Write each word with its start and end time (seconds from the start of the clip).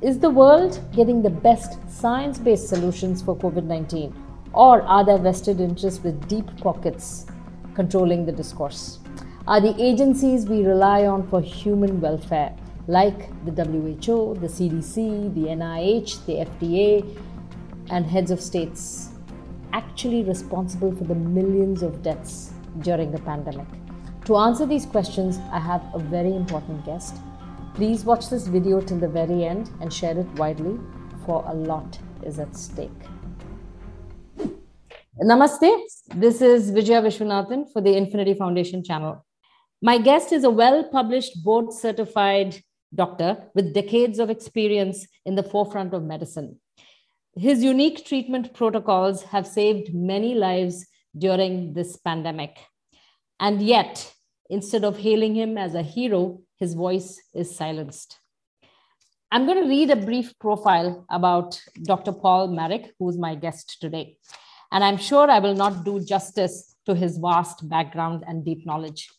Is 0.00 0.20
the 0.20 0.30
world 0.30 0.80
getting 0.94 1.22
the 1.22 1.30
best 1.30 1.76
science 1.90 2.38
based 2.38 2.68
solutions 2.68 3.20
for 3.20 3.34
COVID 3.36 3.64
19? 3.64 4.14
Or 4.52 4.80
are 4.82 5.04
there 5.04 5.18
vested 5.18 5.60
interests 5.60 6.04
with 6.04 6.28
deep 6.28 6.46
pockets 6.58 7.26
controlling 7.74 8.24
the 8.24 8.30
discourse? 8.30 9.00
Are 9.48 9.60
the 9.60 9.74
agencies 9.82 10.46
we 10.46 10.64
rely 10.64 11.06
on 11.06 11.26
for 11.26 11.40
human 11.40 12.00
welfare, 12.00 12.54
like 12.86 13.28
the 13.44 13.50
WHO, 13.50 14.36
the 14.40 14.46
CDC, 14.46 15.34
the 15.34 15.48
NIH, 15.48 16.24
the 16.26 16.46
FDA, 16.46 17.18
and 17.90 18.06
heads 18.06 18.30
of 18.30 18.40
states, 18.40 19.08
actually 19.72 20.22
responsible 20.22 20.94
for 20.94 21.04
the 21.04 21.16
millions 21.16 21.82
of 21.82 22.04
deaths 22.04 22.52
during 22.82 23.10
the 23.10 23.18
pandemic? 23.22 23.66
To 24.26 24.36
answer 24.36 24.64
these 24.64 24.86
questions, 24.86 25.40
I 25.50 25.58
have 25.58 25.82
a 25.92 25.98
very 25.98 26.36
important 26.36 26.86
guest. 26.86 27.16
Please 27.78 28.04
watch 28.04 28.28
this 28.28 28.48
video 28.48 28.80
till 28.80 28.98
the 28.98 29.06
very 29.06 29.44
end 29.44 29.70
and 29.80 29.94
share 29.94 30.18
it 30.18 30.26
widely, 30.34 30.80
for 31.24 31.44
a 31.46 31.54
lot 31.54 31.96
is 32.24 32.40
at 32.40 32.56
stake. 32.56 32.90
Namaste. 35.22 35.70
This 36.12 36.42
is 36.42 36.70
Vijaya 36.70 37.02
Vishwanathan 37.02 37.72
for 37.72 37.80
the 37.80 37.96
Infinity 37.96 38.34
Foundation 38.34 38.82
channel. 38.82 39.24
My 39.80 39.96
guest 39.96 40.32
is 40.32 40.42
a 40.42 40.50
well 40.50 40.88
published, 40.90 41.44
board 41.44 41.72
certified 41.72 42.60
doctor 42.92 43.44
with 43.54 43.72
decades 43.72 44.18
of 44.18 44.28
experience 44.28 45.06
in 45.24 45.36
the 45.36 45.44
forefront 45.44 45.94
of 45.94 46.02
medicine. 46.02 46.58
His 47.36 47.62
unique 47.62 48.04
treatment 48.04 48.54
protocols 48.54 49.22
have 49.22 49.46
saved 49.46 49.94
many 49.94 50.34
lives 50.34 50.84
during 51.16 51.74
this 51.74 51.96
pandemic. 51.96 52.58
And 53.38 53.62
yet, 53.62 54.12
instead 54.50 54.82
of 54.82 54.98
hailing 54.98 55.36
him 55.36 55.56
as 55.56 55.76
a 55.76 55.82
hero, 55.82 56.40
his 56.58 56.74
voice 56.74 57.20
is 57.34 57.54
silenced. 57.54 58.18
I'm 59.30 59.46
going 59.46 59.62
to 59.62 59.68
read 59.68 59.90
a 59.90 59.96
brief 59.96 60.38
profile 60.38 61.04
about 61.10 61.60
Dr. 61.82 62.12
Paul 62.12 62.48
Marik, 62.48 62.92
who's 62.98 63.18
my 63.18 63.34
guest 63.34 63.76
today. 63.80 64.16
And 64.72 64.82
I'm 64.82 64.96
sure 64.96 65.30
I 65.30 65.38
will 65.38 65.54
not 65.54 65.84
do 65.84 66.00
justice 66.00 66.74
to 66.86 66.94
his 66.94 67.18
vast 67.18 67.68
background 67.68 68.24
and 68.26 68.44
deep 68.44 68.66
knowledge. 68.66 69.10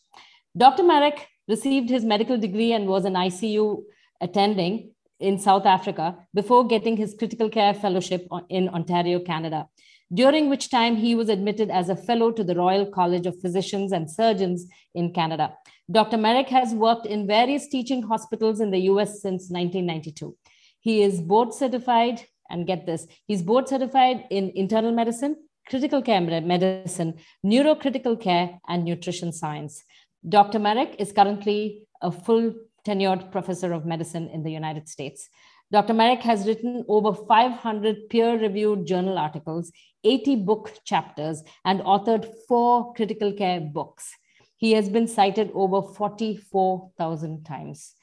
Dr. 0.56 0.82
Marik 0.82 1.28
received 1.48 1.88
his 1.90 2.04
medical 2.04 2.38
degree 2.38 2.72
and 2.72 2.86
was 2.86 3.04
an 3.04 3.14
ICU 3.14 3.82
attending 4.20 4.92
in 5.20 5.38
South 5.38 5.66
Africa 5.66 6.16
before 6.34 6.66
getting 6.66 6.96
his 6.96 7.14
critical 7.14 7.48
care 7.48 7.74
fellowship 7.74 8.26
in 8.48 8.68
Ontario, 8.68 9.20
Canada, 9.20 9.68
during 10.12 10.48
which 10.48 10.70
time 10.70 10.96
he 10.96 11.14
was 11.14 11.28
admitted 11.28 11.70
as 11.70 11.88
a 11.88 11.96
fellow 11.96 12.32
to 12.32 12.42
the 12.42 12.54
Royal 12.54 12.86
College 12.86 13.26
of 13.26 13.40
Physicians 13.40 13.92
and 13.92 14.10
Surgeons 14.10 14.66
in 14.94 15.12
Canada. 15.12 15.54
Dr. 15.90 16.16
Marik 16.16 16.48
has 16.48 16.74
worked 16.74 17.06
in 17.06 17.26
various 17.26 17.68
teaching 17.68 18.02
hospitals 18.02 18.60
in 18.60 18.70
the 18.70 18.80
US 18.90 19.22
since 19.22 19.50
1992. 19.50 20.36
He 20.80 21.02
is 21.02 21.20
board 21.20 21.54
certified, 21.54 22.22
and 22.48 22.66
get 22.66 22.86
this, 22.86 23.06
he's 23.26 23.42
board 23.42 23.68
certified 23.68 24.24
in 24.30 24.50
internal 24.56 24.92
medicine, 24.92 25.36
critical 25.68 26.02
care 26.02 26.20
medicine, 26.20 27.14
neurocritical 27.46 28.20
care, 28.20 28.58
and 28.68 28.84
nutrition 28.84 29.32
science. 29.32 29.84
Dr. 30.28 30.58
Marik 30.58 30.96
is 30.98 31.12
currently 31.12 31.82
a 32.02 32.10
full 32.10 32.54
tenured 32.86 33.30
professor 33.30 33.72
of 33.72 33.86
medicine 33.86 34.28
in 34.28 34.42
the 34.42 34.50
United 34.50 34.88
States. 34.88 35.28
Dr. 35.72 35.94
Marik 35.94 36.22
has 36.22 36.46
written 36.46 36.84
over 36.88 37.14
500 37.14 38.08
peer 38.08 38.36
reviewed 38.36 38.86
journal 38.86 39.16
articles, 39.16 39.70
80 40.04 40.36
book 40.36 40.72
chapters, 40.84 41.42
and 41.64 41.80
authored 41.80 42.28
four 42.48 42.92
critical 42.94 43.32
care 43.32 43.60
books. 43.60 44.12
He 44.56 44.72
has 44.72 44.88
been 44.88 45.06
cited 45.06 45.50
over 45.54 45.82
44,000 45.82 47.44
times 47.44 47.94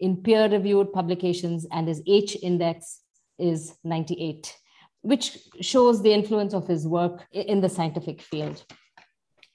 in 0.00 0.16
peer 0.16 0.48
reviewed 0.48 0.92
publications, 0.92 1.66
and 1.70 1.86
his 1.86 2.02
H 2.06 2.36
index 2.42 3.00
is 3.38 3.76
98, 3.84 4.56
which 5.02 5.38
shows 5.60 6.02
the 6.02 6.12
influence 6.12 6.54
of 6.54 6.66
his 6.66 6.86
work 6.86 7.24
in 7.32 7.60
the 7.60 7.68
scientific 7.68 8.20
field. 8.20 8.64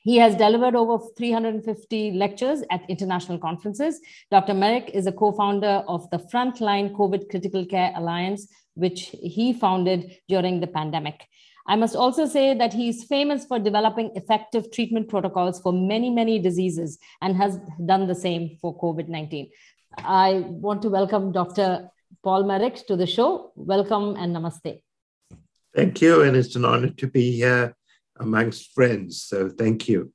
He 0.08 0.16
has 0.20 0.36
delivered 0.36 0.74
over 0.74 1.04
350 1.18 2.12
lectures 2.14 2.64
at 2.72 2.90
international 2.90 3.40
conferences. 3.40 4.00
Dr. 4.32 4.54
Marik 4.54 4.92
is 4.94 5.06
a 5.06 5.12
co 5.12 5.34
founder 5.34 5.84
of 5.86 6.10
the 6.12 6.20
Frontline 6.20 6.94
COVID 6.96 7.30
Critical 7.30 7.66
Care 7.66 7.92
Alliance, 7.94 8.48
which 8.76 9.14
he 9.22 9.52
founded 9.52 10.16
during 10.30 10.62
the 10.62 10.68
pandemic. 10.68 11.28
I 11.68 11.76
must 11.76 11.96
also 11.96 12.26
say 12.26 12.54
that 12.54 12.74
he's 12.74 13.04
famous 13.04 13.46
for 13.46 13.60
developing 13.60 14.12
effective 14.16 14.72
treatment 14.72 15.10
protocols 15.10 15.60
for 15.60 15.74
many, 15.74 16.10
many 16.10 16.40
diseases 16.40 16.98
and 17.22 17.36
has 17.36 17.60
done 17.86 18.08
the 18.08 18.16
same 18.16 18.58
for 18.62 18.78
COVID 18.80 19.10
19. 19.10 19.50
I 19.98 20.46
want 20.48 20.82
to 20.84 20.90
welcome 20.90 21.32
Dr. 21.32 21.90
Paul 22.24 22.46
Marik 22.46 22.88
to 22.88 22.96
the 22.96 23.06
show. 23.06 23.52
Welcome 23.56 24.16
and 24.16 24.36
namaste. 24.36 24.82
Thank 25.76 26.02
you. 26.02 26.22
And 26.22 26.38
it's 26.38 26.56
an 26.56 26.64
honor 26.64 26.90
to 26.90 27.08
be 27.08 27.32
here 27.32 27.76
amongst 28.20 28.74
friends. 28.74 29.22
So 29.22 29.50
thank 29.50 29.90
you. 29.90 30.14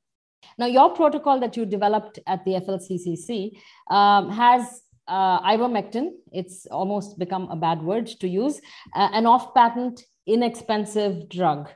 Now, 0.58 0.66
your 0.66 0.90
protocol 0.90 1.40
that 1.40 1.56
you 1.56 1.66
developed 1.66 2.18
at 2.26 2.44
the 2.44 2.52
FLCCC 2.52 3.58
um, 3.90 4.30
has 4.30 4.82
uh, 5.08 5.40
ivermectin. 5.40 6.10
It's 6.32 6.66
almost 6.66 7.18
become 7.18 7.48
a 7.50 7.56
bad 7.56 7.82
word 7.82 8.06
to 8.20 8.28
use, 8.28 8.60
uh, 8.94 9.08
an 9.12 9.26
off 9.26 9.54
patent, 9.54 10.04
inexpensive 10.26 11.28
drug 11.28 11.68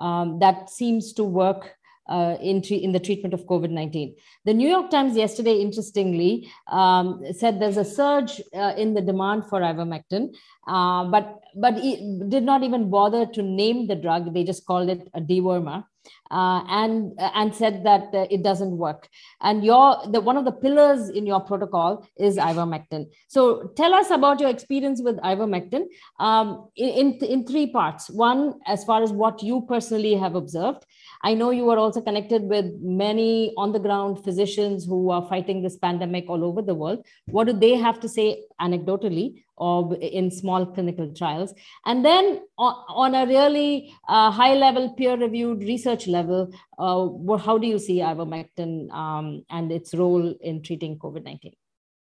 um, 0.00 0.38
that 0.38 0.70
seems 0.70 1.12
to 1.14 1.24
work 1.24 1.74
uh, 2.08 2.36
in, 2.40 2.62
in 2.62 2.92
the 2.92 3.00
treatment 3.00 3.34
of 3.34 3.44
COVID 3.44 3.70
19. 3.70 4.14
The 4.44 4.54
New 4.54 4.68
York 4.68 4.90
Times 4.90 5.16
yesterday, 5.16 5.60
interestingly, 5.60 6.50
um, 6.66 7.22
said 7.32 7.60
there's 7.60 7.76
a 7.76 7.84
surge 7.84 8.40
uh, 8.54 8.72
in 8.76 8.94
the 8.94 9.02
demand 9.02 9.44
for 9.46 9.60
ivermectin, 9.60 10.34
uh, 10.66 11.04
but, 11.04 11.40
but 11.54 11.74
did 11.74 12.44
not 12.44 12.62
even 12.62 12.88
bother 12.88 13.26
to 13.26 13.42
name 13.42 13.86
the 13.88 13.96
drug. 13.96 14.32
They 14.32 14.44
just 14.44 14.64
called 14.66 14.88
it 14.88 15.08
a 15.12 15.20
dewormer. 15.20 15.84
Uh, 16.30 16.62
and 16.68 17.12
and 17.18 17.54
said 17.54 17.84
that 17.84 18.14
uh, 18.14 18.26
it 18.30 18.42
doesn't 18.42 18.76
work. 18.76 19.08
And 19.40 19.64
your 19.64 19.96
the 20.10 20.20
one 20.20 20.36
of 20.36 20.44
the 20.44 20.52
pillars 20.52 21.08
in 21.08 21.26
your 21.26 21.40
protocol 21.40 22.06
is 22.18 22.36
ivermectin. 22.36 23.06
So 23.28 23.72
tell 23.76 23.94
us 23.94 24.10
about 24.10 24.40
your 24.40 24.50
experience 24.50 25.00
with 25.02 25.16
ivermectin 25.18 25.84
um, 26.20 26.68
in, 26.76 26.88
in 26.88 27.24
in 27.24 27.46
three 27.46 27.70
parts. 27.72 28.10
One, 28.10 28.54
as 28.66 28.84
far 28.84 29.02
as 29.02 29.12
what 29.12 29.42
you 29.42 29.62
personally 29.68 30.14
have 30.14 30.34
observed, 30.34 30.84
I 31.22 31.34
know 31.34 31.50
you 31.50 31.68
are 31.70 31.78
also 31.78 32.00
connected 32.00 32.42
with 32.42 32.66
many 32.80 33.52
on 33.56 33.72
the 33.72 33.78
ground 33.78 34.22
physicians 34.22 34.84
who 34.84 35.10
are 35.10 35.26
fighting 35.28 35.62
this 35.62 35.76
pandemic 35.76 36.26
all 36.28 36.44
over 36.44 36.62
the 36.62 36.74
world. 36.74 37.04
What 37.26 37.46
do 37.48 37.52
they 37.52 37.74
have 37.74 38.00
to 38.00 38.08
say 38.08 38.44
anecdotally 38.60 39.44
or 39.56 39.94
in 39.96 40.30
small 40.30 40.66
clinical 40.66 41.12
trials? 41.12 41.54
And 41.84 42.04
then 42.04 42.42
on, 42.56 43.14
a 43.14 43.26
really 43.26 43.92
uh, 44.08 44.30
high 44.30 44.54
level, 44.54 44.90
peer 44.90 45.16
reviewed 45.16 45.60
research 45.60 46.06
level, 46.06 46.52
uh, 46.78 47.36
how 47.38 47.58
do 47.58 47.66
you 47.66 47.78
see 47.78 47.98
ivermectin 47.98 48.92
um, 48.92 49.44
and 49.50 49.72
its 49.72 49.94
role 49.94 50.34
in 50.40 50.62
treating 50.62 50.98
COVID 50.98 51.24
19? 51.24 51.52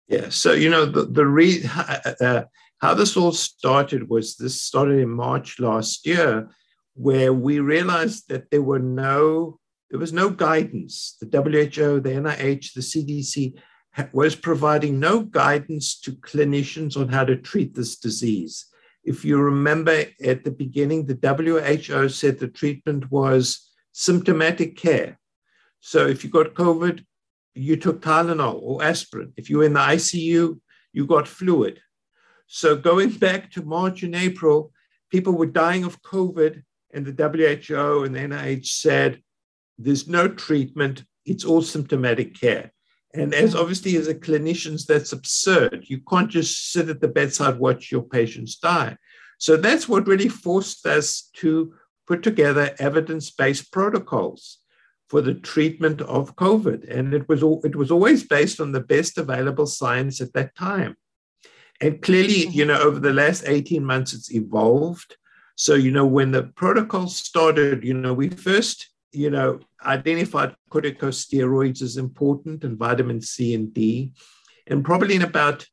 Yeah, 0.08 0.30
so 0.30 0.52
you 0.52 0.70
know 0.70 0.86
the 0.86 1.04
the 1.04 1.26
re- 1.26 1.68
uh, 2.20 2.44
how 2.78 2.94
this 2.94 3.16
all 3.16 3.32
started 3.32 4.08
was 4.08 4.36
this 4.36 4.62
started 4.62 5.00
in 5.00 5.10
March 5.10 5.60
last 5.60 6.06
year 6.06 6.48
where 6.98 7.32
we 7.32 7.60
realized 7.60 8.28
that 8.28 8.50
there 8.50 8.62
were 8.62 8.80
no 8.80 9.58
there 9.90 10.00
was 10.00 10.12
no 10.12 10.28
guidance. 10.28 11.16
The 11.18 11.26
WHO, 11.26 12.00
the 12.00 12.10
NIH, 12.10 12.74
the 12.74 12.82
CDC 12.82 13.54
was 14.12 14.34
providing 14.34 15.00
no 15.00 15.22
guidance 15.22 15.98
to 16.00 16.12
clinicians 16.12 16.94
on 16.94 17.08
how 17.08 17.24
to 17.24 17.36
treat 17.36 17.74
this 17.74 17.96
disease. 17.96 18.66
If 19.02 19.24
you 19.24 19.38
remember 19.38 20.04
at 20.22 20.44
the 20.44 20.50
beginning, 20.50 21.06
the 21.06 21.16
WHO 21.16 22.10
said 22.10 22.38
the 22.38 22.48
treatment 22.48 23.10
was 23.10 23.70
symptomatic 23.92 24.76
care. 24.76 25.18
So 25.80 26.06
if 26.06 26.22
you 26.22 26.28
got 26.28 26.52
COVID, 26.52 27.02
you 27.54 27.76
took 27.76 28.02
Tylenol 28.02 28.60
or 28.60 28.84
aspirin. 28.84 29.32
If 29.38 29.48
you 29.48 29.58
were 29.58 29.64
in 29.64 29.72
the 29.72 29.80
ICU, 29.80 30.60
you 30.92 31.06
got 31.06 31.26
fluid. 31.26 31.80
So 32.46 32.76
going 32.76 33.10
back 33.12 33.50
to 33.52 33.62
March 33.62 34.02
and 34.02 34.14
April, 34.14 34.70
people 35.10 35.32
were 35.32 35.46
dying 35.46 35.84
of 35.84 36.02
COVID 36.02 36.62
and 36.92 37.04
the 37.04 37.12
WHO 37.12 38.04
and 38.04 38.14
the 38.14 38.20
NIH 38.20 38.66
said 38.66 39.22
there's 39.78 40.08
no 40.08 40.28
treatment, 40.28 41.04
it's 41.24 41.44
all 41.44 41.62
symptomatic 41.62 42.38
care. 42.38 42.72
And 43.14 43.34
as 43.34 43.54
mm. 43.54 43.60
obviously 43.60 43.96
as 43.96 44.08
a 44.08 44.14
clinician, 44.14 44.84
that's 44.86 45.12
absurd. 45.12 45.84
You 45.88 46.00
can't 46.00 46.30
just 46.30 46.72
sit 46.72 46.88
at 46.88 47.00
the 47.00 47.08
bedside, 47.08 47.58
watch 47.58 47.90
your 47.90 48.02
patients 48.02 48.56
die. 48.56 48.96
So 49.38 49.56
that's 49.56 49.88
what 49.88 50.06
really 50.06 50.28
forced 50.28 50.86
us 50.86 51.30
to 51.36 51.74
put 52.06 52.22
together 52.22 52.74
evidence-based 52.78 53.70
protocols 53.72 54.58
for 55.08 55.20
the 55.20 55.34
treatment 55.34 56.00
of 56.02 56.36
COVID. 56.36 56.90
And 56.90 57.14
it 57.14 57.28
was, 57.28 57.42
all, 57.42 57.60
it 57.64 57.76
was 57.76 57.90
always 57.90 58.24
based 58.24 58.60
on 58.60 58.72
the 58.72 58.80
best 58.80 59.16
available 59.16 59.66
science 59.66 60.20
at 60.20 60.32
that 60.34 60.54
time. 60.54 60.96
And 61.80 62.02
clearly, 62.02 62.48
you 62.48 62.64
know, 62.64 62.80
over 62.80 62.98
the 62.98 63.12
last 63.12 63.44
18 63.46 63.84
months, 63.84 64.12
it's 64.12 64.34
evolved. 64.34 65.16
So, 65.58 65.74
you 65.74 65.90
know, 65.90 66.06
when 66.06 66.30
the 66.30 66.44
protocol 66.44 67.08
started, 67.08 67.82
you 67.82 67.92
know, 67.92 68.14
we 68.14 68.28
first, 68.28 68.90
you 69.10 69.28
know, 69.28 69.58
identified 69.84 70.54
corticosteroids 70.70 71.82
as 71.82 71.96
important 71.96 72.62
and 72.62 72.78
vitamin 72.78 73.20
C 73.20 73.54
and 73.54 73.74
D. 73.74 74.12
And 74.68 74.84
probably 74.84 75.16
in 75.16 75.22
about 75.22 75.66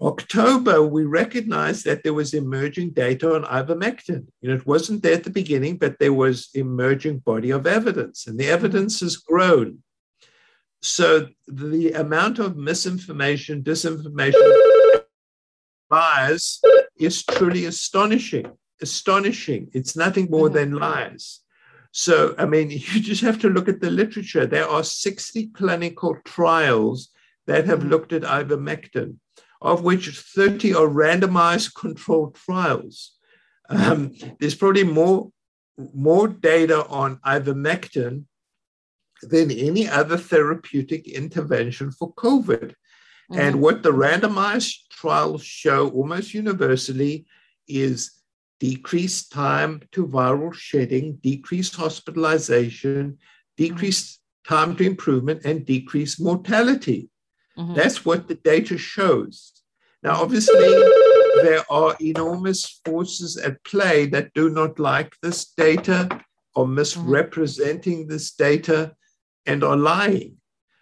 October, 0.00 0.86
we 0.86 1.04
recognized 1.04 1.84
that 1.84 2.04
there 2.04 2.14
was 2.14 2.32
emerging 2.32 2.90
data 2.90 3.34
on 3.34 3.42
ivermectin. 3.42 4.28
You 4.40 4.50
know, 4.50 4.54
it 4.54 4.66
wasn't 4.68 5.02
there 5.02 5.14
at 5.14 5.24
the 5.24 5.30
beginning, 5.30 5.78
but 5.78 5.98
there 5.98 6.12
was 6.12 6.50
emerging 6.54 7.18
body 7.18 7.50
of 7.50 7.66
evidence, 7.66 8.28
and 8.28 8.38
the 8.38 8.44
mm-hmm. 8.44 8.54
evidence 8.54 9.00
has 9.00 9.16
grown. 9.16 9.82
So 10.80 11.26
the 11.48 11.90
amount 11.90 12.38
of 12.38 12.56
misinformation, 12.56 13.64
disinformation, 13.64 15.02
lies 15.90 16.60
is 17.00 17.24
truly 17.24 17.64
astonishing. 17.64 18.52
Astonishing. 18.82 19.68
It's 19.72 19.96
nothing 19.96 20.28
more 20.30 20.48
than 20.48 20.72
lies. 20.72 21.40
So, 21.92 22.34
I 22.38 22.44
mean, 22.44 22.70
you 22.70 23.00
just 23.00 23.22
have 23.22 23.40
to 23.40 23.48
look 23.48 23.68
at 23.68 23.80
the 23.80 23.90
literature. 23.90 24.46
There 24.46 24.68
are 24.68 24.84
60 24.84 25.48
clinical 25.48 26.16
trials 26.24 27.10
that 27.46 27.66
have 27.66 27.84
looked 27.84 28.12
at 28.12 28.22
ivermectin 28.22 29.16
of 29.60 29.82
which 29.82 30.08
30 30.10 30.74
are 30.74 30.86
randomized 30.86 31.74
controlled 31.74 32.34
trials. 32.34 33.12
Um, 33.68 34.12
there's 34.38 34.54
probably 34.54 34.84
more, 34.84 35.30
more 35.94 36.28
data 36.28 36.86
on 36.86 37.16
ivermectin 37.26 38.24
than 39.22 39.50
any 39.50 39.88
other 39.88 40.16
therapeutic 40.16 41.08
intervention 41.08 41.90
for 41.90 42.14
COVID. 42.14 42.74
Mm-hmm. 43.30 43.40
And 43.40 43.60
what 43.60 43.82
the 43.82 43.92
randomized 43.92 44.88
trials 44.90 45.42
show 45.42 45.88
almost 45.88 46.34
universally 46.34 47.26
is 47.66 48.12
decreased 48.60 49.32
time 49.32 49.82
to 49.92 50.06
viral 50.06 50.54
shedding, 50.54 51.18
decreased 51.22 51.76
hospitalization, 51.76 53.18
decreased 53.56 54.20
time 54.46 54.76
to 54.76 54.84
improvement, 54.84 55.44
and 55.44 55.66
decreased 55.66 56.20
mortality. 56.20 57.10
Mm-hmm. 57.58 57.74
That's 57.74 58.04
what 58.04 58.28
the 58.28 58.34
data 58.34 58.78
shows. 58.78 59.52
Now, 60.02 60.22
obviously, 60.22 60.68
there 61.42 61.64
are 61.70 61.96
enormous 62.00 62.80
forces 62.84 63.36
at 63.36 63.62
play 63.64 64.06
that 64.06 64.32
do 64.34 64.50
not 64.50 64.78
like 64.78 65.16
this 65.22 65.46
data 65.46 66.20
or 66.54 66.66
misrepresenting 66.66 68.00
mm-hmm. 68.00 68.10
this 68.10 68.32
data 68.32 68.94
and 69.46 69.64
are 69.64 69.76
lying. 69.76 70.36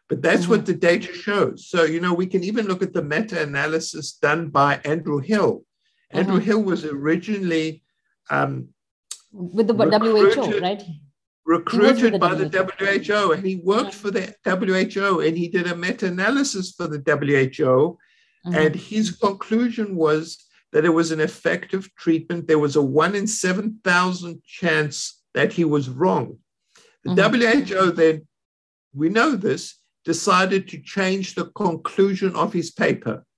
But 0.08 0.20
that's 0.20 0.42
mm-hmm. 0.42 0.50
what 0.50 0.66
the 0.66 0.74
data 0.74 1.12
shows. 1.12 1.66
So, 1.68 1.84
you 1.84 2.00
know, 2.00 2.12
we 2.12 2.26
can 2.26 2.44
even 2.44 2.66
look 2.66 2.82
at 2.82 2.92
the 2.92 3.02
meta 3.02 3.42
analysis 3.42 4.12
done 4.12 4.48
by 4.48 4.80
Andrew 4.84 5.20
Hill. 5.20 5.64
Andrew 6.14 6.36
mm-hmm. 6.36 6.44
Hill 6.44 6.62
was 6.62 6.84
originally 6.84 7.82
um, 8.30 8.68
with 9.32 9.66
the 9.66 9.74
WHO, 9.74 10.60
right? 10.60 10.82
recruited 11.44 12.18
by 12.18 12.34
the 12.34 12.48
WHO 12.48 13.32
and 13.32 13.44
he 13.44 13.56
worked 13.56 13.94
for 13.94 14.10
the 14.10 14.34
WHO 14.44 15.20
and 15.20 15.36
he 15.36 15.48
did 15.48 15.66
a 15.66 15.76
meta-analysis 15.76 16.72
for 16.72 16.86
the 16.86 16.98
WHO 16.98 17.98
mm-hmm. 18.46 18.54
and 18.54 18.74
his 18.74 19.10
conclusion 19.12 19.94
was 19.94 20.46
that 20.72 20.84
it 20.84 20.90
was 20.90 21.12
an 21.12 21.20
effective 21.20 21.94
treatment 21.96 22.48
there 22.48 22.58
was 22.58 22.76
a 22.76 22.82
1 22.82 23.14
in 23.14 23.26
7000 23.26 24.42
chance 24.42 25.22
that 25.34 25.52
he 25.52 25.64
was 25.64 25.88
wrong 25.88 26.38
the 27.04 27.10
mm-hmm. 27.10 27.74
WHO 27.74 27.90
then 27.90 28.26
we 28.94 29.10
know 29.10 29.36
this 29.36 29.74
decided 30.04 30.68
to 30.68 30.80
change 30.80 31.34
the 31.34 31.46
conclusion 31.50 32.34
of 32.36 32.52
his 32.54 32.70
paper 32.70 33.16
the 33.16 33.33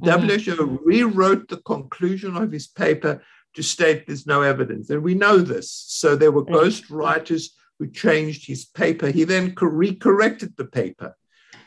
mm-hmm. 0.00 0.56
WHO 0.56 0.80
rewrote 0.84 1.48
the 1.48 1.58
conclusion 1.58 2.36
of 2.36 2.52
his 2.52 2.66
paper 2.66 3.22
to 3.54 3.62
state 3.62 4.06
there's 4.06 4.26
no 4.26 4.42
evidence. 4.42 4.90
And 4.90 5.02
we 5.02 5.14
know 5.14 5.38
this. 5.38 5.70
So 5.70 6.14
there 6.14 6.32
were 6.32 6.44
ghost 6.44 6.90
writers 6.90 7.54
who 7.78 7.90
changed 7.90 8.46
his 8.46 8.64
paper. 8.64 9.08
He 9.08 9.24
then 9.24 9.54
recorrected 9.54 10.56
the 10.56 10.66
paper. 10.66 11.16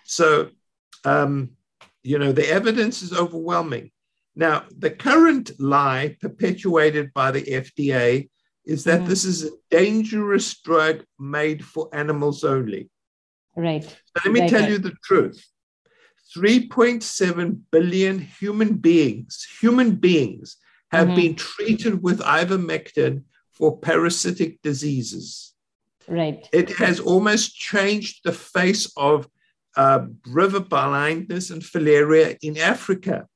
So, 0.03 0.49
um, 1.05 1.51
you 2.03 2.17
know, 2.19 2.31
the 2.31 2.47
evidence 2.47 3.01
is 3.01 3.13
overwhelming. 3.13 3.91
Now, 4.35 4.63
the 4.77 4.91
current 4.91 5.51
lie 5.59 6.15
perpetuated 6.21 7.13
by 7.13 7.31
the 7.31 7.43
FDA 7.43 8.29
is 8.65 8.83
that 8.83 9.01
mm. 9.01 9.07
this 9.07 9.25
is 9.25 9.43
a 9.43 9.51
dangerous 9.71 10.59
drug 10.61 11.03
made 11.17 11.65
for 11.65 11.89
animals 11.93 12.43
only. 12.43 12.89
Right. 13.55 13.83
So 13.83 14.21
let 14.23 14.31
me 14.31 14.41
right, 14.41 14.49
tell 14.49 14.69
you 14.69 14.77
the 14.77 14.93
truth. 15.03 15.43
3.7 16.35 17.59
billion 17.71 18.19
human 18.19 18.75
beings, 18.75 19.47
human 19.59 19.95
beings 19.95 20.57
have 20.91 21.07
mm-hmm. 21.07 21.15
been 21.15 21.35
treated 21.35 22.03
with 22.03 22.19
ivermectin 22.21 23.23
for 23.51 23.77
parasitic 23.77 24.61
diseases. 24.61 25.53
Right. 26.07 26.47
It 26.51 26.71
has 26.77 26.99
almost 26.99 27.55
changed 27.55 28.21
the 28.23 28.31
face 28.31 28.91
of 28.97 29.27
uh, 29.75 30.05
river 30.27 30.59
blindness 30.59 31.51
and 31.51 31.61
filaria 31.61 32.37
in 32.41 32.57
Africa. 32.57 33.27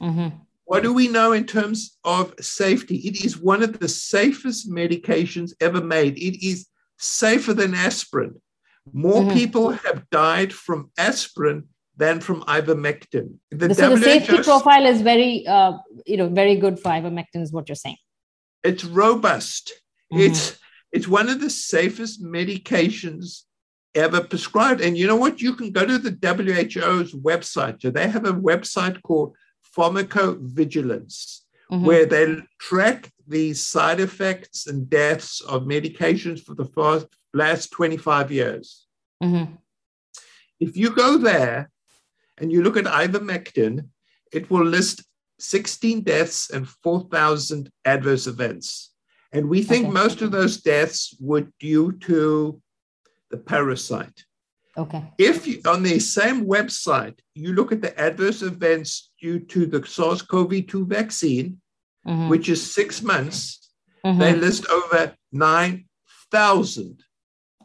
Mm-hmm. 0.00 0.36
What 0.64 0.82
do 0.82 0.92
we 0.92 1.08
know 1.08 1.32
in 1.32 1.46
terms 1.46 1.96
of 2.04 2.34
safety? 2.40 2.96
It 2.96 3.24
is 3.24 3.38
one 3.38 3.62
of 3.62 3.78
the 3.78 3.88
safest 3.88 4.70
medications 4.70 5.52
ever 5.60 5.80
made. 5.80 6.18
It 6.18 6.46
is 6.46 6.66
safer 6.98 7.54
than 7.54 7.74
aspirin. 7.74 8.40
More 8.92 9.22
mm-hmm. 9.22 9.34
people 9.34 9.70
have 9.70 10.08
died 10.10 10.52
from 10.52 10.90
aspirin 10.98 11.68
than 11.98 12.20
from 12.20 12.42
ivermectin. 12.44 13.34
The 13.50 13.74
so 13.74 13.96
the 13.96 14.02
safety 14.02 14.38
profile 14.42 14.86
is 14.86 15.02
very, 15.02 15.46
uh, 15.46 15.72
you 16.06 16.16
know, 16.16 16.28
very 16.28 16.56
good 16.56 16.78
for 16.78 16.90
ivermectin, 16.90 17.42
is 17.42 17.52
what 17.52 17.68
you're 17.68 17.76
saying. 17.76 17.96
It's 18.62 18.84
robust. 18.84 19.72
Mm-hmm. 20.12 20.22
It's 20.22 20.58
it's 20.92 21.08
one 21.08 21.28
of 21.28 21.40
the 21.40 21.50
safest 21.50 22.22
medications 22.22 23.42
ever 23.94 24.22
prescribed. 24.22 24.80
And 24.80 24.96
you 24.96 25.06
know 25.06 25.16
what? 25.16 25.42
You 25.42 25.54
can 25.54 25.70
go 25.72 25.84
to 25.84 25.98
the 25.98 26.12
WHO's 26.12 27.12
website. 27.14 27.82
So 27.82 27.90
they 27.90 28.08
have 28.08 28.24
a 28.24 28.32
website 28.32 29.02
called 29.02 29.36
Pharmacovigilance, 29.76 31.40
mm-hmm. 31.70 31.84
where 31.84 32.06
they 32.06 32.36
track 32.58 33.10
the 33.26 33.54
side 33.54 34.00
effects 34.00 34.66
and 34.66 34.88
deaths 34.88 35.40
of 35.40 35.64
medications 35.64 36.40
for 36.42 36.54
the 36.54 36.64
first, 36.64 37.06
last 37.34 37.70
25 37.72 38.32
years. 38.32 38.86
Mm-hmm. 39.22 39.54
If 40.60 40.76
you 40.76 40.90
go 40.94 41.18
there, 41.18 41.70
and 42.40 42.52
you 42.52 42.62
look 42.62 42.76
at 42.76 42.84
ivermectin, 42.84 43.88
it 44.32 44.50
will 44.50 44.64
list 44.64 45.04
16 45.38 46.02
deaths 46.02 46.50
and 46.50 46.68
4,000 46.68 47.70
adverse 47.84 48.26
events. 48.26 48.92
And 49.32 49.48
we 49.48 49.62
think 49.62 49.86
okay. 49.86 49.92
most 49.92 50.22
of 50.22 50.30
those 50.30 50.58
deaths 50.58 51.16
were 51.20 51.46
due 51.60 51.92
to 51.92 52.60
the 53.30 53.36
parasite. 53.36 54.24
Okay. 54.76 55.04
If 55.18 55.46
you, 55.46 55.60
on 55.66 55.82
the 55.82 55.98
same 55.98 56.46
website 56.46 57.18
you 57.34 57.52
look 57.52 57.72
at 57.72 57.82
the 57.82 57.98
adverse 57.98 58.42
events 58.42 59.10
due 59.20 59.40
to 59.40 59.66
the 59.66 59.84
SARS 59.84 60.22
CoV 60.22 60.66
2 60.66 60.86
vaccine, 60.86 61.60
mm-hmm. 62.06 62.28
which 62.28 62.48
is 62.48 62.74
six 62.74 63.02
months, 63.02 63.70
mm-hmm. 64.04 64.18
they 64.18 64.34
list 64.34 64.66
over 64.68 65.14
9,000 65.32 67.02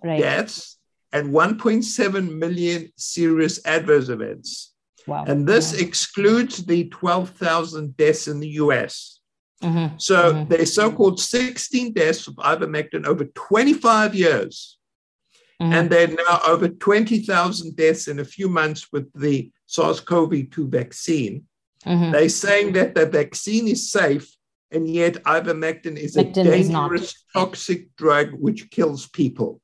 right. 0.04 0.20
deaths 0.20 0.78
and 1.12 1.32
1.7 1.32 2.38
million 2.38 2.92
serious 2.98 3.64
adverse 3.66 4.10
events. 4.10 4.73
Wow. 5.08 5.26
And 5.26 5.48
this 5.48 5.74
yeah. 5.74 5.86
excludes 5.86 6.66
the 6.66 6.90
12,000 6.90 7.98
deaths 7.98 8.28
in 8.28 8.40
the 8.40 8.50
US. 8.50 9.20
Mm-hmm. 9.62 9.98
So 9.98 10.34
mm-hmm. 10.34 10.50
there's 10.50 10.76
so-called 10.76 11.20
16 11.20 11.94
deaths 11.94 12.28
of 12.28 12.36
ivermectin 12.36 13.06
over 13.06 13.26
25 13.26 14.16
years. 14.16 14.78
Mm-hmm. 15.62 15.74
And 15.74 15.90
then 15.90 16.16
now 16.16 16.40
over 16.46 16.68
20,000 16.68 17.76
deaths 17.76 18.08
in 18.08 18.20
a 18.20 18.26
few 18.26 18.50
months 18.50 18.92
with 18.92 19.12
the 19.14 19.52
SARS-CoV-2 19.68 20.70
vaccine. 20.70 21.46
Mm-hmm. 21.86 22.12
They're 22.12 22.30
saying 22.30 22.74
that 22.74 22.96
the 22.96 23.06
vaccine 23.06 23.68
is 23.68 23.92
safe, 23.92 24.36
and 24.72 24.90
yet 24.90 25.24
ivermectin 25.24 25.98
is 25.98 26.18
a 26.18 26.24
dangerous, 26.24 27.02
is 27.04 27.16
toxic 27.34 27.96
drug 27.96 28.32
which 28.34 28.70
kills 28.72 29.08
people. 29.08 29.62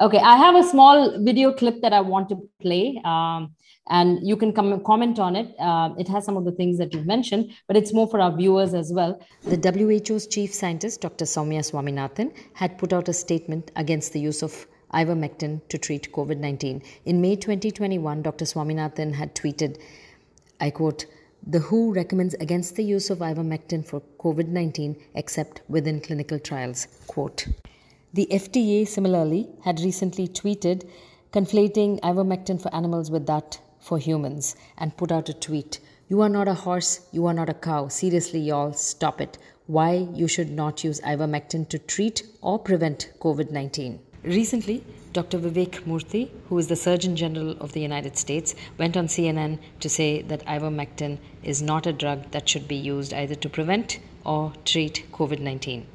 Okay, 0.00 0.18
I 0.18 0.36
have 0.36 0.54
a 0.54 0.62
small 0.62 1.18
video 1.24 1.52
clip 1.52 1.82
that 1.82 1.92
I 1.92 2.00
want 2.00 2.28
to 2.28 2.36
play, 2.62 3.00
um, 3.04 3.52
and 3.90 4.24
you 4.24 4.36
can 4.36 4.52
come 4.52 4.80
comment 4.84 5.18
on 5.18 5.34
it. 5.34 5.52
Uh, 5.58 5.90
it 5.98 6.06
has 6.06 6.24
some 6.24 6.36
of 6.36 6.44
the 6.44 6.52
things 6.52 6.78
that 6.78 6.94
you've 6.94 7.06
mentioned, 7.06 7.50
but 7.66 7.76
it's 7.76 7.92
more 7.92 8.06
for 8.06 8.20
our 8.20 8.30
viewers 8.36 8.74
as 8.74 8.92
well. 8.92 9.20
The 9.42 9.56
WHO's 9.56 10.28
chief 10.28 10.54
scientist, 10.54 11.00
Dr. 11.00 11.24
Soumya 11.24 11.64
Swaminathan, 11.68 12.32
had 12.54 12.78
put 12.78 12.92
out 12.92 13.08
a 13.08 13.12
statement 13.12 13.72
against 13.74 14.12
the 14.12 14.20
use 14.20 14.40
of 14.40 14.68
ivermectin 14.94 15.68
to 15.68 15.78
treat 15.78 16.12
COVID 16.12 16.38
19. 16.38 16.80
In 17.04 17.20
May 17.20 17.34
2021, 17.34 18.22
Dr. 18.22 18.44
Swaminathan 18.44 19.14
had 19.14 19.34
tweeted, 19.34 19.80
I 20.60 20.70
quote, 20.70 21.06
the 21.44 21.58
WHO 21.58 21.92
recommends 21.92 22.34
against 22.34 22.76
the 22.76 22.84
use 22.84 23.10
of 23.10 23.18
ivermectin 23.18 23.84
for 23.84 24.00
COVID 24.20 24.46
19 24.46 24.96
except 25.16 25.62
within 25.68 26.00
clinical 26.00 26.38
trials. 26.38 26.86
Quote. 27.08 27.48
The 28.10 28.26
FDA 28.30 28.88
similarly 28.88 29.50
had 29.64 29.80
recently 29.80 30.28
tweeted 30.28 30.88
conflating 31.30 32.00
ivermectin 32.00 32.58
for 32.58 32.74
animals 32.74 33.10
with 33.10 33.26
that 33.26 33.60
for 33.78 33.98
humans 33.98 34.56
and 34.78 34.96
put 34.96 35.12
out 35.12 35.28
a 35.28 35.34
tweet. 35.34 35.78
You 36.08 36.22
are 36.22 36.30
not 36.30 36.48
a 36.48 36.54
horse, 36.54 37.06
you 37.12 37.26
are 37.26 37.34
not 37.34 37.50
a 37.50 37.54
cow. 37.54 37.88
Seriously, 37.88 38.40
y'all, 38.40 38.72
stop 38.72 39.20
it. 39.20 39.36
Why 39.66 40.08
you 40.14 40.26
should 40.26 40.50
not 40.50 40.84
use 40.84 41.02
ivermectin 41.02 41.68
to 41.68 41.78
treat 41.78 42.22
or 42.40 42.58
prevent 42.58 43.12
COVID 43.20 43.50
19. 43.50 44.00
Recently, 44.22 44.82
Dr. 45.12 45.38
Vivek 45.38 45.82
Murthy, 45.82 46.30
who 46.48 46.56
is 46.56 46.68
the 46.68 46.76
Surgeon 46.76 47.14
General 47.14 47.58
of 47.60 47.72
the 47.72 47.80
United 47.80 48.16
States, 48.16 48.54
went 48.78 48.96
on 48.96 49.08
CNN 49.08 49.58
to 49.80 49.90
say 49.90 50.22
that 50.22 50.46
ivermectin 50.46 51.18
is 51.42 51.60
not 51.60 51.86
a 51.86 51.92
drug 51.92 52.30
that 52.30 52.48
should 52.48 52.66
be 52.66 52.76
used 52.76 53.12
either 53.12 53.34
to 53.34 53.50
prevent 53.50 53.98
or 54.24 54.54
treat 54.64 55.04
COVID 55.12 55.40
19. 55.40 55.86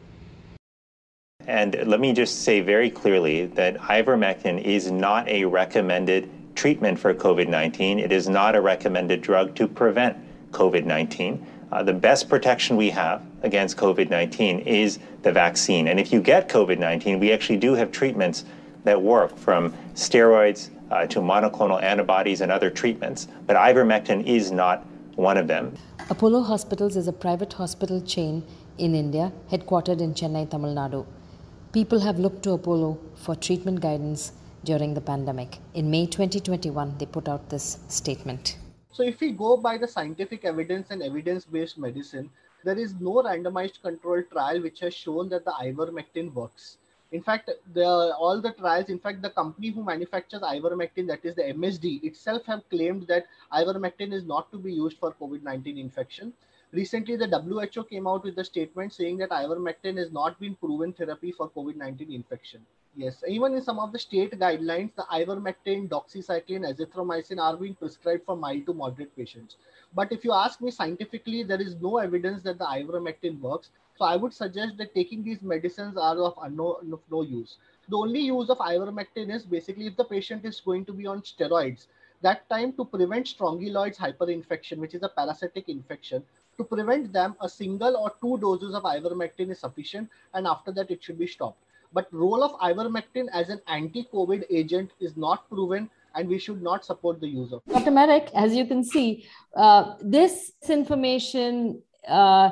And 1.47 1.75
let 1.85 1.99
me 1.99 2.13
just 2.13 2.43
say 2.43 2.61
very 2.61 2.89
clearly 2.89 3.47
that 3.47 3.77
ivermectin 3.77 4.61
is 4.61 4.91
not 4.91 5.27
a 5.27 5.43
recommended 5.45 6.29
treatment 6.55 6.99
for 6.99 7.13
COVID 7.13 7.47
19. 7.47 7.99
It 7.99 8.11
is 8.11 8.29
not 8.29 8.55
a 8.55 8.61
recommended 8.61 9.21
drug 9.21 9.55
to 9.55 9.67
prevent 9.67 10.17
COVID 10.51 10.85
19. 10.85 11.45
Uh, 11.71 11.83
the 11.83 11.93
best 11.93 12.29
protection 12.29 12.77
we 12.77 12.89
have 12.91 13.25
against 13.41 13.77
COVID 13.77 14.09
19 14.09 14.59
is 14.59 14.99
the 15.23 15.31
vaccine. 15.31 15.87
And 15.87 15.99
if 15.99 16.13
you 16.13 16.21
get 16.21 16.47
COVID 16.47 16.77
19, 16.79 17.19
we 17.19 17.31
actually 17.31 17.57
do 17.57 17.73
have 17.73 17.91
treatments 17.91 18.45
that 18.83 19.01
work 19.01 19.35
from 19.37 19.73
steroids 19.95 20.69
uh, 20.91 21.07
to 21.07 21.19
monoclonal 21.19 21.81
antibodies 21.81 22.41
and 22.41 22.51
other 22.51 22.69
treatments. 22.69 23.27
But 23.47 23.55
ivermectin 23.57 24.25
is 24.25 24.51
not 24.51 24.85
one 25.15 25.37
of 25.37 25.47
them. 25.47 25.73
Apollo 26.09 26.43
Hospitals 26.43 26.95
is 26.95 27.07
a 27.07 27.13
private 27.13 27.53
hospital 27.53 28.01
chain 28.01 28.43
in 28.77 28.95
India, 28.95 29.31
headquartered 29.51 30.01
in 30.01 30.13
Chennai, 30.13 30.49
Tamil 30.49 30.75
Nadu. 30.75 31.05
People 31.73 31.99
have 32.01 32.19
looked 32.19 32.43
to 32.43 32.51
Apollo 32.51 32.99
for 33.15 33.33
treatment 33.35 33.81
guidance 33.81 34.31
during 34.63 34.93
the 34.93 35.01
pandemic. 35.01 35.57
In 35.73 35.89
May 35.89 36.05
2021, 36.05 36.99
they 36.99 37.07
put 37.07 37.27
out 37.27 37.49
this 37.49 37.79
statement. 37.87 38.59
So, 38.91 39.01
if 39.01 39.19
we 39.19 39.31
go 39.31 39.57
by 39.57 39.79
the 39.79 39.87
scientific 39.87 40.45
evidence 40.45 40.91
and 40.91 41.01
evidence 41.01 41.45
based 41.45 41.79
medicine, 41.79 42.29
there 42.63 42.77
is 42.77 42.93
no 42.99 43.23
randomized 43.23 43.81
controlled 43.81 44.25
trial 44.31 44.61
which 44.61 44.81
has 44.81 44.93
shown 44.93 45.29
that 45.29 45.45
the 45.45 45.51
ivermectin 45.63 46.31
works. 46.35 46.77
In 47.11 47.23
fact, 47.23 47.49
the, 47.73 47.87
all 48.19 48.39
the 48.39 48.51
trials, 48.51 48.89
in 48.89 48.99
fact, 48.99 49.23
the 49.23 49.31
company 49.31 49.71
who 49.71 49.83
manufactures 49.83 50.41
ivermectin, 50.41 51.07
that 51.07 51.25
is 51.25 51.33
the 51.33 51.41
MSD, 51.41 52.03
itself 52.03 52.45
have 52.45 52.69
claimed 52.69 53.07
that 53.07 53.25
ivermectin 53.51 54.13
is 54.13 54.25
not 54.25 54.51
to 54.51 54.59
be 54.59 54.71
used 54.71 54.97
for 54.99 55.15
COVID-19 55.19 55.79
infection. 55.79 56.33
Recently, 56.73 57.15
the 57.15 57.27
WHO 57.27 57.83
came 57.83 58.07
out 58.07 58.23
with 58.23 58.39
a 58.39 58.43
statement 58.43 58.93
saying 58.93 59.17
that 59.17 59.29
ivermectin 59.29 59.95
has 59.97 60.11
not 60.11 60.39
been 60.39 60.55
proven 60.55 60.91
therapy 60.91 61.31
for 61.31 61.47
COVID-19 61.51 62.11
infection. 62.15 62.65
Yes, 62.95 63.23
even 63.27 63.53
in 63.53 63.61
some 63.61 63.77
of 63.77 63.91
the 63.91 63.99
state 63.99 64.31
guidelines, 64.39 64.95
the 64.95 65.03
ivermectin, 65.03 65.87
doxycycline, 65.87 66.65
azithromycin 66.67 67.39
are 67.39 67.55
being 67.57 67.75
prescribed 67.75 68.25
for 68.25 68.35
mild 68.35 68.65
to 68.65 68.73
moderate 68.73 69.15
patients. 69.15 69.57
But 69.93 70.11
if 70.11 70.25
you 70.25 70.33
ask 70.33 70.61
me 70.61 70.71
scientifically, 70.71 71.43
there 71.43 71.61
is 71.61 71.75
no 71.75 71.97
evidence 71.97 72.41
that 72.41 72.57
the 72.57 72.65
ivermectin 72.65 73.39
works. 73.39 73.69
So 73.95 74.05
I 74.05 74.15
would 74.15 74.33
suggest 74.33 74.77
that 74.77 74.95
taking 74.95 75.23
these 75.23 75.43
medicines 75.43 75.95
are 75.95 76.17
of 76.17 76.35
no, 76.51 76.79
no 77.11 77.21
use. 77.21 77.57
The 77.87 77.97
only 77.97 78.21
use 78.21 78.49
of 78.49 78.57
ivermectin 78.57 79.31
is 79.31 79.43
basically 79.43 79.85
if 79.85 79.95
the 79.95 80.05
patient 80.05 80.43
is 80.43 80.59
going 80.59 80.85
to 80.85 80.93
be 80.93 81.05
on 81.05 81.21
steroids, 81.21 81.85
that 82.21 82.49
time 82.49 82.73
to 82.73 82.85
prevent 82.85 83.27
Strongyloides 83.27 83.97
hyperinfection, 83.97 84.77
which 84.77 84.95
is 84.95 85.03
a 85.03 85.09
parasitic 85.09 85.67
infection, 85.67 86.23
to 86.57 86.63
prevent 86.63 87.11
them, 87.13 87.35
a 87.41 87.49
single 87.49 87.97
or 87.97 88.13
two 88.21 88.37
doses 88.39 88.73
of 88.73 88.83
ivermectin 88.83 89.51
is 89.51 89.59
sufficient, 89.59 90.09
and 90.33 90.47
after 90.47 90.71
that 90.71 90.91
it 90.91 91.03
should 91.03 91.19
be 91.19 91.27
stopped. 91.27 91.59
But 91.93 92.11
role 92.11 92.43
of 92.43 92.53
ivermectin 92.59 93.27
as 93.31 93.49
an 93.49 93.61
anti-COVID 93.67 94.45
agent 94.49 94.91
is 94.99 95.15
not 95.15 95.49
proven 95.49 95.89
and 96.15 96.29
we 96.29 96.37
should 96.39 96.61
not 96.61 96.85
support 96.85 97.19
the 97.19 97.27
use 97.27 97.51
of. 97.53 97.61
Dr. 97.67 97.91
Marik, 97.91 98.29
as 98.35 98.55
you 98.55 98.65
can 98.65 98.83
see, 98.83 99.27
uh, 99.55 99.95
this 100.01 100.51
information 100.69 101.81
uh, 102.07 102.51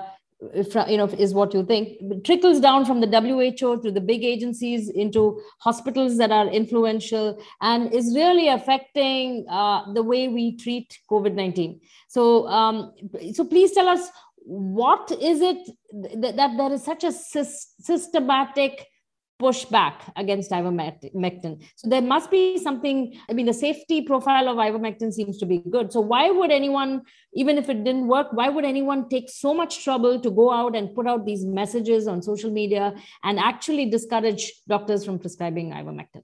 you 0.87 0.97
know 0.97 1.05
is 1.05 1.33
what 1.33 1.53
you 1.53 1.63
think 1.63 1.97
it 2.01 2.23
trickles 2.23 2.59
down 2.59 2.83
from 2.83 2.99
the 2.99 3.07
WHO 3.07 3.81
to 3.81 3.91
the 3.91 4.01
big 4.01 4.23
agencies 4.23 4.89
into 4.89 5.39
hospitals 5.59 6.17
that 6.17 6.31
are 6.31 6.47
influential 6.47 7.39
and 7.61 7.93
is 7.93 8.13
really 8.15 8.47
affecting 8.47 9.45
uh, 9.49 9.91
the 9.93 10.01
way 10.01 10.27
we 10.27 10.57
treat 10.57 10.99
COVID-19. 11.09 11.79
So 12.07 12.47
um, 12.47 12.93
so 13.33 13.45
please 13.45 13.71
tell 13.73 13.87
us 13.87 14.09
what 14.43 15.11
is 15.11 15.41
it 15.41 15.69
that, 16.21 16.35
that 16.35 16.57
there 16.57 16.73
is 16.73 16.83
such 16.83 17.03
a 17.03 17.11
systematic 17.11 18.87
pushback 19.41 19.95
against 20.15 20.51
ivermectin. 20.51 21.53
So 21.75 21.89
there 21.89 22.01
must 22.01 22.29
be 22.29 22.57
something. 22.57 23.17
I 23.29 23.33
mean, 23.33 23.47
the 23.47 23.53
safety 23.53 24.01
profile 24.03 24.47
of 24.47 24.57
ivermectin 24.57 25.11
seems 25.11 25.37
to 25.39 25.45
be 25.45 25.57
good. 25.57 25.91
So 25.91 25.99
why 25.99 26.29
would 26.29 26.51
anyone, 26.51 27.01
even 27.33 27.57
if 27.57 27.67
it 27.69 27.83
didn't 27.83 28.07
work, 28.07 28.27
why 28.31 28.49
would 28.49 28.65
anyone 28.65 29.09
take 29.09 29.29
so 29.29 29.53
much 29.53 29.83
trouble 29.83 30.19
to 30.19 30.29
go 30.29 30.51
out 30.51 30.75
and 30.75 30.93
put 30.93 31.07
out 31.07 31.25
these 31.25 31.43
messages 31.43 32.07
on 32.07 32.21
social 32.21 32.51
media 32.51 32.93
and 33.23 33.39
actually 33.39 33.89
discourage 33.89 34.53
doctors 34.67 35.03
from 35.03 35.17
prescribing 35.17 35.71
ivermectin? 35.71 36.21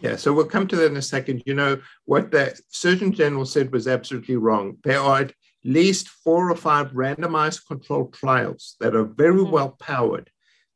Yeah, 0.00 0.16
so 0.16 0.32
we'll 0.32 0.46
come 0.46 0.66
to 0.68 0.76
that 0.76 0.86
in 0.86 0.96
a 0.96 1.02
second. 1.02 1.42
You 1.46 1.54
know, 1.54 1.80
what 2.04 2.30
the 2.30 2.58
Surgeon 2.68 3.12
General 3.12 3.46
said 3.46 3.72
was 3.72 3.88
absolutely 3.88 4.36
wrong. 4.36 4.76
There 4.84 5.00
are 5.00 5.20
at 5.20 5.32
least 5.64 6.08
four 6.08 6.50
or 6.50 6.56
five 6.56 6.92
randomized 6.92 7.66
controlled 7.66 8.12
trials 8.12 8.76
that 8.80 8.94
are 8.94 9.04
very 9.04 9.40
mm-hmm. 9.40 9.50
well 9.50 9.70
powered 9.80 10.30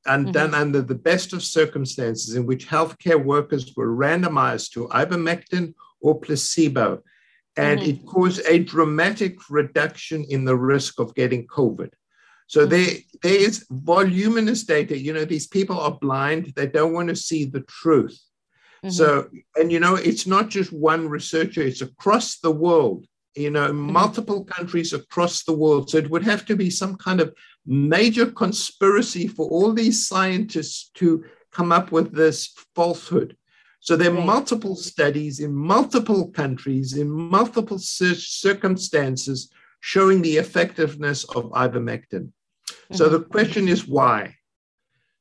and 0.07 0.27
mm-hmm. 0.27 0.33
done 0.33 0.55
under 0.55 0.83
the 0.83 0.95
best 0.95 1.33
of 1.33 1.43
circumstances 1.43 2.35
in 2.35 2.47
which 2.47 2.69
healthcare 2.69 3.23
workers 3.23 3.73
were 3.77 3.95
randomized 3.95 4.73
to 4.73 4.89
ivermectin 4.89 5.75
or 6.01 6.19
placebo. 6.19 7.03
And 7.57 7.81
mm-hmm. 7.81 7.91
it 7.91 8.07
caused 8.07 8.41
a 8.47 8.61
dramatic 8.61 9.51
reduction 9.51 10.25
in 10.29 10.45
the 10.45 10.57
risk 10.57 11.01
of 11.01 11.15
getting 11.15 11.47
COVID. 11.47 11.91
So 12.47 12.61
mm-hmm. 12.61 12.71
there, 12.71 12.95
there 13.23 13.41
is 13.41 13.67
voluminous 13.71 14.65
data. 14.65 14.97
You 14.97 15.13
know, 15.13 15.25
these 15.25 15.47
people 15.47 15.79
are 15.79 15.99
blind, 16.01 16.53
they 16.55 16.67
don't 16.67 16.93
want 16.93 17.09
to 17.09 17.17
see 17.17 17.45
the 17.45 17.63
truth. 17.63 18.19
Mm-hmm. 18.85 18.91
So, 18.91 19.29
and 19.57 19.73
you 19.73 19.81
know, 19.81 19.97
it's 19.97 20.27
not 20.27 20.49
just 20.49 20.73
one 20.73 21.09
researcher, 21.09 21.63
it's 21.63 21.83
across 21.83 22.39
the 22.39 22.53
world 22.53 23.07
you 23.39 23.51
know, 23.51 23.69
mm-hmm. 23.69 23.93
multiple 23.93 24.45
countries 24.45 24.93
across 24.93 25.45
the 25.45 25.53
world. 25.53 25.91
So 25.91 25.99
it 25.99 26.11
would 26.11 26.25
have 26.25 26.45
to 26.47 26.57
be 26.57 26.71
some 26.71 26.97
kind 26.97 27.21
of 27.21 27.35
major 27.69 28.31
conspiracy 28.31 29.29
for 29.29 29.47
all 29.49 29.73
these 29.75 30.09
scientists 30.09 30.91
to 30.95 31.23
come 31.53 31.71
up 31.71 31.93
with 31.93 32.15
this 32.15 32.55
falsehood. 32.75 33.37
So 33.81 33.95
there 33.95 34.11
are 34.11 34.15
right. 34.15 34.27
multiple 34.27 34.75
studies 34.75 35.39
in 35.41 35.55
multiple 35.55 36.31
countries, 36.31 36.97
in 36.97 37.11
multiple 37.11 37.79
circumstances, 37.79 39.53
showing 39.81 40.23
the 40.23 40.39
effectiveness 40.39 41.25
of 41.25 41.45
ivermectin. 41.53 42.33
Mm-hmm. 42.69 42.95
So 42.95 43.09
the 43.09 43.21
question 43.21 43.69
is 43.69 43.87
why? 43.87 44.35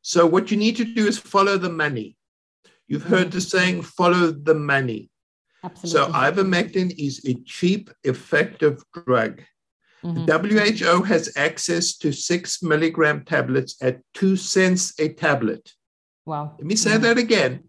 So 0.01 0.25
what 0.25 0.49
you 0.49 0.57
need 0.57 0.77
to 0.77 0.85
do 0.85 1.05
is 1.05 1.17
follow 1.17 1.57
the 1.57 1.69
money. 1.69 2.17
You've 2.87 3.03
heard 3.03 3.27
mm-hmm. 3.27 3.37
the 3.37 3.41
saying, 3.41 3.81
follow 3.81 4.31
the 4.31 4.55
money. 4.55 5.09
Absolutely. 5.63 5.89
So 5.89 6.17
ivermectin 6.17 6.95
is 6.97 7.25
a 7.25 7.33
cheap, 7.45 7.89
effective 8.05 8.81
drug. 8.93 9.43
Mm-hmm. 10.03 10.25
The 10.25 10.77
WHO 10.83 11.03
has 11.03 11.33
access 11.35 11.97
to 11.97 12.11
six 12.11 12.61
milligram 12.61 13.25
tablets 13.25 13.75
at 13.81 14.01
two 14.13 14.35
cents 14.35 14.93
a 14.99 15.09
tablet. 15.09 15.73
Wow. 16.25 16.55
Let 16.57 16.67
me 16.67 16.75
say 16.75 16.91
yeah. 16.91 16.97
that 16.99 17.17
again. 17.17 17.63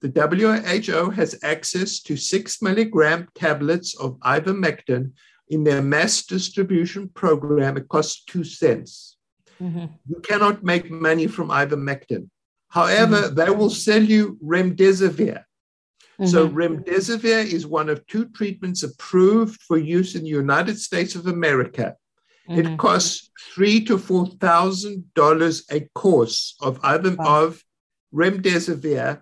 The 0.00 0.10
WHO 0.12 1.10
has 1.10 1.38
access 1.42 2.00
to 2.02 2.16
six 2.16 2.60
milligram 2.62 3.28
tablets 3.34 3.96
of 3.98 4.18
ivermectin 4.20 5.12
in 5.48 5.64
their 5.64 5.82
mass 5.82 6.24
distribution 6.24 7.08
program. 7.08 7.76
It 7.76 7.88
costs 7.88 8.24
two 8.24 8.44
cents. 8.44 9.16
Mm-hmm. 9.60 9.86
You 10.08 10.20
cannot 10.20 10.62
make 10.62 10.90
money 10.90 11.26
from 11.26 11.48
ivermectin. 11.48 12.28
However, 12.68 13.22
mm-hmm. 13.22 13.34
they 13.34 13.50
will 13.50 13.70
sell 13.70 14.02
you 14.02 14.38
remdesivir. 14.44 15.44
Mm-hmm. 16.20 16.30
So 16.30 16.48
remdesivir 16.48 17.44
is 17.44 17.66
one 17.66 17.90
of 17.90 18.06
two 18.06 18.26
treatments 18.30 18.82
approved 18.82 19.60
for 19.62 19.76
use 19.76 20.14
in 20.14 20.22
the 20.22 20.30
United 20.30 20.78
States 20.78 21.14
of 21.14 21.26
America. 21.26 21.94
Mm-hmm. 22.48 22.60
It 22.60 22.78
costs 22.78 23.30
three 23.54 23.84
to 23.84 23.98
four 23.98 24.26
thousand 24.26 25.12
dollars 25.14 25.64
a 25.70 25.80
course 25.94 26.56
of 26.60 26.80
either 26.82 27.14
wow. 27.16 27.44
of 27.44 27.62
remdesivir. 28.14 29.20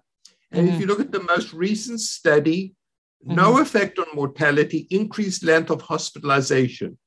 And 0.53 0.69
mm-hmm. 0.69 0.75
if 0.75 0.81
you 0.81 0.87
look 0.87 1.01
at 1.01 1.11
the 1.11 1.23
most 1.23 1.53
recent 1.53 2.01
study, 2.01 2.75
no 3.23 3.53
mm-hmm. 3.53 3.63
effect 3.63 3.99
on 3.99 4.07
mortality, 4.15 4.87
increased 4.91 5.43
length 5.43 5.71
of 5.71 5.83
hospitalization. 5.83 6.99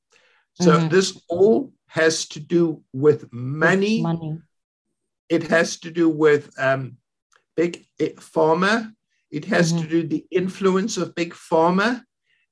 So 0.60 0.72
mm-hmm. 0.72 0.88
this 0.88 1.18
all 1.28 1.72
has 1.86 2.26
to 2.28 2.40
do 2.40 2.82
with 2.92 3.32
money. 3.32 4.02
money. 4.02 4.40
It 5.30 5.44
has 5.44 5.78
to 5.80 5.90
do 5.90 6.08
with 6.08 6.50
um, 6.58 6.96
big 7.56 7.84
pharma 7.98 8.92
it 9.30 9.44
has 9.46 9.72
mm-hmm. 9.72 9.82
to 9.82 9.88
do 9.88 10.06
the 10.06 10.24
influence 10.30 10.96
of 10.96 11.14
big 11.14 11.34
pharma. 11.34 12.02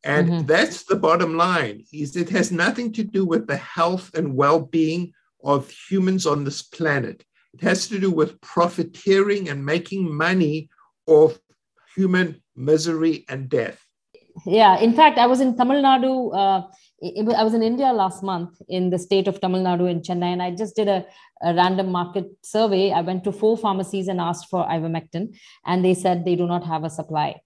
And 0.04 0.28
mm-hmm. 0.28 0.46
that's 0.46 0.84
the 0.84 0.96
bottom 0.96 1.36
line 1.36 1.84
is 1.92 2.16
it 2.16 2.30
has 2.30 2.52
nothing 2.52 2.92
to 2.92 3.02
do 3.02 3.24
with 3.24 3.46
the 3.46 3.56
health 3.56 4.14
and 4.14 4.36
well-being 4.36 5.12
of 5.42 5.70
humans 5.70 6.26
on 6.26 6.44
this 6.44 6.62
planet. 6.62 7.24
It 7.54 7.62
has 7.62 7.88
to 7.88 7.98
do 7.98 8.10
with 8.10 8.40
profiteering 8.40 9.48
and 9.48 9.64
making 9.64 10.14
money 10.14 10.68
off 11.06 11.38
human 11.94 12.42
misery 12.54 13.24
and 13.28 13.48
death. 13.48 13.80
Yeah, 14.44 14.78
in 14.78 14.92
fact, 14.92 15.18
I 15.18 15.26
was 15.26 15.40
in 15.40 15.56
Tamil 15.56 15.82
Nadu 15.82 16.36
uh, 16.36 16.66
it, 16.98 17.28
I 17.34 17.44
was 17.44 17.54
in 17.54 17.62
India 17.62 17.92
last 17.92 18.22
month 18.22 18.60
in 18.68 18.90
the 18.90 18.98
state 18.98 19.28
of 19.28 19.40
Tamil 19.40 19.62
Nadu 19.62 19.90
in 19.90 20.00
Chennai, 20.00 20.32
and 20.32 20.42
I 20.42 20.50
just 20.50 20.76
did 20.76 20.88
a, 20.88 21.04
a 21.42 21.54
random 21.54 21.90
market 21.92 22.26
survey. 22.42 22.92
I 22.92 23.02
went 23.02 23.24
to 23.24 23.32
four 23.32 23.56
pharmacies 23.56 24.08
and 24.08 24.20
asked 24.20 24.48
for 24.48 24.66
ivermectin, 24.66 25.36
and 25.64 25.84
they 25.84 25.94
said 25.94 26.24
they 26.24 26.36
do 26.36 26.46
not 26.46 26.64
have 26.64 26.84
a 26.84 26.90
supply. 26.90 27.40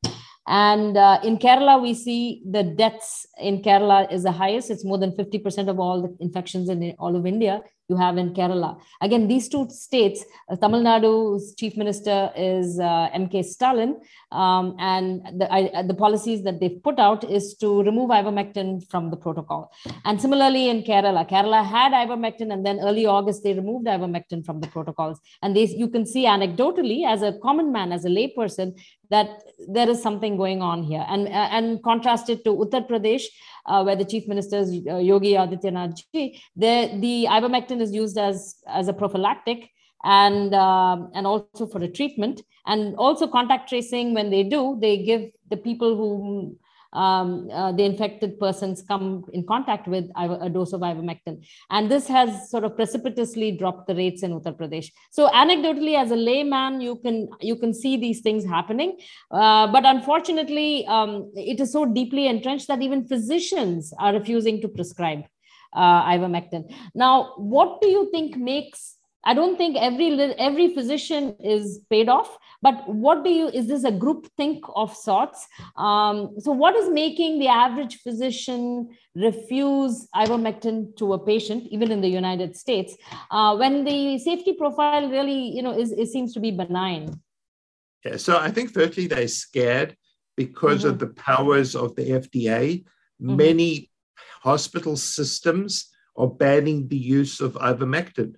And 0.46 0.96
uh, 0.96 1.20
in 1.22 1.38
Kerala, 1.38 1.80
we 1.80 1.94
see 1.94 2.42
the 2.48 2.62
deaths 2.62 3.26
in 3.38 3.62
Kerala 3.62 4.12
is 4.12 4.22
the 4.24 4.32
highest. 4.32 4.70
It's 4.70 4.84
more 4.84 4.98
than 4.98 5.12
50% 5.12 5.68
of 5.68 5.78
all 5.78 6.02
the 6.02 6.16
infections 6.20 6.68
in 6.68 6.94
all 6.98 7.14
of 7.14 7.26
India 7.26 7.60
you 7.90 7.96
have 7.96 8.16
in 8.22 8.28
Kerala. 8.38 8.70
Again, 9.06 9.26
these 9.32 9.48
two 9.48 9.68
states, 9.70 10.24
uh, 10.50 10.56
Tamil 10.62 10.82
Nadu's 10.88 11.54
chief 11.60 11.76
minister 11.76 12.18
is 12.36 12.78
uh, 12.78 13.08
MK 13.22 13.44
Stalin, 13.44 13.92
um, 14.32 14.76
and 14.78 15.40
the, 15.40 15.52
I, 15.52 15.82
the 15.82 15.98
policies 16.04 16.42
that 16.44 16.60
they've 16.60 16.80
put 16.88 16.98
out 16.98 17.24
is 17.38 17.54
to 17.62 17.82
remove 17.82 18.10
ivermectin 18.10 18.68
from 18.90 19.10
the 19.10 19.16
protocol. 19.16 19.72
And 20.04 20.20
similarly 20.20 20.68
in 20.68 20.82
Kerala, 20.82 21.28
Kerala 21.28 21.64
had 21.64 21.92
ivermectin, 21.92 22.52
and 22.52 22.64
then 22.64 22.78
early 22.80 23.06
August 23.06 23.42
they 23.42 23.54
removed 23.54 23.86
ivermectin 23.86 24.44
from 24.46 24.60
the 24.60 24.68
protocols. 24.68 25.18
And 25.42 25.56
they, 25.56 25.66
you 25.66 25.88
can 25.88 26.06
see 26.06 26.24
anecdotally, 26.26 27.06
as 27.06 27.22
a 27.22 27.32
common 27.42 27.72
man, 27.72 27.92
as 27.92 28.04
a 28.04 28.08
layperson, 28.08 28.78
that 29.10 29.42
there 29.68 29.90
is 29.90 30.00
something 30.00 30.36
going 30.36 30.62
on 30.62 30.82
here. 30.84 31.04
And, 31.08 31.26
uh, 31.26 31.48
and 31.56 31.82
contrasted 31.82 32.44
to 32.44 32.50
Uttar 32.50 32.88
Pradesh, 32.88 33.24
uh, 33.66 33.82
where 33.82 33.96
the 33.96 34.04
chief 34.04 34.26
minister 34.28 34.58
is 34.58 34.70
uh, 34.88 34.98
Yogi 34.98 35.32
Adityanath 35.32 36.00
ji, 36.12 36.40
the, 36.56 36.90
the 37.00 37.26
ivermectin 37.28 37.79
is 37.80 37.92
used 37.92 38.18
as, 38.18 38.56
as 38.66 38.88
a 38.88 38.92
prophylactic 38.92 39.70
and 40.04 40.54
um, 40.54 41.10
and 41.14 41.26
also 41.26 41.66
for 41.66 41.82
a 41.82 41.88
treatment 41.88 42.42
and 42.66 42.94
also 42.96 43.26
contact 43.26 43.68
tracing 43.68 44.14
when 44.14 44.30
they 44.30 44.42
do 44.42 44.78
they 44.80 45.02
give 45.02 45.30
the 45.50 45.56
people 45.56 45.96
who 45.96 46.56
um, 46.92 47.48
uh, 47.52 47.70
the 47.70 47.84
infected 47.84 48.38
persons 48.40 48.82
come 48.82 49.24
in 49.32 49.46
contact 49.46 49.86
with 49.86 50.10
a 50.16 50.50
dose 50.50 50.72
of 50.72 50.80
ivermectin. 50.80 51.46
And 51.70 51.88
this 51.88 52.08
has 52.08 52.50
sort 52.50 52.64
of 52.64 52.74
precipitously 52.74 53.52
dropped 53.52 53.86
the 53.86 53.94
rates 53.94 54.24
in 54.24 54.32
Uttar 54.32 54.56
Pradesh. 54.56 54.90
So 55.12 55.28
anecdotally, 55.28 55.96
as 55.96 56.10
a 56.10 56.16
layman, 56.16 56.80
you 56.80 56.96
can 56.96 57.28
you 57.40 57.54
can 57.54 57.72
see 57.72 57.96
these 57.96 58.22
things 58.22 58.44
happening. 58.44 58.98
Uh, 59.30 59.70
but 59.70 59.84
unfortunately, 59.86 60.84
um, 60.86 61.30
it 61.36 61.60
is 61.60 61.72
so 61.72 61.84
deeply 61.84 62.26
entrenched 62.26 62.66
that 62.66 62.82
even 62.82 63.06
physicians 63.06 63.94
are 64.00 64.12
refusing 64.12 64.60
to 64.60 64.68
prescribe 64.68 65.22
uh, 65.72 66.04
ivermectin. 66.04 66.74
Now, 66.94 67.34
what 67.36 67.80
do 67.80 67.88
you 67.88 68.10
think 68.10 68.36
makes 68.36 68.96
I 69.22 69.34
don't 69.34 69.58
think 69.58 69.76
every 69.76 70.18
every 70.38 70.74
physician 70.74 71.36
is 71.40 71.80
paid 71.90 72.08
off, 72.08 72.38
but 72.62 72.88
what 72.88 73.22
do 73.22 73.28
you 73.28 73.48
is 73.48 73.66
this 73.68 73.84
a 73.84 73.92
group 73.92 74.26
think 74.38 74.64
of 74.74 74.96
sorts? 74.96 75.46
Um, 75.76 76.36
so, 76.38 76.52
what 76.52 76.74
is 76.74 76.88
making 76.88 77.38
the 77.38 77.48
average 77.48 77.96
physician 77.96 78.88
refuse 79.14 80.08
ivermectin 80.16 80.96
to 80.96 81.12
a 81.12 81.18
patient, 81.18 81.64
even 81.70 81.90
in 81.90 82.00
the 82.00 82.08
United 82.08 82.56
States, 82.56 82.96
uh, 83.30 83.54
when 83.56 83.84
the 83.84 84.18
safety 84.18 84.54
profile 84.54 85.10
really, 85.10 85.54
you 85.54 85.62
know, 85.62 85.78
is 85.78 85.92
it 85.92 86.08
seems 86.08 86.32
to 86.34 86.40
be 86.40 86.50
benign? 86.50 87.20
Yeah, 88.04 88.16
so 88.16 88.38
I 88.38 88.50
think 88.50 88.70
firstly 88.70 89.06
they're 89.06 89.28
scared 89.28 89.96
because 90.34 90.80
mm-hmm. 90.80 90.90
of 90.90 90.98
the 90.98 91.08
powers 91.08 91.76
of 91.76 91.94
the 91.94 92.04
FDA. 92.04 92.84
Mm-hmm. 93.20 93.36
Many 93.36 93.89
hospital 94.40 94.96
systems 94.96 95.90
are 96.16 96.28
banning 96.28 96.88
the 96.88 96.96
use 96.96 97.40
of 97.40 97.54
ivermectin 97.54 98.34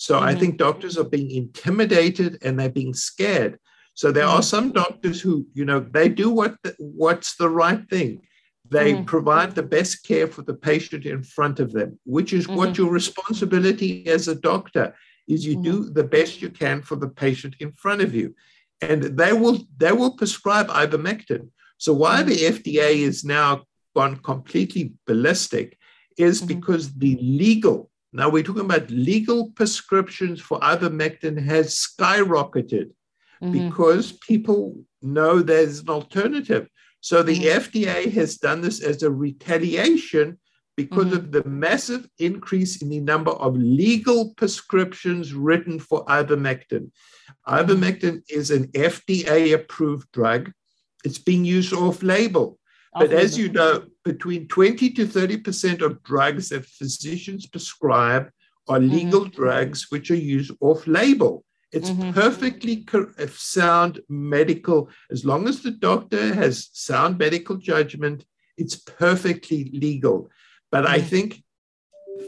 so 0.00 0.14
mm-hmm. 0.14 0.24
I 0.24 0.34
think 0.34 0.56
doctors 0.56 0.96
are 0.96 1.04
being 1.04 1.30
intimidated 1.30 2.38
and 2.42 2.58
they're 2.58 2.70
being 2.70 2.94
scared. 2.94 3.58
So 3.92 4.10
there 4.10 4.24
mm-hmm. 4.24 4.38
are 4.38 4.42
some 4.42 4.72
doctors 4.72 5.20
who, 5.20 5.46
you 5.52 5.66
know, 5.66 5.80
they 5.80 6.08
do 6.08 6.30
what 6.30 6.56
the, 6.62 6.74
what's 6.78 7.36
the 7.36 7.50
right 7.50 7.86
thing. 7.90 8.22
They 8.70 8.94
mm-hmm. 8.94 9.04
provide 9.04 9.54
the 9.54 9.62
best 9.62 10.06
care 10.06 10.26
for 10.26 10.40
the 10.40 10.54
patient 10.54 11.04
in 11.04 11.22
front 11.22 11.60
of 11.60 11.72
them, 11.72 11.98
which 12.04 12.32
is 12.32 12.48
what 12.48 12.70
mm-hmm. 12.70 12.82
your 12.82 12.90
responsibility 12.90 14.06
as 14.06 14.26
a 14.26 14.34
doctor 14.34 14.94
is. 15.28 15.44
You 15.44 15.62
do 15.62 15.80
mm-hmm. 15.82 15.92
the 15.92 16.04
best 16.04 16.40
you 16.40 16.48
can 16.48 16.80
for 16.80 16.96
the 16.96 17.08
patient 17.08 17.56
in 17.60 17.72
front 17.72 18.00
of 18.00 18.14
you, 18.14 18.34
and 18.80 19.02
they 19.02 19.34
will 19.34 19.58
they 19.76 19.92
will 19.92 20.12
prescribe 20.12 20.68
ivermectin. 20.68 21.48
So 21.76 21.92
why 21.92 22.22
the 22.22 22.36
mm-hmm. 22.36 22.54
FDA 22.54 23.00
is 23.10 23.22
now 23.22 23.64
gone 23.94 24.16
completely 24.16 24.94
ballistic 25.06 25.76
is 26.18 26.40
because 26.42 26.92
the 26.94 27.16
legal 27.20 27.90
now 28.12 28.28
we're 28.28 28.42
talking 28.42 28.64
about 28.64 28.90
legal 28.90 29.50
prescriptions 29.52 30.40
for 30.40 30.58
ivermectin 30.60 31.40
has 31.44 31.74
skyrocketed 31.76 32.90
mm-hmm. 33.42 33.68
because 33.68 34.12
people 34.12 34.76
know 35.02 35.40
there's 35.40 35.80
an 35.80 35.88
alternative. 35.88 36.68
So 37.00 37.22
the 37.22 37.38
mm-hmm. 37.38 37.58
FDA 37.58 38.12
has 38.12 38.36
done 38.36 38.60
this 38.60 38.82
as 38.82 39.02
a 39.02 39.10
retaliation 39.10 40.38
because 40.76 41.06
mm-hmm. 41.06 41.16
of 41.16 41.32
the 41.32 41.44
massive 41.44 42.08
increase 42.18 42.82
in 42.82 42.88
the 42.88 43.00
number 43.00 43.32
of 43.32 43.56
legal 43.56 44.34
prescriptions 44.34 45.32
written 45.32 45.78
for 45.78 46.04
ivermectin. 46.06 46.90
Mm-hmm. 47.46 47.54
Ivermectin 47.54 48.22
is 48.28 48.50
an 48.50 48.66
FDA 48.68 49.54
approved 49.54 50.10
drug. 50.12 50.52
It's 51.04 51.18
being 51.18 51.44
used 51.44 51.72
off 51.72 52.02
label. 52.02 52.58
But 52.92 53.12
as 53.12 53.38
you 53.38 53.50
know, 53.50 53.84
between 54.04 54.48
20 54.48 54.90
to 54.90 55.06
30% 55.06 55.82
of 55.82 56.02
drugs 56.02 56.48
that 56.48 56.66
physicians 56.66 57.46
prescribe 57.46 58.30
are 58.68 58.80
legal 58.80 59.22
mm-hmm. 59.22 59.42
drugs 59.42 59.86
which 59.90 60.10
are 60.10 60.16
used 60.16 60.52
off 60.60 60.86
label. 60.86 61.44
It's 61.72 61.90
mm-hmm. 61.90 62.10
perfectly 62.12 62.84
sound 63.28 64.00
medical. 64.08 64.88
As 65.10 65.24
long 65.24 65.46
as 65.46 65.62
the 65.62 65.70
doctor 65.70 66.34
has 66.34 66.68
sound 66.72 67.18
medical 67.18 67.56
judgment, 67.56 68.24
it's 68.56 68.74
perfectly 68.74 69.70
legal. 69.72 70.30
But 70.72 70.84
mm-hmm. 70.84 70.94
I 70.94 71.00
think, 71.00 71.42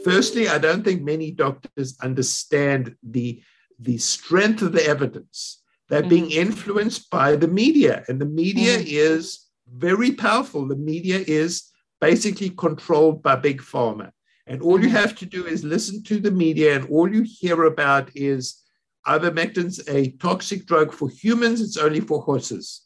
firstly, 0.03 0.47
I 0.47 0.59
don't 0.59 0.83
think 0.83 1.01
many 1.01 1.31
doctors 1.31 1.97
understand 2.01 2.95
the, 3.03 3.41
the 3.79 3.97
strength 3.97 4.61
of 4.61 4.71
the 4.71 4.85
evidence. 4.85 5.61
They're 5.89 6.03
being 6.03 6.29
mm-hmm. 6.29 6.47
influenced 6.47 7.09
by 7.09 7.35
the 7.35 7.49
media, 7.49 8.03
and 8.07 8.19
the 8.19 8.25
media 8.25 8.77
mm-hmm. 8.77 8.87
is 8.87 9.43
very 9.75 10.11
powerful. 10.11 10.67
The 10.67 10.75
media 10.75 11.23
is 11.25 11.71
basically 11.99 12.49
controlled 12.51 13.23
by 13.23 13.35
big 13.35 13.61
pharma. 13.61 14.11
And 14.45 14.61
all 14.61 14.79
you 14.79 14.87
mm-hmm. 14.87 14.97
have 14.97 15.15
to 15.17 15.25
do 15.25 15.45
is 15.45 15.63
listen 15.63 16.03
to 16.03 16.19
the 16.19 16.31
media, 16.31 16.75
and 16.75 16.89
all 16.89 17.13
you 17.13 17.23
hear 17.23 17.63
about 17.63 18.09
is 18.13 18.61
ivermectin's 19.07 19.87
a 19.87 20.11
toxic 20.11 20.65
drug 20.65 20.93
for 20.93 21.09
humans, 21.09 21.61
it's 21.61 21.77
only 21.77 22.01
for 22.01 22.21
horses. 22.21 22.81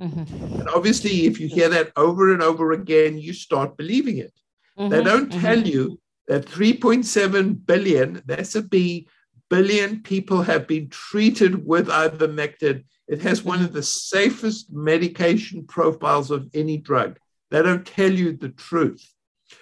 Mm-hmm. 0.00 0.60
And 0.60 0.68
obviously, 0.68 1.26
if 1.26 1.40
you 1.40 1.48
hear 1.48 1.68
that 1.70 1.92
over 1.96 2.32
and 2.32 2.42
over 2.42 2.72
again, 2.72 3.18
you 3.18 3.32
start 3.32 3.76
believing 3.76 4.18
it. 4.18 4.32
Mm-hmm. 4.78 4.90
They 4.90 5.02
don't 5.02 5.30
mm-hmm. 5.30 5.40
tell 5.40 5.66
you 5.66 5.98
that 6.28 6.46
3.7 6.46 7.66
billion, 7.66 8.22
that's 8.26 8.54
a 8.54 8.62
B, 8.62 9.08
billion 9.50 10.02
people 10.02 10.42
have 10.42 10.66
been 10.66 10.88
treated 10.88 11.66
with 11.66 11.88
ivermectin 11.88 12.84
it 13.08 13.22
has 13.22 13.42
one 13.42 13.62
of 13.62 13.72
the 13.72 13.82
safest 13.82 14.70
medication 14.70 15.64
profiles 15.66 16.30
of 16.30 16.48
any 16.52 16.76
drug. 16.76 17.18
They 17.50 17.62
don't 17.62 17.86
tell 17.86 18.12
you 18.12 18.36
the 18.36 18.50
truth. 18.50 19.02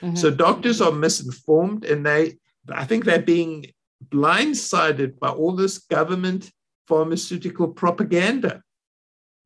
Mm-hmm. 0.03 0.16
So 0.16 0.31
doctors 0.31 0.81
are 0.81 0.92
misinformed 0.92 1.85
and 1.85 2.05
they, 2.05 2.38
I 2.68 2.85
think 2.85 3.05
they're 3.05 3.20
being 3.20 3.66
blindsided 4.09 5.20
by 5.20 5.29
all 5.29 5.55
this 5.55 5.79
government 5.79 6.51
pharmaceutical 6.88 7.68
propaganda. 7.68 8.62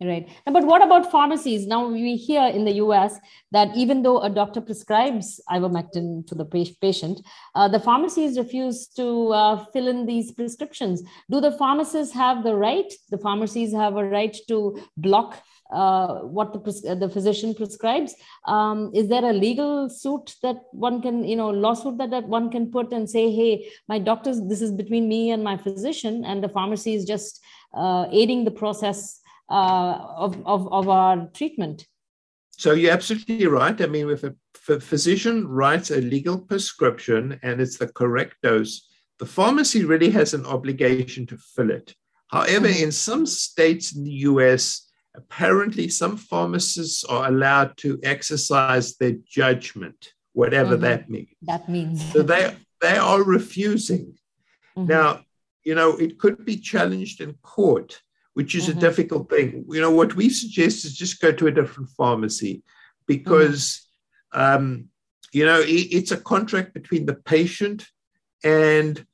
Right. 0.02 0.30
But 0.46 0.64
what 0.64 0.82
about 0.82 1.10
pharmacies? 1.10 1.66
Now 1.66 1.86
we 1.86 2.16
hear 2.16 2.46
in 2.46 2.64
the 2.64 2.72
US 2.84 3.18
that 3.52 3.76
even 3.76 4.02
though 4.02 4.20
a 4.22 4.30
doctor 4.30 4.62
prescribes 4.62 5.38
ivermectin 5.50 6.26
to 6.28 6.34
the 6.34 6.46
patient, 6.80 7.20
uh, 7.54 7.68
the 7.68 7.80
pharmacies 7.80 8.38
refuse 8.38 8.86
to 8.96 9.28
uh, 9.28 9.64
fill 9.74 9.88
in 9.88 10.06
these 10.06 10.32
prescriptions. 10.32 11.02
Do 11.30 11.42
the 11.42 11.52
pharmacists 11.52 12.14
have 12.14 12.44
the 12.44 12.54
right? 12.54 12.90
The 13.10 13.18
pharmacies 13.18 13.74
have 13.74 13.98
a 13.98 14.04
right 14.08 14.34
to 14.48 14.80
block 14.96 15.42
uh, 15.70 16.20
what 16.20 16.54
the, 16.54 16.94
the 16.94 17.10
physician 17.10 17.54
prescribes. 17.54 18.14
Um, 18.46 18.90
is 18.94 19.08
there 19.08 19.24
a 19.24 19.34
legal 19.34 19.90
suit 19.90 20.34
that 20.42 20.62
one 20.72 21.02
can, 21.02 21.24
you 21.24 21.36
know, 21.36 21.50
lawsuit 21.50 21.98
that, 21.98 22.10
that 22.10 22.26
one 22.26 22.50
can 22.50 22.70
put 22.70 22.90
and 22.94 23.08
say, 23.08 23.30
hey, 23.30 23.70
my 23.86 23.98
doctors, 23.98 24.40
this 24.48 24.62
is 24.62 24.72
between 24.72 25.08
me 25.08 25.30
and 25.30 25.44
my 25.44 25.58
physician, 25.58 26.24
and 26.24 26.42
the 26.42 26.48
pharmacy 26.48 26.94
is 26.94 27.04
just 27.04 27.40
uh, 27.74 28.06
aiding 28.10 28.44
the 28.44 28.50
process 28.50 29.20
of, 29.50 30.40
of, 30.46 30.72
of 30.72 30.88
our 30.88 31.28
treatment. 31.34 31.86
So 32.52 32.72
you're 32.72 32.92
absolutely 32.92 33.46
right. 33.46 33.80
I 33.80 33.86
mean, 33.86 34.10
if 34.10 34.22
a 34.22 34.34
physician 34.80 35.48
writes 35.48 35.90
a 35.90 36.00
legal 36.00 36.38
prescription 36.38 37.40
and 37.42 37.60
it's 37.60 37.78
the 37.78 37.88
correct 37.88 38.36
dose, 38.42 38.86
the 39.18 39.26
pharmacy 39.26 39.84
really 39.84 40.10
has 40.10 40.34
an 40.34 40.46
obligation 40.46 41.26
to 41.26 41.36
fill 41.36 41.70
it. 41.70 41.94
However, 42.28 42.68
mm-hmm. 42.68 42.84
in 42.84 42.92
some 42.92 43.26
states 43.26 43.94
in 43.94 44.04
the 44.04 44.12
US, 44.28 44.88
apparently 45.16 45.88
some 45.88 46.16
pharmacists 46.16 47.02
are 47.04 47.28
allowed 47.28 47.76
to 47.78 47.98
exercise 48.02 48.96
their 48.96 49.16
judgment, 49.26 50.12
whatever 50.32 50.74
mm-hmm. 50.74 50.82
that 50.82 51.10
means. 51.10 51.28
That 51.42 51.68
means. 51.68 52.12
so 52.12 52.22
they, 52.22 52.54
they 52.80 52.96
are 52.96 53.22
refusing. 53.22 54.14
Mm-hmm. 54.76 54.86
Now, 54.86 55.20
you 55.64 55.74
know, 55.74 55.96
it 55.96 56.18
could 56.18 56.44
be 56.44 56.56
challenged 56.56 57.20
in 57.20 57.34
court 57.42 58.00
which 58.34 58.54
is 58.54 58.68
mm-hmm. 58.68 58.78
a 58.78 58.80
difficult 58.80 59.30
thing. 59.30 59.64
You 59.68 59.80
know, 59.80 59.90
what 59.90 60.14
we 60.14 60.28
suggest 60.28 60.84
is 60.84 60.96
just 60.96 61.20
go 61.20 61.32
to 61.32 61.46
a 61.46 61.52
different 61.52 61.90
pharmacy 61.90 62.62
because 63.06 63.86
mm-hmm. 64.34 64.56
um, 64.56 64.84
you 65.32 65.46
know, 65.46 65.62
it's 65.64 66.10
a 66.10 66.16
contract 66.16 66.74
between 66.74 67.06
the 67.06 67.14
patient 67.14 67.86
and 68.42 69.04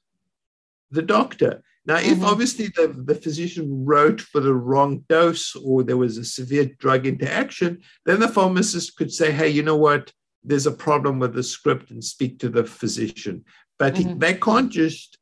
the 0.91 1.03
doctor. 1.03 1.63
Now, 1.85 1.99
if 1.99 2.05
mm-hmm. 2.07 2.25
obviously 2.25 2.69
the, 2.69 2.89
the 3.07 3.15
physician 3.15 3.85
wrote 3.85 4.21
for 4.21 4.41
the 4.41 4.55
wrong 4.55 5.05
dose 5.09 5.55
or 5.55 5.83
there 5.83 5.97
was 5.97 6.17
a 6.17 6.25
severe 6.25 6.67
drug 6.79 7.07
interaction, 7.07 7.81
then 8.07 8.19
the 8.19 8.29
pharmacist 8.29 8.97
could 8.97 9.13
say, 9.13 9.31
hey, 9.31 9.49
you 9.49 9.63
know 9.63 9.77
what? 9.77 10.13
There's 10.43 10.67
a 10.67 10.73
problem 10.73 11.19
with 11.19 11.35
the 11.35 11.43
script 11.43 11.91
and 11.91 12.03
speak 12.03 12.41
to 12.41 12.49
the 12.49 12.65
physician. 12.65 13.45
But 13.79 13.95
mm-hmm. 13.95 14.09
he, 14.09 14.15
they 14.15 14.35
can't 14.35 14.73
just 14.73 15.19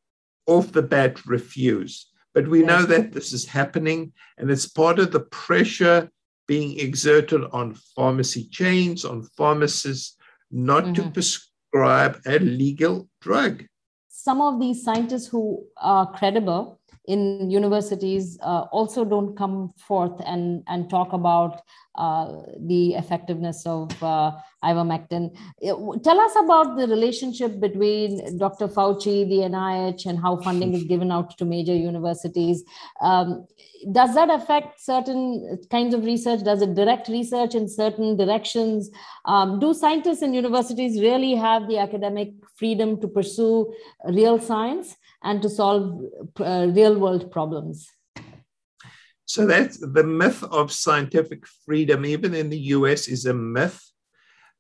off 0.47 0.73
the 0.73 0.83
bat 0.83 1.27
refuse. 1.27 2.07
But 2.35 2.49
we 2.49 2.61
yes. 2.61 2.68
know 2.68 2.83
that 2.87 3.12
this 3.12 3.33
is 3.33 3.47
happening, 3.47 4.12
and 4.38 4.51
it's 4.51 4.66
part 4.66 4.99
of 4.99 5.12
the 5.12 5.20
pressure 5.20 6.11
being 6.47 6.79
exerted 6.79 7.42
on 7.53 7.75
pharmacy 7.97 8.49
chains, 8.51 9.05
on 9.05 9.23
pharmacists, 9.37 10.16
not 10.51 10.85
mm-hmm. 10.85 10.94
to 10.94 11.11
prescribe 11.11 12.20
a 12.27 12.38
legal 12.38 13.09
drug. 13.20 13.64
Some 14.09 14.40
of 14.40 14.61
these 14.61 14.83
scientists 14.83 15.29
who 15.29 15.64
are 15.77 16.11
credible 16.12 16.81
in 17.07 17.51
universities 17.51 18.38
uh, 18.42 18.62
also 18.73 19.05
don't 19.05 19.37
come 19.37 19.73
forth 19.79 20.20
and, 20.25 20.62
and 20.66 20.88
talk 20.88 21.12
about 21.12 21.61
uh, 21.97 22.43
the 22.59 22.95
effectiveness 22.95 23.65
of 23.67 24.03
uh, 24.03 24.33
ivermectin. 24.65 25.35
Tell 26.03 26.21
us 26.21 26.33
about 26.37 26.77
the 26.77 26.87
relationship 26.89 27.61
between 27.61 28.39
Dr. 28.39 28.69
Fauci, 28.69 29.29
the 29.29 29.49
NIH, 29.49 30.07
and 30.07 30.19
how 30.19 30.37
funding 30.39 30.75
is 30.75 30.85
given 30.85 31.13
out 31.13 31.37
to 31.39 31.45
major 31.45 31.75
universities. 31.75 32.65
Um, 33.01 33.47
does 33.93 34.15
that 34.15 34.31
affect 34.31 34.81
certain 34.81 35.59
kinds 35.71 35.95
of 35.95 36.05
research? 36.05 36.43
Does 36.43 36.63
it 36.63 36.75
direct 36.75 37.09
research 37.09 37.55
in 37.55 37.69
certain 37.69 38.17
directions? 38.17 38.91
Um, 39.25 39.61
do 39.61 39.75
scientists 39.75 40.23
and 40.23 40.35
universities 40.35 41.01
really 41.01 41.35
have 41.35 41.69
the 41.69 41.79
academic 41.79 42.33
freedom 42.57 43.01
to 43.01 43.09
pursue 43.09 43.73
real 44.07 44.39
science 44.39 44.97
and 45.23 45.43
to 45.43 45.49
solve 45.49 46.01
uh, 46.41 46.69
real 46.71 46.99
world 46.99 47.31
problems? 47.31 47.91
So 49.27 49.47
that's 49.47 49.79
the 49.79 50.05
myth 50.05 50.43
of 50.45 50.73
scientific 50.73 51.47
freedom, 51.47 52.05
even 52.05 52.35
in 52.35 52.51
the 52.51 52.59
US, 52.59 53.09
is 53.09 53.27
a 53.27 53.35
myth. 53.35 53.81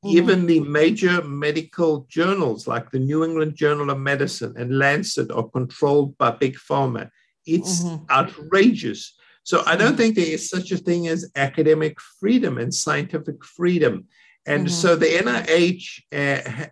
Mm-hmm. 0.04 0.16
Even 0.16 0.46
the 0.46 0.60
major 0.60 1.22
medical 1.22 2.06
journals 2.08 2.66
like 2.66 2.90
the 2.90 2.98
New 2.98 3.24
England 3.24 3.54
Journal 3.56 3.90
of 3.90 3.98
Medicine 3.98 4.54
and 4.56 4.78
Lancet 4.78 5.30
are 5.30 5.48
controlled 5.48 6.16
by 6.18 6.30
big 6.30 6.56
pharma. 6.56 7.10
It's 7.46 7.82
mm-hmm. 7.82 8.04
outrageous. 8.10 9.16
So 9.44 9.62
I 9.66 9.76
don't 9.76 9.88
mm-hmm. 9.88 9.96
think 9.96 10.14
there 10.16 10.26
is 10.26 10.48
such 10.48 10.72
a 10.72 10.78
thing 10.78 11.08
as 11.08 11.30
academic 11.36 12.00
freedom 12.00 12.58
and 12.58 12.74
scientific 12.74 13.44
freedom. 13.44 14.06
And 14.46 14.66
mm-hmm. 14.66 14.74
so 14.74 14.96
the 14.96 15.06
NIH 15.06 16.02
uh, 16.12 16.66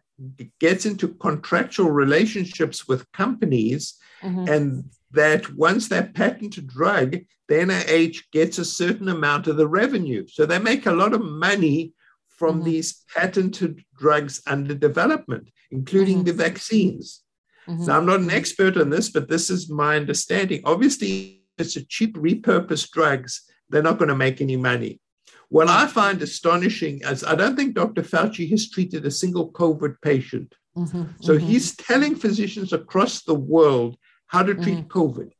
gets 0.58 0.86
into 0.86 1.08
contractual 1.08 1.90
relationships 1.90 2.88
with 2.88 3.10
companies 3.12 3.94
mm-hmm. 4.22 4.48
and 4.48 4.84
that 5.12 5.54
once 5.54 5.88
they 5.88 6.02
patent 6.02 6.56
a 6.56 6.62
drug, 6.62 7.18
the 7.48 7.54
NIH 7.54 8.18
gets 8.32 8.58
a 8.58 8.64
certain 8.64 9.08
amount 9.08 9.46
of 9.46 9.56
the 9.56 9.68
revenue. 9.68 10.26
So 10.26 10.46
they 10.46 10.58
make 10.58 10.86
a 10.86 10.92
lot 10.92 11.12
of 11.12 11.22
money 11.22 11.92
from 12.28 12.56
mm-hmm. 12.56 12.64
these 12.64 13.04
patented 13.14 13.84
drugs 13.98 14.42
under 14.46 14.74
development, 14.74 15.50
including 15.70 16.18
mm-hmm. 16.18 16.26
the 16.26 16.32
vaccines. 16.32 17.22
Mm-hmm. 17.68 17.84
So 17.84 17.92
I'm 17.92 18.06
not 18.06 18.20
an 18.20 18.30
expert 18.30 18.76
on 18.76 18.90
this, 18.90 19.10
but 19.10 19.28
this 19.28 19.50
is 19.50 19.70
my 19.70 19.96
understanding. 19.96 20.62
Obviously, 20.64 21.42
it's 21.58 21.76
a 21.76 21.84
cheap 21.84 22.16
repurposed 22.16 22.90
drugs. 22.90 23.42
They're 23.68 23.82
not 23.82 23.98
going 23.98 24.08
to 24.08 24.16
make 24.16 24.40
any 24.40 24.56
money. 24.56 25.00
What 25.48 25.68
I 25.68 25.86
find 25.86 26.20
astonishing 26.22 27.02
is 27.04 27.22
I 27.22 27.34
don't 27.34 27.56
think 27.56 27.74
Dr. 27.74 28.02
Fauci 28.02 28.48
has 28.50 28.70
treated 28.70 29.04
a 29.04 29.10
single 29.10 29.52
COVID 29.52 29.96
patient. 30.02 30.54
Mm-hmm, 30.76 31.02
so 31.20 31.36
mm-hmm. 31.36 31.46
he's 31.46 31.76
telling 31.76 32.14
physicians 32.14 32.72
across 32.72 33.22
the 33.22 33.34
world 33.34 33.98
how 34.32 34.42
to 34.42 34.54
treat 34.54 34.78
mm-hmm. 34.78 34.98
COVID. 34.98 35.30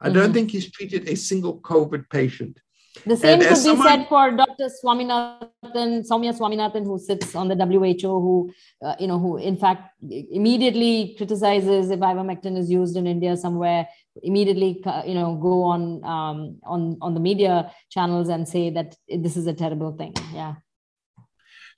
I 0.00 0.08
don't 0.08 0.24
mm-hmm. 0.24 0.32
think 0.34 0.50
he's 0.50 0.68
treated 0.70 1.08
a 1.08 1.14
single 1.14 1.60
COVID 1.60 2.10
patient. 2.10 2.58
The 3.06 3.16
same 3.16 3.34
and 3.34 3.42
could 3.42 3.48
be 3.50 3.54
someone, 3.54 3.88
said 3.88 4.08
for 4.08 4.32
Dr. 4.32 4.68
Swaminathan, 4.78 5.90
Soumya 6.08 6.32
Swaminathan, 6.38 6.84
who 6.84 6.98
sits 6.98 7.34
on 7.34 7.46
the 7.48 7.56
WHO, 7.56 8.12
who, 8.26 8.52
uh, 8.84 8.96
you 8.98 9.06
know, 9.06 9.18
who 9.18 9.38
in 9.38 9.56
fact 9.56 9.82
immediately 10.02 11.14
criticizes 11.16 11.90
if 11.90 12.00
ivermectin 12.00 12.58
is 12.58 12.68
used 12.70 12.96
in 12.96 13.06
India 13.06 13.36
somewhere, 13.36 13.88
immediately, 14.22 14.82
uh, 14.84 15.02
you 15.06 15.14
know, 15.14 15.36
go 15.36 15.62
on 15.62 16.04
um, 16.04 16.58
on 16.64 16.98
on 17.00 17.14
the 17.14 17.20
media 17.20 17.70
channels 17.90 18.28
and 18.28 18.46
say 18.46 18.70
that 18.70 18.96
this 19.08 19.36
is 19.36 19.46
a 19.46 19.54
terrible 19.54 19.92
thing. 19.92 20.12
Yeah. 20.34 20.56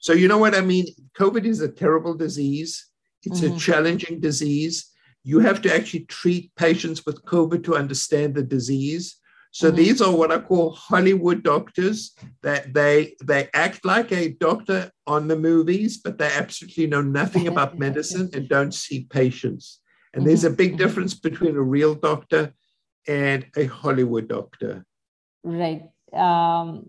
So 0.00 0.14
you 0.14 0.28
know 0.28 0.38
what 0.38 0.54
I 0.54 0.62
mean? 0.62 0.86
COVID 1.20 1.44
is 1.44 1.60
a 1.60 1.68
terrible 1.68 2.14
disease. 2.14 2.86
It's 3.22 3.40
mm-hmm. 3.40 3.54
a 3.54 3.58
challenging 3.58 4.18
disease 4.20 4.90
you 5.24 5.40
have 5.40 5.62
to 5.62 5.74
actually 5.74 6.04
treat 6.04 6.54
patients 6.54 7.04
with 7.06 7.24
COVID 7.24 7.64
to 7.64 7.76
understand 7.76 8.34
the 8.34 8.42
disease. 8.42 9.16
So 9.50 9.68
mm-hmm. 9.68 9.76
these 9.76 10.02
are 10.02 10.14
what 10.14 10.30
I 10.30 10.38
call 10.38 10.72
Hollywood 10.72 11.42
doctors. 11.42 12.14
That 12.42 12.74
they 12.74 13.16
they 13.24 13.48
act 13.54 13.84
like 13.84 14.12
a 14.12 14.32
doctor 14.32 14.90
on 15.06 15.26
the 15.28 15.36
movies, 15.36 15.96
but 15.96 16.18
they 16.18 16.26
absolutely 16.26 16.86
know 16.86 17.02
nothing 17.02 17.48
about 17.48 17.78
medicine 17.86 18.30
and 18.34 18.48
don't 18.48 18.74
see 18.74 19.06
patients. 19.10 19.80
And 20.12 20.20
mm-hmm. 20.20 20.28
there's 20.28 20.44
a 20.44 20.50
big 20.50 20.72
mm-hmm. 20.72 20.78
difference 20.78 21.14
between 21.14 21.56
a 21.56 21.62
real 21.62 21.94
doctor 21.94 22.52
and 23.08 23.46
a 23.56 23.64
Hollywood 23.64 24.28
doctor. 24.28 24.84
Right. 25.42 25.82
Um, 26.12 26.84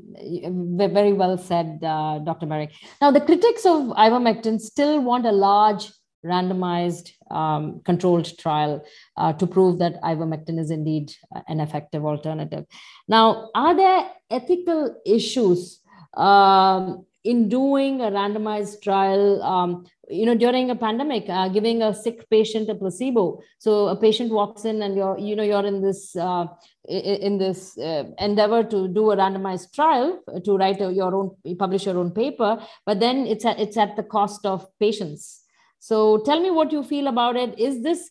very 0.77 1.13
well 1.13 1.37
said, 1.37 1.79
uh, 1.83 2.19
Dr. 2.19 2.45
Marik. 2.45 2.71
Now, 3.01 3.09
the 3.09 3.21
critics 3.21 3.65
of 3.65 3.87
ivermectin 3.97 4.59
still 4.61 5.01
want 5.01 5.25
a 5.25 5.31
large 5.31 5.91
randomized 6.25 7.11
um, 7.31 7.81
controlled 7.85 8.37
trial 8.37 8.83
uh, 9.17 9.33
to 9.33 9.47
prove 9.47 9.79
that 9.79 10.01
ivermectin 10.01 10.59
is 10.59 10.71
indeed 10.71 11.11
an 11.47 11.59
effective 11.59 12.05
alternative. 12.05 12.65
Now, 13.07 13.49
are 13.55 13.75
there 13.75 14.09
ethical 14.29 15.01
issues 15.05 15.81
um, 16.17 17.05
in 17.23 17.49
doing 17.49 18.01
a 18.01 18.11
randomized 18.11 18.81
trial? 18.81 19.41
Um, 19.43 19.85
you 20.07 20.25
know, 20.27 20.35
during 20.35 20.69
a 20.69 20.75
pandemic, 20.75 21.25
uh, 21.29 21.47
giving 21.49 21.81
a 21.81 21.91
sick 21.91 22.29
patient 22.29 22.69
a 22.69 22.75
placebo. 22.75 23.41
So 23.57 23.87
a 23.87 23.95
patient 23.95 24.31
walks 24.31 24.63
in, 24.63 24.83
and 24.83 24.95
you're, 24.95 25.17
you 25.17 25.35
know, 25.35 25.41
you're 25.41 25.65
in 25.65 25.81
this 25.81 26.15
uh, 26.15 26.45
in 26.87 27.39
this 27.39 27.75
uh, 27.79 28.03
endeavor 28.19 28.63
to 28.63 28.87
do 28.87 29.09
a 29.11 29.17
randomized 29.17 29.73
trial 29.73 30.21
to 30.43 30.57
write 30.57 30.79
a, 30.81 30.91
your 30.93 31.15
own, 31.15 31.57
publish 31.57 31.87
your 31.87 31.97
own 31.97 32.11
paper, 32.11 32.61
but 32.85 32.99
then 32.99 33.25
it's 33.25 33.43
at, 33.43 33.59
it's 33.59 33.77
at 33.77 33.95
the 33.95 34.03
cost 34.03 34.45
of 34.45 34.67
patients 34.79 35.44
so 35.79 36.17
tell 36.25 36.39
me 36.39 36.51
what 36.51 36.71
you 36.71 36.83
feel 36.83 37.07
about 37.07 37.35
it. 37.35 37.57
Is 37.59 37.83
this 37.83 38.09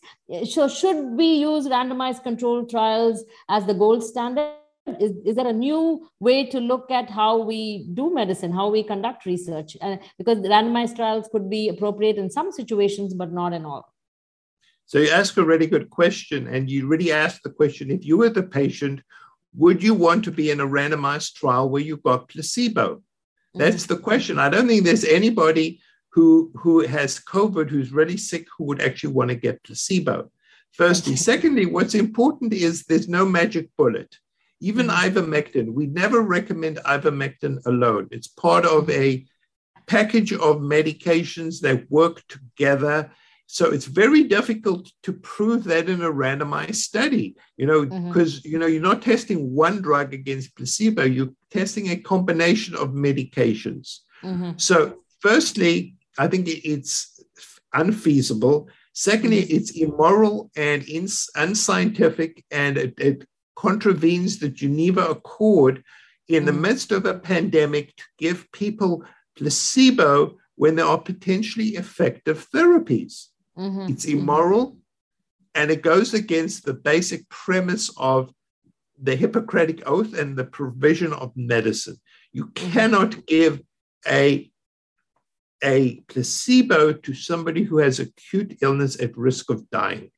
so? 0.49 0.67
Should 0.67 1.17
we 1.17 1.25
use 1.25 1.67
randomized 1.67 2.23
control 2.23 2.65
trials 2.65 3.23
as 3.49 3.65
the 3.65 3.73
gold 3.73 4.03
standard? 4.03 4.53
Is, 4.99 5.13
is 5.25 5.35
there 5.35 5.47
a 5.47 5.53
new 5.53 6.07
way 6.19 6.45
to 6.45 6.59
look 6.59 6.91
at 6.91 7.09
how 7.09 7.37
we 7.39 7.89
do 7.93 8.13
medicine, 8.13 8.51
how 8.51 8.69
we 8.69 8.83
conduct 8.83 9.25
research? 9.25 9.75
Uh, 9.81 9.97
because 10.17 10.37
randomized 10.39 10.95
trials 10.95 11.27
could 11.31 11.49
be 11.49 11.69
appropriate 11.69 12.17
in 12.17 12.29
some 12.29 12.51
situations, 12.51 13.13
but 13.13 13.31
not 13.31 13.51
in 13.51 13.65
all. 13.65 13.91
So 14.85 14.99
you 14.99 15.09
ask 15.09 15.35
a 15.37 15.43
really 15.43 15.65
good 15.65 15.89
question, 15.89 16.47
and 16.47 16.69
you 16.69 16.87
really 16.87 17.11
ask 17.11 17.41
the 17.41 17.49
question: 17.49 17.89
If 17.89 18.05
you 18.05 18.17
were 18.17 18.29
the 18.29 18.43
patient, 18.43 19.01
would 19.55 19.81
you 19.81 19.93
want 19.93 20.23
to 20.25 20.31
be 20.31 20.51
in 20.51 20.59
a 20.59 20.67
randomized 20.67 21.33
trial 21.33 21.69
where 21.69 21.81
you 21.81 21.97
got 21.97 22.29
placebo? 22.29 23.01
That's 23.55 23.83
mm-hmm. 23.83 23.95
the 23.95 23.99
question. 24.01 24.37
I 24.39 24.49
don't 24.49 24.67
think 24.67 24.83
there's 24.83 25.05
anybody 25.05 25.79
who, 26.15 26.49
who 26.55 26.79
has 26.87 27.19
COVID, 27.19 27.69
who's 27.69 27.91
really 27.91 28.15
sick, 28.15 28.47
who 28.57 28.63
would 28.63 28.81
actually 28.81 29.11
want 29.11 29.29
to 29.29 29.35
get 29.35 29.61
placebo. 29.63 30.31
Firstly. 30.71 31.17
Secondly, 31.17 31.65
what's 31.65 31.93
important 31.93 32.53
is 32.53 32.83
there's 32.83 33.09
no 33.09 33.25
magic 33.25 33.69
bullet. 33.77 34.17
Even 34.61 34.87
mm-hmm. 34.87 35.09
ivermectin, 35.09 35.73
we 35.73 35.87
never 35.87 36.21
recommend 36.21 36.77
ivermectin 36.85 37.65
alone. 37.65 38.07
It's 38.11 38.27
part 38.27 38.65
of 38.65 38.89
a 38.89 39.25
package 39.87 40.31
of 40.31 40.61
medications 40.61 41.59
that 41.61 41.91
work 41.91 42.23
together. 42.29 43.11
So 43.47 43.71
it's 43.71 43.85
very 43.85 44.23
difficult 44.23 44.89
to 45.03 45.11
prove 45.11 45.65
that 45.65 45.89
in 45.89 46.01
a 46.01 46.09
randomized 46.09 46.75
study, 46.75 47.35
you 47.57 47.65
know, 47.65 47.85
because 47.85 48.39
mm-hmm. 48.39 48.49
you 48.51 48.57
know 48.57 48.67
you're 48.67 48.81
not 48.81 49.01
testing 49.01 49.53
one 49.53 49.81
drug 49.81 50.13
against 50.13 50.55
placebo, 50.55 51.03
you're 51.03 51.33
testing 51.51 51.89
a 51.89 51.97
combination 51.97 52.73
of 52.75 52.91
medications. 52.91 53.99
Mm-hmm. 54.23 54.51
So, 54.57 54.99
firstly, 55.19 55.94
I 56.17 56.27
think 56.27 56.47
it's 56.47 57.19
unfeasible. 57.73 58.69
Secondly, 58.93 59.43
mm-hmm. 59.43 59.55
it's 59.55 59.71
immoral 59.71 60.49
and 60.55 60.87
ins- 60.87 61.29
unscientific, 61.35 62.43
and 62.51 62.77
it, 62.77 62.93
it, 62.97 63.27
contravenes 63.55 64.39
the 64.39 64.49
Geneva 64.49 65.07
Accord 65.07 65.83
in 66.27 66.45
the 66.45 66.51
mm-hmm. 66.51 66.61
midst 66.61 66.91
of 66.91 67.05
a 67.05 67.17
pandemic 67.17 67.95
to 67.95 68.03
give 68.17 68.51
people 68.51 69.03
placebo 69.37 70.37
when 70.55 70.75
there 70.75 70.85
are 70.85 70.99
potentially 70.99 71.69
effective 71.69 72.47
therapies. 72.53 73.27
Mm-hmm. 73.57 73.91
It's 73.91 74.05
immoral 74.05 74.77
and 75.53 75.71
it 75.71 75.81
goes 75.81 76.13
against 76.13 76.65
the 76.65 76.73
basic 76.73 77.27
premise 77.29 77.89
of 77.97 78.31
the 79.01 79.15
Hippocratic 79.15 79.87
Oath 79.87 80.13
and 80.13 80.37
the 80.37 80.45
provision 80.45 81.13
of 81.13 81.31
medicine. 81.35 81.97
You 82.33 82.47
mm-hmm. 82.47 82.71
cannot 82.71 83.25
give 83.25 83.61
a 84.07 84.51
a 85.63 86.01
placebo 86.07 86.93
to 86.93 87.13
somebody 87.13 87.63
who 87.63 87.77
has 87.77 87.99
acute 87.99 88.57
illness 88.61 88.99
at 89.01 89.17
risk 89.17 89.49
of 89.49 89.69
dying. 89.69 90.11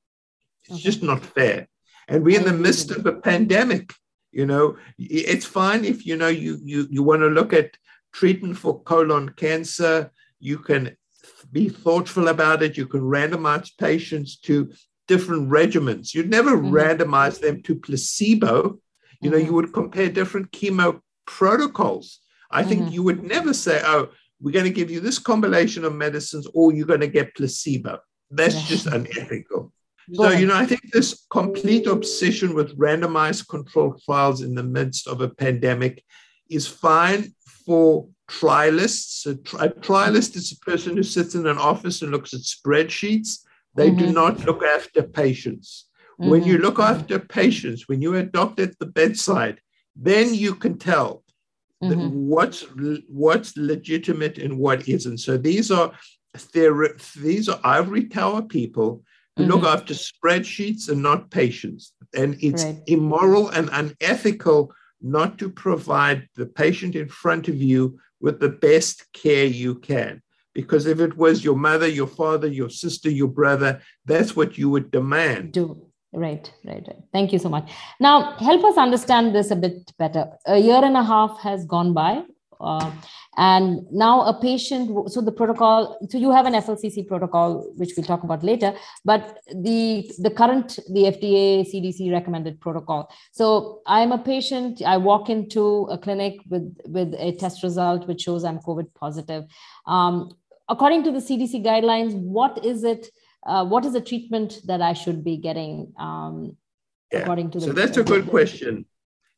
It's 0.63 0.75
okay. 0.75 0.83
just 0.83 1.03
not 1.03 1.23
fair. 1.23 1.67
And 2.07 2.23
we're 2.23 2.39
in 2.39 2.45
the 2.45 2.53
midst 2.53 2.91
of 2.91 3.05
a 3.05 3.13
pandemic. 3.13 3.93
You 4.31 4.45
know, 4.45 4.77
it's 4.97 5.45
fine 5.45 5.85
if 5.85 6.05
you 6.05 6.15
know 6.15 6.27
you 6.27 6.59
you 6.63 6.87
you 6.89 7.01
want 7.03 7.21
to 7.21 7.27
look 7.27 7.53
at 7.53 7.77
treatment 8.13 8.57
for 8.57 8.81
colon 8.83 9.29
cancer. 9.29 10.11
You 10.39 10.59
can 10.59 10.95
be 11.51 11.69
thoughtful 11.69 12.27
about 12.27 12.63
it. 12.63 12.77
You 12.77 12.87
can 12.87 13.01
randomize 13.01 13.71
patients 13.77 14.37
to 14.41 14.71
different 15.07 15.49
regimens. 15.49 16.13
You'd 16.13 16.29
never 16.29 16.57
mm-hmm. 16.57 16.73
randomize 16.73 17.39
them 17.39 17.61
to 17.63 17.75
placebo. 17.75 18.79
You 19.21 19.31
know, 19.31 19.37
mm-hmm. 19.37 19.45
you 19.45 19.53
would 19.53 19.73
compare 19.73 20.09
different 20.09 20.51
chemo 20.51 21.01
protocols. 21.25 22.19
I 22.51 22.63
think 22.63 22.83
mm-hmm. 22.83 22.93
you 22.93 23.03
would 23.03 23.23
never 23.23 23.53
say, 23.53 23.81
oh, 23.83 24.09
we're 24.39 24.51
going 24.51 24.65
to 24.65 24.71
give 24.71 24.91
you 24.91 24.99
this 24.99 25.19
combination 25.19 25.83
of 25.83 25.95
medicines 25.95 26.47
or 26.53 26.73
you're 26.73 26.85
going 26.85 27.01
to 27.01 27.07
get 27.07 27.35
placebo. 27.35 27.99
That's 28.29 28.67
just 28.67 28.87
unethical. 28.87 29.71
So, 30.13 30.29
you 30.29 30.47
know, 30.47 30.55
I 30.55 30.65
think 30.65 30.81
this 30.93 31.25
complete 31.29 31.85
obsession 31.85 32.53
with 32.53 32.77
randomized 32.77 33.49
controlled 33.49 34.01
trials 34.05 34.41
in 34.41 34.55
the 34.55 34.63
midst 34.63 35.07
of 35.07 35.19
a 35.19 35.27
pandemic 35.27 36.03
is 36.49 36.65
fine 36.65 37.33
for 37.65 38.07
trialists. 38.29 39.25
A, 39.25 39.35
tri- 39.35 39.67
trialist 39.67 40.37
is 40.37 40.53
a 40.53 40.65
person 40.65 40.95
who 40.95 41.03
sits 41.03 41.35
in 41.35 41.45
an 41.45 41.57
office 41.57 42.01
and 42.01 42.11
looks 42.11 42.33
at 42.33 42.41
spreadsheets. 42.41 43.39
They 43.75 43.89
mm-hmm. 43.89 43.99
do 43.99 44.13
not 44.13 44.45
look 44.45 44.63
after 44.63 45.03
patients. 45.03 45.89
Mm-hmm. 46.19 46.31
When 46.31 46.43
you 46.45 46.53
mm-hmm. 46.53 46.63
look 46.63 46.79
after 46.79 47.19
patients, 47.19 47.89
when 47.89 48.01
you're 48.01 48.17
a 48.17 48.23
doctor 48.23 48.63
at 48.63 48.79
the 48.79 48.85
bedside, 48.85 49.59
then 49.93 50.33
you 50.33 50.55
can 50.55 50.77
tell 50.77 51.23
mm-hmm. 51.83 52.09
what's 52.27 52.65
what's 53.07 53.55
legitimate 53.57 54.37
and 54.37 54.57
what 54.57 54.87
isn't. 54.87 55.19
So 55.19 55.37
these 55.37 55.71
are 55.71 55.91
these 56.53 57.49
are 57.49 57.59
ivory 57.63 58.05
tower 58.05 58.41
people 58.41 59.03
mm-hmm. 59.37 59.49
look 59.49 59.63
after 59.63 59.93
spreadsheets 59.93 60.89
and 60.89 61.01
not 61.01 61.29
patients. 61.29 61.93
And 62.15 62.37
it's 62.41 62.63
right. 62.63 62.81
immoral 62.87 63.49
and 63.49 63.69
unethical 63.71 64.73
not 65.01 65.37
to 65.39 65.49
provide 65.49 66.27
the 66.35 66.45
patient 66.45 66.95
in 66.95 67.07
front 67.07 67.47
of 67.47 67.55
you 67.55 67.99
with 68.19 68.39
the 68.39 68.49
best 68.49 69.11
care 69.13 69.45
you 69.45 69.75
can. 69.75 70.21
Because 70.53 70.87
if 70.87 70.99
it 70.99 71.15
was 71.15 71.43
your 71.43 71.55
mother, 71.55 71.87
your 71.87 72.07
father, 72.07 72.47
your 72.47 72.69
sister, 72.69 73.11
your 73.11 73.27
brother, 73.27 73.79
that's 74.05 74.35
what 74.35 74.57
you 74.57 74.71
would 74.71 74.89
demand. 74.89 75.53
Do. 75.53 75.87
Right, 76.13 76.51
right, 76.65 76.83
right. 76.87 77.03
Thank 77.11 77.33
you 77.33 77.39
so 77.39 77.49
much. 77.49 77.69
Now, 77.99 78.33
help 78.37 78.63
us 78.63 78.77
understand 78.77 79.35
this 79.35 79.51
a 79.51 79.55
bit 79.55 79.91
better. 79.99 80.31
A 80.45 80.57
year 80.57 80.83
and 80.83 80.95
a 80.95 81.03
half 81.03 81.39
has 81.41 81.65
gone 81.65 81.93
by. 81.93 82.23
Uh, 82.59 82.91
and 83.37 83.85
now 83.91 84.21
a 84.21 84.33
patient, 84.39 85.11
so 85.11 85.21
the 85.21 85.31
protocol, 85.31 85.95
so 86.09 86.17
you 86.17 86.31
have 86.31 86.47
an 86.47 86.53
FLCC 86.53 87.07
protocol, 87.07 87.71
which 87.75 87.91
we'll 87.95 88.05
talk 88.05 88.23
about 88.23 88.43
later, 88.43 88.73
but 89.05 89.39
the, 89.53 90.09
the 90.17 90.31
current, 90.31 90.79
the 90.91 91.03
FDA, 91.03 91.61
CDC 91.71 92.11
recommended 92.11 92.59
protocol. 92.59 93.11
So 93.31 93.81
I'm 93.85 94.11
a 94.11 94.17
patient, 94.17 94.81
I 94.81 94.97
walk 94.97 95.29
into 95.29 95.83
a 95.91 95.99
clinic 95.99 96.39
with, 96.49 96.75
with 96.87 97.13
a 97.19 97.33
test 97.33 97.61
result, 97.61 98.07
which 98.07 98.21
shows 98.21 98.43
I'm 98.43 98.57
COVID 98.59 98.87
positive. 98.95 99.43
Um, 99.85 100.31
according 100.67 101.03
to 101.03 101.11
the 101.11 101.19
CDC 101.19 101.63
guidelines, 101.63 102.15
what 102.15 102.65
is 102.65 102.83
it, 102.83 103.07
uh, 103.45 103.65
what 103.65 103.85
is 103.85 103.93
the 103.93 104.01
treatment 104.01 104.59
that 104.65 104.81
I 104.81 104.93
should 104.93 105.23
be 105.23 105.37
getting 105.37 105.93
um, 105.97 106.57
yeah. 107.11 107.19
according 107.19 107.51
to 107.51 107.59
the- 107.59 107.65
So 107.67 107.71
that's 107.73 107.97
a 107.97 108.03
good 108.03 108.27
question. 108.27 108.85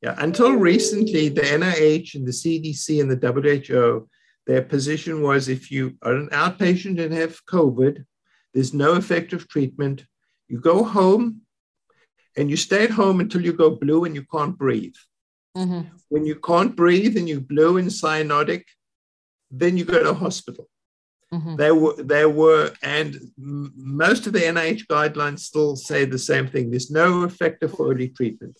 Yeah, 0.01 0.15
until 0.17 0.53
recently, 0.53 1.27
the 1.27 1.41
NIH 1.41 2.15
and 2.15 2.25
the 2.25 2.31
CDC 2.31 3.01
and 3.01 3.11
the 3.11 3.19
WHO, 3.19 4.07
their 4.47 4.61
position 4.61 5.21
was 5.21 5.49
if 5.49 5.69
you 5.69 5.97
are 6.01 6.13
an 6.13 6.29
outpatient 6.29 7.01
and 7.01 7.13
have 7.13 7.45
COVID, 7.45 8.05
there's 8.53 8.73
no 8.73 8.95
effective 8.95 9.47
treatment. 9.49 10.05
You 10.47 10.59
go 10.59 10.83
home 10.83 11.41
and 12.37 12.49
you 12.49 12.55
stay 12.55 12.85
at 12.85 12.91
home 12.91 13.19
until 13.19 13.41
you 13.41 13.51
go 13.51 13.71
blue 13.71 14.05
and 14.05 14.15
you 14.15 14.23
can't 14.33 14.57
breathe. 14.57 14.95
Mm-hmm. 15.57 15.89
When 16.07 16.25
you 16.25 16.35
can't 16.35 16.75
breathe 16.75 17.17
and 17.17 17.27
you 17.27 17.41
blue 17.41 17.77
and 17.77 17.89
cyanotic, 17.89 18.63
then 19.51 19.77
you 19.77 19.83
go 19.83 20.01
to 20.01 20.13
hospital. 20.13 20.69
Mm-hmm. 21.33 21.55
There 21.57 21.75
were, 21.75 21.95
there 21.97 22.29
were, 22.29 22.71
and 22.81 23.17
most 23.37 24.25
of 24.25 24.33
the 24.33 24.39
NIH 24.39 24.87
guidelines 24.87 25.39
still 25.39 25.75
say 25.75 26.05
the 26.05 26.17
same 26.17 26.47
thing. 26.47 26.69
There's 26.69 26.89
no 26.89 27.23
effective 27.23 27.75
early 27.79 28.09
treatment. 28.09 28.57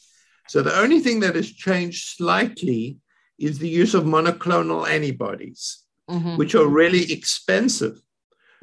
So 0.48 0.62
the 0.62 0.78
only 0.80 1.00
thing 1.00 1.20
that 1.22 1.36
has 1.36 1.52
changed 1.52 2.18
slightly 2.18 2.98
is 3.40 3.58
the 3.58 3.70
use 3.70 3.94
of 3.94 4.04
monoclonal 4.04 4.88
antibodies, 4.88 5.84
mm-hmm. 6.10 6.38
which 6.38 6.56
are 6.56 6.68
really 6.68 7.12
expensive. 7.12 8.00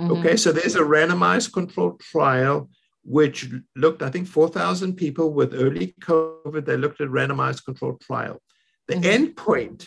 Mm-hmm. 0.00 0.12
Okay, 0.12 0.36
so 0.36 0.52
there's 0.52 0.76
a 0.76 0.80
randomized 0.80 1.52
controlled 1.52 2.00
trial 2.00 2.68
which 3.04 3.48
looked, 3.76 4.02
I 4.02 4.10
think, 4.10 4.26
4,000 4.26 4.96
people 4.96 5.32
with 5.32 5.54
early 5.54 5.94
COVID. 6.00 6.66
They 6.66 6.76
looked 6.76 7.00
at 7.00 7.08
randomized 7.08 7.64
controlled 7.64 8.00
trial. 8.00 8.42
The 8.88 8.94
mm-hmm. 8.94 9.04
end 9.04 9.36
point 9.36 9.86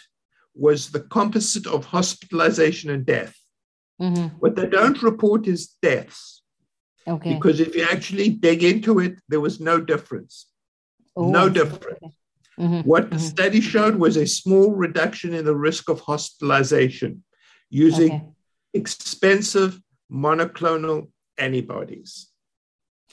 was 0.55 0.89
the 0.89 1.01
composite 1.01 1.67
of 1.67 1.85
hospitalization 1.85 2.89
and 2.89 3.05
death. 3.05 3.35
Mm-hmm. 4.01 4.37
What 4.39 4.55
they 4.55 4.67
don't 4.67 5.01
report 5.03 5.47
is 5.47 5.75
deaths. 5.81 6.41
Okay. 7.07 7.33
Because 7.33 7.59
if 7.59 7.75
you 7.75 7.83
actually 7.83 8.29
dig 8.29 8.63
into 8.63 8.99
it, 8.99 9.19
there 9.27 9.39
was 9.39 9.59
no 9.59 9.79
difference. 9.81 10.47
Oh, 11.15 11.29
no 11.29 11.49
difference. 11.49 12.15
Mm-hmm. 12.59 12.81
What 12.81 13.05
mm-hmm. 13.05 13.13
the 13.13 13.19
study 13.19 13.61
showed 13.61 13.95
was 13.95 14.17
a 14.17 14.27
small 14.27 14.71
reduction 14.71 15.33
in 15.33 15.45
the 15.45 15.55
risk 15.55 15.89
of 15.89 16.01
hospitalization 16.01 17.23
using 17.69 18.11
okay. 18.11 18.25
expensive 18.73 19.79
monoclonal 20.11 21.09
antibodies. 21.37 22.27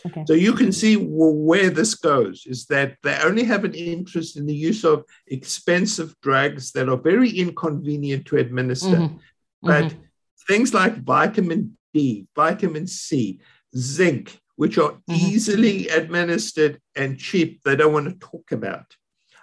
Okay. 0.04 0.24
So 0.26 0.34
you 0.34 0.52
can 0.52 0.72
see 0.72 0.96
where 0.96 1.70
this 1.70 1.94
goes 1.94 2.44
is 2.46 2.66
that 2.66 2.96
they 3.02 3.18
only 3.22 3.44
have 3.44 3.64
an 3.64 3.74
interest 3.74 4.36
in 4.36 4.46
the 4.46 4.54
use 4.54 4.84
of 4.84 5.04
expensive 5.26 6.14
drugs 6.20 6.72
that 6.72 6.88
are 6.88 6.98
very 6.98 7.30
inconvenient 7.30 8.26
to 8.26 8.36
administer. 8.36 8.96
Mm-hmm. 8.96 9.16
But 9.62 9.84
mm-hmm. 9.84 10.00
Things 10.46 10.72
like 10.72 11.02
vitamin 11.02 11.76
D, 11.92 12.26
vitamin 12.34 12.86
C, 12.86 13.40
zinc, 13.76 14.38
which 14.56 14.78
are 14.78 14.92
mm-hmm. 14.92 15.14
easily 15.14 15.88
administered 15.88 16.80
and 16.94 17.18
cheap, 17.18 17.62
they 17.62 17.76
don't 17.76 17.92
want 17.92 18.08
to 18.08 18.26
talk 18.26 18.52
about. 18.52 18.96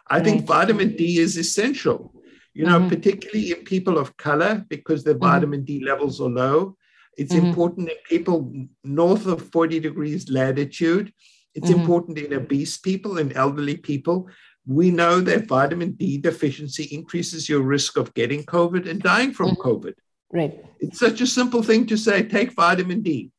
I 0.07 0.17
right. 0.17 0.25
think 0.25 0.45
vitamin 0.45 0.95
D 0.95 1.19
is 1.19 1.37
essential, 1.37 2.13
you 2.53 2.65
know, 2.65 2.79
mm-hmm. 2.79 2.89
particularly 2.89 3.51
in 3.51 3.63
people 3.63 3.97
of 3.97 4.17
color 4.17 4.65
because 4.69 5.03
their 5.03 5.13
mm-hmm. 5.13 5.23
vitamin 5.23 5.63
D 5.63 5.83
levels 5.83 6.19
are 6.19 6.29
low. 6.29 6.75
It's 7.17 7.33
mm-hmm. 7.33 7.47
important 7.47 7.89
in 7.89 7.95
people 8.09 8.51
north 8.83 9.25
of 9.27 9.49
40 9.51 9.79
degrees 9.79 10.29
latitude. 10.29 11.13
It's 11.55 11.69
mm-hmm. 11.69 11.79
important 11.79 12.17
in 12.17 12.33
obese 12.33 12.77
people 12.77 13.19
and 13.19 13.35
elderly 13.35 13.77
people. 13.77 14.27
We 14.65 14.91
know 14.91 15.19
that 15.21 15.47
vitamin 15.47 15.91
D 15.91 16.17
deficiency 16.17 16.85
increases 16.85 17.47
your 17.47 17.61
risk 17.61 17.97
of 17.97 18.13
getting 18.13 18.43
COVID 18.43 18.89
and 18.89 19.01
dying 19.01 19.33
from. 19.33 19.55
COVID. 19.55 19.93
Right. 20.33 20.65
It's 20.79 20.99
such 20.99 21.21
a 21.21 21.27
simple 21.27 21.63
thing 21.63 21.85
to 21.87 21.97
say 21.97 22.23
take 22.23 22.51
vitamin 22.53 23.01
D. 23.01 23.31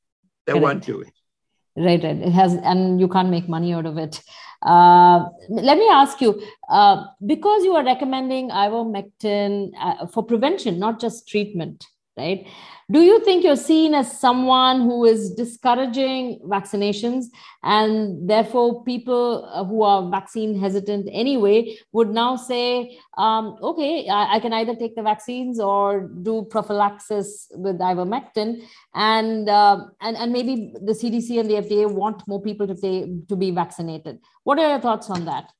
They 0.47 0.53
Correct. 0.53 0.63
won't 0.63 0.87
do 0.87 1.01
it 1.01 1.13
right 1.77 2.03
right 2.05 2.17
it 2.17 2.33
has 2.33 2.55
and 2.55 3.01
you 3.01 3.09
can't 3.09 3.31
make 3.31 3.49
money 3.49 3.75
out 3.75 3.87
of 3.87 3.99
it 3.99 4.23
uh, 4.63 5.25
let 5.49 5.77
me 5.77 5.89
ask 5.89 6.21
you 6.21 6.41
uh, 6.71 7.05
because 7.27 7.65
you 7.65 7.75
are 7.75 7.85
recommending 7.85 8.49
ivermectin 8.51 9.73
uh, 9.81 10.07
for 10.07 10.23
prevention 10.23 10.79
not 10.79 11.01
just 11.01 11.29
treatment 11.29 11.85
right? 12.17 12.47
Do 12.93 13.01
you 13.01 13.25
think 13.25 13.45
you're 13.45 13.57
seen 13.57 13.95
as 13.95 14.21
someone 14.21 14.83
who 14.83 15.07
is 15.07 15.31
discouraging 15.31 16.41
vaccinations 16.45 17.27
and 17.63 18.29
therefore 18.29 18.85
people 18.85 19.49
uh, 19.51 19.65
who 19.65 19.83
are 19.83 20.11
vaccine 20.11 20.59
hesitant 20.59 21.09
anyway 21.11 21.77
would 21.93 22.11
now 22.11 22.37
say 22.37 22.99
um, 23.17 23.57
okay 23.63 24.07
I, 24.09 24.37
I, 24.37 24.41
can 24.41 24.53
either 24.53 24.77
take 24.77 24.97
the 24.97 25.03
vaccines 25.03 25.59
or 25.59 26.11
do 26.23 26.47
prophylaxis 26.51 27.49
with 27.53 27.79
ivermectin 27.79 28.63
and 28.95 29.49
uh, 29.49 29.87
and 30.03 30.17
and 30.19 30.31
maybe 30.31 30.75
the 30.75 30.93
cdc 30.93 31.41
and 31.41 31.51
the 31.51 31.55
fda 31.55 31.91
want 31.91 32.29
more 32.29 32.43
people 32.43 32.67
to 32.67 32.75
take 32.75 33.27
to 33.29 33.37
be 33.37 33.51
vaccinated. 33.51 34.19
What 34.43 34.59
are 34.59 34.69
your 34.69 34.81
thoughts 34.81 35.09
on 35.09 35.25
that? 35.25 35.51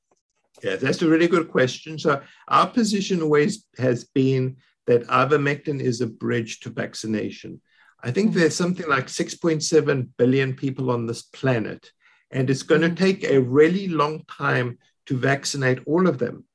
Yeah 0.63 0.75
that's 0.75 1.01
a 1.01 1.09
really 1.09 1.27
good 1.27 1.49
question. 1.49 1.97
So 1.97 2.21
our 2.47 2.67
position 2.67 3.23
always 3.23 3.65
has 3.79 4.03
been 4.03 4.57
that 4.87 5.07
ivermectin 5.07 5.81
is 5.81 6.01
a 6.01 6.07
bridge 6.07 6.59
to 6.61 6.69
vaccination. 6.69 7.61
I 8.03 8.11
think 8.11 8.31
mm-hmm. 8.31 8.39
there's 8.39 8.55
something 8.55 8.87
like 8.87 9.07
6.7 9.07 10.09
billion 10.17 10.53
people 10.53 10.91
on 10.91 11.05
this 11.05 11.23
planet, 11.23 11.91
and 12.31 12.49
it's 12.49 12.63
going 12.63 12.81
mm-hmm. 12.81 12.95
to 12.95 13.03
take 13.03 13.23
a 13.23 13.41
really 13.41 13.87
long 13.87 14.23
time 14.25 14.77
to 15.07 15.17
vaccinate 15.17 15.79
all 15.85 16.07
of 16.07 16.17
them. 16.17 16.45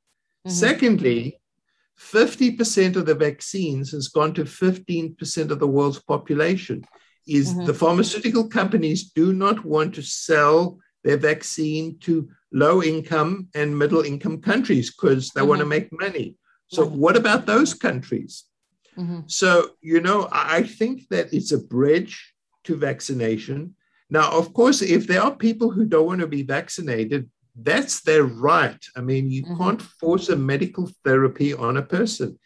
Mm-hmm. 0.46 0.50
Secondly, 0.50 1.40
50% 1.98 2.96
of 2.96 3.06
the 3.06 3.14
vaccines 3.14 3.92
has 3.92 4.08
gone 4.08 4.32
to 4.34 4.44
15% 4.44 5.50
of 5.50 5.58
the 5.58 5.66
world's 5.66 6.02
population. 6.02 6.84
Is 7.26 7.52
mm-hmm. 7.52 7.66
the 7.66 7.74
pharmaceutical 7.74 8.48
companies 8.48 9.10
do 9.12 9.32
not 9.32 9.64
want 9.64 9.94
to 9.96 10.02
sell 10.02 10.78
their 11.04 11.18
vaccine 11.18 11.98
to 12.00 12.28
low 12.52 12.82
income 12.82 13.48
and 13.54 13.78
middle 13.78 14.02
income 14.02 14.40
countries 14.40 14.90
because 14.90 15.30
they 15.30 15.42
want 15.42 15.58
to 15.58 15.64
mm-hmm. 15.64 15.70
make 15.70 16.00
money. 16.00 16.36
So, 16.70 16.86
what 16.86 17.16
about 17.16 17.46
those 17.46 17.74
countries? 17.74 18.44
Mm-hmm. 18.96 19.20
So, 19.26 19.70
you 19.80 20.00
know, 20.00 20.28
I 20.30 20.62
think 20.62 21.08
that 21.08 21.32
it's 21.32 21.52
a 21.52 21.58
bridge 21.58 22.34
to 22.64 22.76
vaccination. 22.76 23.74
Now, 24.08 24.30
of 24.32 24.52
course, 24.52 24.82
if 24.82 25.06
there 25.06 25.22
are 25.22 25.34
people 25.34 25.70
who 25.70 25.84
don't 25.84 26.06
want 26.06 26.20
to 26.20 26.26
be 26.26 26.42
vaccinated, 26.42 27.30
that's 27.56 28.02
their 28.02 28.24
right. 28.24 28.82
I 28.96 29.00
mean, 29.00 29.30
you 29.30 29.44
mm-hmm. 29.44 29.58
can't 29.58 29.82
force 29.82 30.28
a 30.28 30.36
medical 30.36 30.90
therapy 31.04 31.54
on 31.54 31.76
a 31.76 31.82
person. 31.82 32.38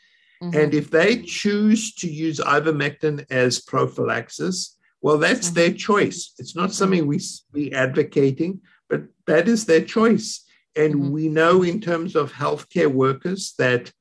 Mm-hmm. 0.42 0.58
And 0.58 0.74
if 0.74 0.90
they 0.90 1.22
choose 1.22 1.94
to 1.96 2.10
use 2.10 2.38
ivermectin 2.40 3.26
as 3.30 3.60
prophylaxis, 3.60 4.76
well, 5.00 5.18
that's 5.18 5.48
mm-hmm. 5.48 5.54
their 5.54 5.72
choice. 5.72 6.32
It's 6.38 6.56
not 6.56 6.72
something 6.72 7.06
we 7.06 7.20
be 7.52 7.72
advocating, 7.72 8.60
but 8.88 9.02
that 9.26 9.48
is 9.48 9.66
their 9.66 9.82
choice. 9.82 10.44
And 10.76 10.94
mm-hmm. 10.94 11.10
we 11.10 11.28
know 11.28 11.62
in 11.62 11.80
terms 11.80 12.16
of 12.16 12.32
healthcare 12.32 12.92
workers 12.92 13.54
that 13.58 13.92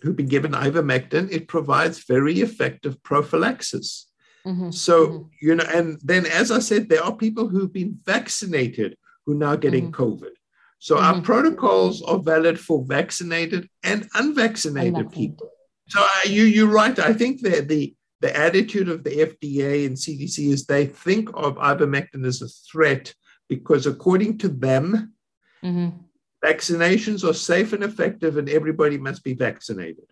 who've 0.00 0.16
been 0.16 0.26
given 0.26 0.52
ivermectin, 0.52 1.30
it 1.30 1.48
provides 1.48 2.04
very 2.04 2.40
effective 2.40 3.02
prophylaxis. 3.02 4.06
Mm-hmm. 4.46 4.70
So, 4.70 5.06
mm-hmm. 5.06 5.22
you 5.40 5.54
know, 5.56 5.64
and 5.72 6.00
then 6.02 6.26
as 6.26 6.50
I 6.50 6.60
said, 6.60 6.88
there 6.88 7.02
are 7.02 7.14
people 7.14 7.48
who've 7.48 7.72
been 7.72 7.98
vaccinated 8.04 8.96
who 9.26 9.32
are 9.32 9.36
now 9.36 9.56
getting 9.56 9.90
mm-hmm. 9.90 10.02
COVID. 10.02 10.30
So 10.78 10.98
our 10.98 11.14
mm-hmm. 11.14 11.22
protocols 11.22 12.02
are 12.02 12.18
valid 12.18 12.58
for 12.58 12.84
vaccinated 12.84 13.68
and 13.82 14.08
unvaccinated 14.14 15.10
people. 15.12 15.50
So 15.88 16.00
uh, 16.00 16.28
you 16.28 16.44
you're 16.44 16.68
right. 16.68 16.96
I 16.98 17.12
think 17.12 17.40
that 17.42 17.68
the 17.68 17.94
the 18.20 18.36
attitude 18.36 18.88
of 18.88 19.04
the 19.04 19.10
FDA 19.10 19.86
and 19.86 19.96
CDC 19.96 20.50
is 20.52 20.64
they 20.64 20.86
think 20.86 21.30
of 21.34 21.56
ivermectin 21.56 22.24
as 22.26 22.42
a 22.42 22.48
threat 22.48 23.14
because 23.48 23.86
according 23.86 24.38
to 24.38 24.48
them, 24.48 25.14
mm-hmm. 25.64 25.96
Vaccinations 26.44 27.28
are 27.28 27.34
safe 27.34 27.72
and 27.72 27.82
effective 27.82 28.36
and 28.36 28.48
everybody 28.48 28.98
must 28.98 29.24
be 29.24 29.34
vaccinated. 29.34 30.04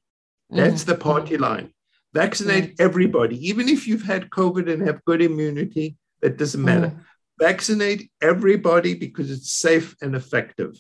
That's 0.50 0.82
mm-hmm. 0.82 0.92
the 0.92 0.98
party 0.98 1.36
line. 1.36 1.72
Vaccinate 2.14 2.80
everybody, 2.80 3.36
even 3.48 3.68
if 3.68 3.86
you've 3.86 4.04
had 4.04 4.30
COVID 4.30 4.72
and 4.72 4.86
have 4.86 5.04
good 5.04 5.20
immunity, 5.20 5.96
that 6.22 6.38
doesn't 6.38 6.64
matter. 6.64 6.88
Mm-hmm. 6.88 7.00
Vaccinate 7.38 8.10
everybody 8.22 8.94
because 8.94 9.30
it's 9.30 9.52
safe 9.52 9.94
and 10.00 10.14
effective. 10.14 10.74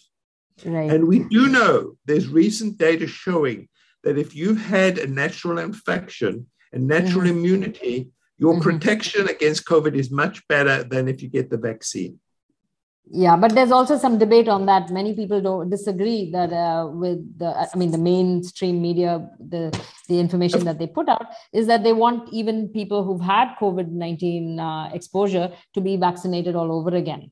Right. 0.64 0.90
And 0.90 1.06
we 1.06 1.24
do 1.24 1.48
know 1.48 1.96
there's 2.06 2.28
recent 2.28 2.78
data 2.78 3.06
showing 3.06 3.68
that 4.04 4.16
if 4.16 4.34
you've 4.34 4.60
had 4.60 4.98
a 4.98 5.06
natural 5.06 5.58
infection 5.58 6.46
and 6.72 6.86
natural 6.86 7.26
mm-hmm. 7.26 7.38
immunity, 7.38 8.08
your 8.38 8.54
mm-hmm. 8.54 8.62
protection 8.62 9.28
against 9.28 9.66
COVID 9.66 9.94
is 9.94 10.10
much 10.10 10.46
better 10.48 10.84
than 10.84 11.08
if 11.08 11.22
you 11.22 11.28
get 11.28 11.50
the 11.50 11.58
vaccine. 11.58 12.18
Yeah, 13.08 13.36
but 13.36 13.54
there's 13.54 13.70
also 13.70 13.96
some 13.96 14.18
debate 14.18 14.48
on 14.48 14.66
that. 14.66 14.90
Many 14.90 15.14
people 15.14 15.40
don't 15.40 15.70
disagree 15.70 16.30
that 16.32 16.52
uh, 16.52 16.88
with 16.92 17.38
the, 17.38 17.46
I 17.46 17.76
mean, 17.76 17.92
the 17.92 17.98
mainstream 17.98 18.82
media, 18.82 19.30
the 19.38 19.70
the 20.08 20.18
information 20.18 20.64
that 20.64 20.78
they 20.80 20.88
put 20.88 21.08
out 21.08 21.26
is 21.52 21.68
that 21.68 21.84
they 21.84 21.92
want 21.92 22.32
even 22.32 22.68
people 22.68 23.04
who've 23.04 23.20
had 23.20 23.54
COVID 23.60 23.92
nineteen 23.92 24.58
uh, 24.58 24.90
exposure 24.92 25.52
to 25.74 25.80
be 25.80 25.96
vaccinated 25.96 26.56
all 26.56 26.72
over 26.72 26.96
again. 26.96 27.30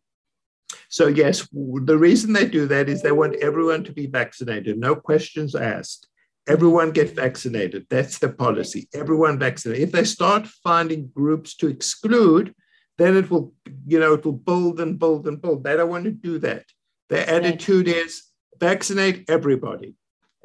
So 0.89 1.09
yes, 1.09 1.49
the 1.53 1.99
reason 1.99 2.33
they 2.35 2.47
do 2.47 2.67
that 2.69 2.89
is 2.89 3.03
they 3.03 3.13
want 3.13 3.35
everyone 3.37 3.83
to 3.85 3.93
be 3.93 4.07
vaccinated, 4.07 4.79
no 4.79 4.95
questions 4.95 5.57
asked 5.57 6.07
everyone 6.47 6.91
get 6.91 7.15
vaccinated. 7.17 7.87
That's 7.89 8.19
the 8.19 8.29
policy. 8.29 8.89
Everyone 8.93 9.39
vaccinated. 9.39 9.89
If 9.89 9.93
they 9.93 10.05
start 10.05 10.47
finding 10.47 11.11
groups 11.15 11.57
to 11.57 11.69
exclude, 11.69 12.55
then 12.99 13.17
it 13.17 13.31
will, 13.31 13.53
you 13.87 13.99
know, 13.99 14.15
it 14.15 14.25
will 14.25 14.33
build 14.33 14.81
and 14.81 14.99
build 14.99 15.27
and 15.27 15.41
build. 15.41 15.65
They 15.65 15.77
don't 15.77 15.91
want 15.91 16.05
to 16.05 16.11
do 16.11 16.39
that. 16.41 16.65
Their 17.09 17.29
attitude 17.29 17.87
right. 17.87 17.97
is 17.97 18.23
vaccinate 18.59 19.25
everybody. 19.29 19.95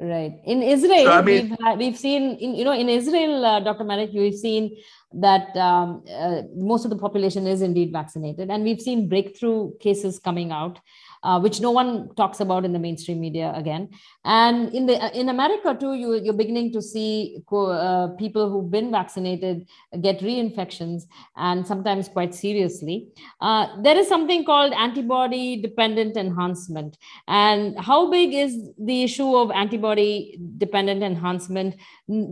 Right. 0.00 0.40
In 0.44 0.62
Israel, 0.62 1.04
so, 1.04 1.12
I 1.12 1.20
mean, 1.20 1.56
we've, 1.60 1.78
we've 1.78 1.98
seen, 1.98 2.36
in, 2.36 2.54
you 2.54 2.64
know, 2.64 2.72
in 2.72 2.88
Israel, 2.88 3.44
uh, 3.44 3.60
Dr. 3.60 3.84
Marik, 3.84 4.10
we've 4.14 4.34
seen 4.34 4.78
that 5.12 5.54
um, 5.58 6.02
uh, 6.10 6.42
most 6.56 6.84
of 6.84 6.90
the 6.90 6.96
population 6.96 7.46
is 7.46 7.60
indeed 7.60 7.92
vaccinated. 7.92 8.50
And 8.50 8.64
we've 8.64 8.80
seen 8.80 9.08
breakthrough 9.10 9.76
cases 9.78 10.18
coming 10.18 10.52
out 10.52 10.80
uh, 11.22 11.38
which 11.40 11.60
no 11.60 11.70
one 11.70 12.14
talks 12.14 12.40
about 12.40 12.64
in 12.64 12.72
the 12.72 12.78
mainstream 12.78 13.20
media 13.20 13.52
again. 13.54 13.90
And 14.24 14.74
in 14.74 14.86
the 14.86 15.18
in 15.18 15.28
America 15.28 15.76
too, 15.78 15.94
you 15.94 16.14
you're 16.14 16.34
beginning 16.34 16.72
to 16.72 16.82
see 16.82 17.42
uh, 17.52 18.08
people 18.18 18.50
who've 18.50 18.70
been 18.70 18.90
vaccinated 18.90 19.66
get 20.00 20.20
reinfections 20.20 21.02
and 21.36 21.66
sometimes 21.66 22.08
quite 22.08 22.34
seriously. 22.34 23.08
Uh, 23.40 23.80
there 23.82 23.96
is 23.96 24.08
something 24.08 24.44
called 24.44 24.72
antibody 24.72 25.60
dependent 25.60 26.16
enhancement. 26.16 26.96
And 27.28 27.78
how 27.78 28.10
big 28.10 28.32
is 28.32 28.56
the 28.78 29.02
issue 29.02 29.36
of 29.36 29.50
antibody 29.50 30.38
dependent 30.58 31.02
enhancement, 31.02 31.76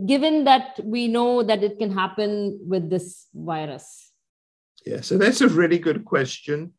given 0.05 0.43
that 0.45 0.79
we 0.83 1.07
know 1.07 1.43
that 1.43 1.63
it 1.63 1.77
can 1.77 1.91
happen 1.91 2.59
with 2.67 2.89
this 2.89 3.27
virus? 3.33 4.11
Yeah, 4.85 5.01
so 5.01 5.17
that's 5.17 5.41
a 5.41 5.49
really 5.49 5.77
good 5.77 6.05
question. 6.05 6.73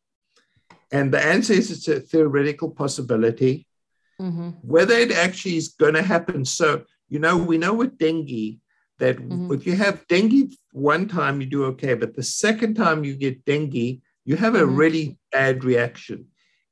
And 0.91 1.13
the 1.13 1.23
answer 1.23 1.53
is 1.53 1.71
it's 1.71 1.87
a 1.87 1.99
theoretical 1.99 2.69
possibility. 2.69 3.67
Mm-hmm. 4.19 4.49
Whether 4.61 4.95
it 4.95 5.11
actually 5.11 5.57
is 5.57 5.69
going 5.69 5.95
to 5.95 6.03
happen. 6.03 6.45
So, 6.45 6.83
you 7.09 7.19
know, 7.19 7.37
we 7.37 7.57
know 7.57 7.73
with 7.73 7.97
dengue 7.97 8.59
that 8.99 9.17
mm-hmm. 9.17 9.51
if 9.53 9.65
you 9.65 9.75
have 9.75 10.05
dengue 10.07 10.51
one 10.73 11.07
time, 11.07 11.41
you 11.41 11.47
do 11.47 11.65
okay. 11.65 11.95
But 11.95 12.15
the 12.15 12.23
second 12.23 12.75
time 12.75 13.03
you 13.03 13.15
get 13.15 13.45
dengue, 13.45 14.01
you 14.25 14.35
have 14.35 14.55
a 14.55 14.59
mm-hmm. 14.59 14.75
really 14.75 15.17
bad 15.31 15.63
reaction. 15.63 16.27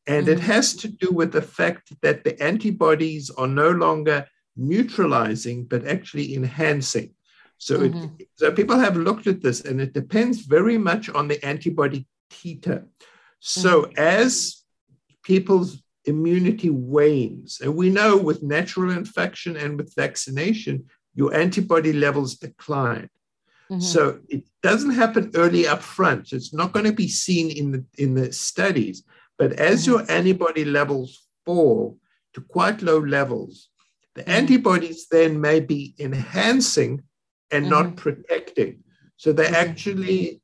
And 0.05 0.27
it 0.27 0.39
mm-hmm. 0.39 0.51
has 0.51 0.75
to 0.77 0.87
do 0.87 1.11
with 1.11 1.31
the 1.31 1.41
fact 1.41 1.93
that 2.01 2.23
the 2.23 2.41
antibodies 2.41 3.29
are 3.31 3.47
no 3.47 3.71
longer 3.71 4.27
neutralizing, 4.55 5.65
but 5.65 5.87
actually 5.87 6.35
enhancing. 6.35 7.13
So, 7.57 7.79
mm-hmm. 7.79 8.07
so 8.35 8.51
people 8.51 8.79
have 8.79 8.95
looked 8.95 9.27
at 9.27 9.41
this, 9.41 9.61
and 9.61 9.81
it 9.81 9.93
depends 9.93 10.41
very 10.41 10.77
much 10.77 11.09
on 11.09 11.27
the 11.27 11.43
antibody 11.45 12.07
titer. 12.31 12.85
So 13.39 13.83
mm-hmm. 13.83 13.93
as 13.97 14.63
people's 15.23 15.81
immunity 16.05 16.69
wanes, 16.69 17.59
and 17.61 17.75
we 17.75 17.89
know 17.89 18.17
with 18.17 18.43
natural 18.43 18.91
infection 18.91 19.55
and 19.55 19.77
with 19.77 19.93
vaccination, 19.95 20.85
your 21.13 21.33
antibody 21.33 21.93
levels 21.93 22.35
decline. 22.35 23.09
Mm-hmm. 23.71 23.81
So 23.81 24.19
it 24.29 24.43
doesn't 24.63 24.91
happen 24.91 25.31
early 25.35 25.67
up 25.67 25.81
front. 25.81 26.33
It's 26.33 26.53
not 26.53 26.71
going 26.73 26.85
to 26.85 26.93
be 26.93 27.07
seen 27.07 27.51
in 27.51 27.71
the 27.71 27.85
in 27.97 28.15
the 28.15 28.33
studies. 28.33 29.03
But 29.37 29.53
as 29.53 29.83
mm-hmm. 29.83 29.91
your 29.91 30.11
antibody 30.11 30.65
levels 30.65 31.27
fall 31.45 31.97
to 32.33 32.41
quite 32.41 32.81
low 32.81 32.99
levels, 32.99 33.69
the 34.15 34.21
mm-hmm. 34.21 34.31
antibodies 34.31 35.07
then 35.09 35.39
may 35.39 35.59
be 35.59 35.95
enhancing 35.99 37.03
and 37.51 37.69
not 37.69 37.85
mm-hmm. 37.85 37.95
protecting. 37.95 38.83
So 39.17 39.33
they 39.33 39.47
actually 39.47 40.41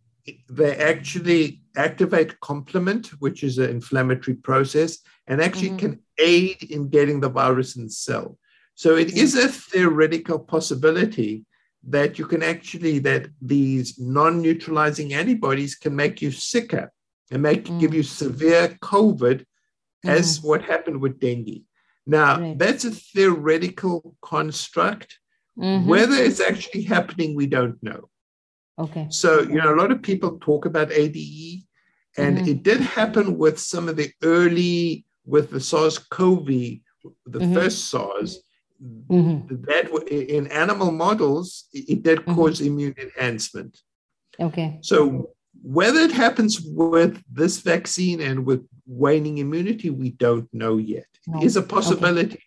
they 0.50 0.76
actually 0.78 1.62
activate 1.76 2.40
complement, 2.40 3.08
which 3.20 3.44
is 3.44 3.58
an 3.58 3.70
inflammatory 3.70 4.36
process, 4.36 5.00
and 5.28 5.42
actually 5.42 5.70
mm-hmm. 5.70 5.78
can 5.78 6.00
aid 6.18 6.64
in 6.64 6.90
getting 6.90 7.20
the 7.20 7.30
virus 7.30 7.76
in 7.76 7.86
the 7.86 7.90
cell. 7.90 8.38
So 8.76 8.96
it 8.96 9.16
is 9.16 9.36
a 9.36 9.48
theoretical 9.48 10.40
possibility 10.40 11.46
that 11.88 12.18
you 12.18 12.26
can 12.26 12.42
actually 12.42 13.00
that 13.00 13.28
these 13.42 14.00
non-neutralizing 14.00 15.14
antibodies 15.14 15.76
can 15.76 15.96
make 15.96 16.22
you 16.22 16.32
sicker 16.32 16.92
and 17.32 17.42
make 17.42 17.66
mm. 17.66 17.80
give 17.80 17.94
you 17.94 18.04
severe 18.04 18.70
COVID, 18.82 19.46
mm. 20.06 20.10
as 20.10 20.42
what 20.42 20.64
happened 20.64 21.00
with 21.00 21.20
dengue. 21.20 21.62
Now 22.06 22.40
right. 22.40 22.58
that's 22.58 22.86
a 22.86 22.92
theoretical 22.92 24.16
construct. 24.22 25.20
Mm-hmm. 25.58 25.88
Whether 25.88 26.16
it's 26.16 26.42
actually 26.42 26.84
happening, 26.84 27.36
we 27.36 27.48
don't 27.48 27.82
know. 27.82 28.10
Okay. 28.78 29.08
So, 29.10 29.42
you 29.42 29.56
know, 29.56 29.74
a 29.74 29.78
lot 29.78 29.92
of 29.92 30.02
people 30.02 30.38
talk 30.40 30.66
about 30.66 30.92
ADE, 30.92 31.64
and 32.18 32.38
mm-hmm. 32.38 32.48
it 32.48 32.64
did 32.64 32.82
happen 32.82 33.38
with 33.38 33.60
some 33.60 33.88
of 33.88 33.96
the 33.96 34.12
early, 34.24 35.06
with 35.26 35.52
the 35.52 35.60
SARS 35.60 35.98
CoV, 35.98 36.48
the 36.48 36.82
mm-hmm. 37.28 37.54
first 37.54 37.90
SARS. 37.90 38.42
Mm-hmm. 38.84 39.64
That 39.68 39.90
in 40.10 40.48
animal 40.48 40.92
models, 40.92 41.66
it 41.74 42.04
did 42.04 42.20
mm-hmm. 42.20 42.36
cause 42.36 42.60
immune 42.60 42.96
enhancement. 43.02 43.80
Okay. 44.40 44.80
So, 44.82 45.32
whether 45.64 46.02
it 46.02 46.12
happens 46.12 46.62
with 46.62 47.24
this 47.32 47.60
vaccine 47.60 48.20
and 48.22 48.46
with 48.46 48.68
waning 48.86 49.38
immunity, 49.38 49.90
we 49.90 50.12
don't 50.12 50.54
know 50.54 50.78
yet. 50.78 51.08
No. 51.28 51.40
It 51.40 51.46
is 51.46 51.56
a 51.56 51.62
possibility. 51.62 52.44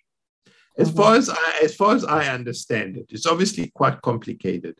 Okay. 0.47 0.55
As 0.79 0.93
far 0.93 1.17
as 1.17 1.29
I, 1.29 1.61
as 1.63 1.75
far 1.75 1.97
as 1.97 2.05
I 2.05 2.29
understand 2.29 2.97
it, 2.97 3.07
it's 3.09 3.27
obviously 3.27 3.73
quite 3.75 4.01
complicated. 4.03 4.79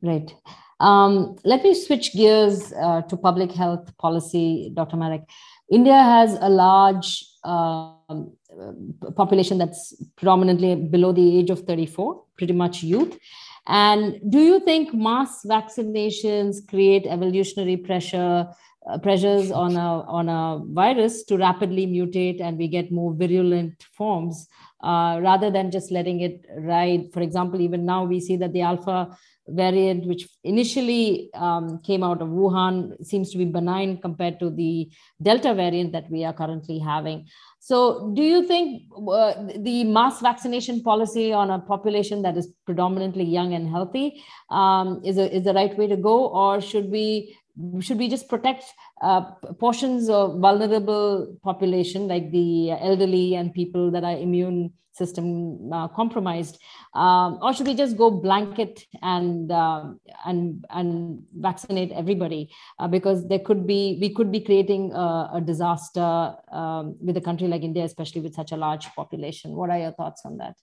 Right. 0.00 0.32
Um, 0.80 1.36
let 1.44 1.64
me 1.64 1.74
switch 1.74 2.12
gears 2.12 2.72
uh, 2.72 3.02
to 3.02 3.16
public 3.16 3.52
health 3.52 3.96
policy, 3.98 4.70
Dr. 4.74 4.96
Marik. 4.96 5.22
India 5.70 6.00
has 6.00 6.38
a 6.40 6.48
large 6.48 7.24
um, 7.44 8.32
population 9.16 9.58
that's 9.58 9.94
predominantly 10.16 10.74
below 10.76 11.12
the 11.12 11.38
age 11.38 11.50
of 11.50 11.60
34, 11.60 12.22
pretty 12.36 12.52
much 12.52 12.82
youth. 12.82 13.18
And 13.66 14.18
do 14.30 14.38
you 14.38 14.60
think 14.60 14.94
mass 14.94 15.44
vaccinations 15.44 16.66
create 16.66 17.06
evolutionary 17.06 17.76
pressure 17.76 18.48
uh, 18.88 18.96
pressures 18.96 19.50
on 19.50 19.76
a 19.76 20.00
on 20.08 20.28
a 20.30 20.64
virus 20.72 21.22
to 21.24 21.36
rapidly 21.36 21.86
mutate 21.86 22.40
and 22.40 22.56
we 22.56 22.66
get 22.66 22.90
more 22.90 23.12
virulent 23.12 23.84
forms 23.92 24.48
uh, 24.82 25.18
rather 25.22 25.50
than 25.50 25.70
just 25.70 25.90
letting 25.90 26.20
it 26.20 26.46
ride. 26.56 27.12
For 27.12 27.20
example, 27.20 27.60
even 27.60 27.84
now 27.84 28.04
we 28.04 28.20
see 28.20 28.36
that 28.36 28.52
the 28.52 28.62
alpha 28.62 29.16
variant, 29.48 30.06
which 30.06 30.28
initially 30.44 31.30
um, 31.34 31.80
came 31.82 32.02
out 32.02 32.22
of 32.22 32.28
Wuhan, 32.28 33.04
seems 33.04 33.30
to 33.30 33.38
be 33.38 33.44
benign 33.44 33.98
compared 33.98 34.38
to 34.40 34.50
the 34.50 34.90
Delta 35.22 35.54
variant 35.54 35.92
that 35.92 36.10
we 36.10 36.24
are 36.24 36.32
currently 36.32 36.78
having. 36.78 37.26
So, 37.60 38.12
do 38.14 38.22
you 38.22 38.46
think 38.46 38.84
uh, 38.96 39.34
the 39.56 39.84
mass 39.84 40.20
vaccination 40.20 40.82
policy 40.82 41.32
on 41.32 41.50
a 41.50 41.58
population 41.58 42.22
that 42.22 42.36
is 42.36 42.52
predominantly 42.64 43.24
young 43.24 43.52
and 43.54 43.68
healthy 43.68 44.22
um, 44.50 45.02
is, 45.04 45.18
a, 45.18 45.34
is 45.34 45.44
the 45.44 45.52
right 45.52 45.76
way 45.76 45.86
to 45.88 45.96
go, 45.96 46.28
or 46.28 46.60
should 46.60 46.90
we 46.90 47.36
should 47.80 47.98
we 47.98 48.08
just 48.08 48.28
protect 48.28 48.64
uh, 49.02 49.22
portions 49.58 50.08
of 50.08 50.38
vulnerable 50.38 51.36
population 51.42 52.08
like 52.08 52.30
the 52.30 52.70
elderly 52.70 53.34
and 53.34 53.52
people 53.52 53.90
that 53.90 54.04
are 54.04 54.16
immune 54.16 54.72
system 54.98 55.72
uh, 55.72 55.88
compromised. 55.88 56.58
Um, 56.94 57.38
or 57.40 57.54
should 57.54 57.66
we 57.66 57.74
just 57.74 57.96
go 57.96 58.10
blanket 58.10 58.84
and 59.00 59.50
uh, 59.50 59.84
and 60.26 60.64
and 60.70 61.22
vaccinate 61.34 61.92
everybody? 61.92 62.50
Uh, 62.78 62.88
because 62.88 63.26
there 63.28 63.38
could 63.38 63.66
be 63.66 63.98
we 64.00 64.10
could 64.12 64.30
be 64.30 64.40
creating 64.40 64.92
a, 64.92 65.30
a 65.34 65.40
disaster 65.40 66.34
um, 66.52 66.96
with 67.00 67.16
a 67.16 67.20
country 67.20 67.48
like 67.48 67.62
india 67.62 67.84
especially 67.84 68.20
with 68.20 68.34
such 68.34 68.52
a 68.52 68.56
large 68.56 68.86
population. 68.96 69.52
What 69.52 69.70
are 69.70 69.78
your 69.78 69.92
thoughts 69.92 70.22
on 70.24 70.38
that? 70.38 70.56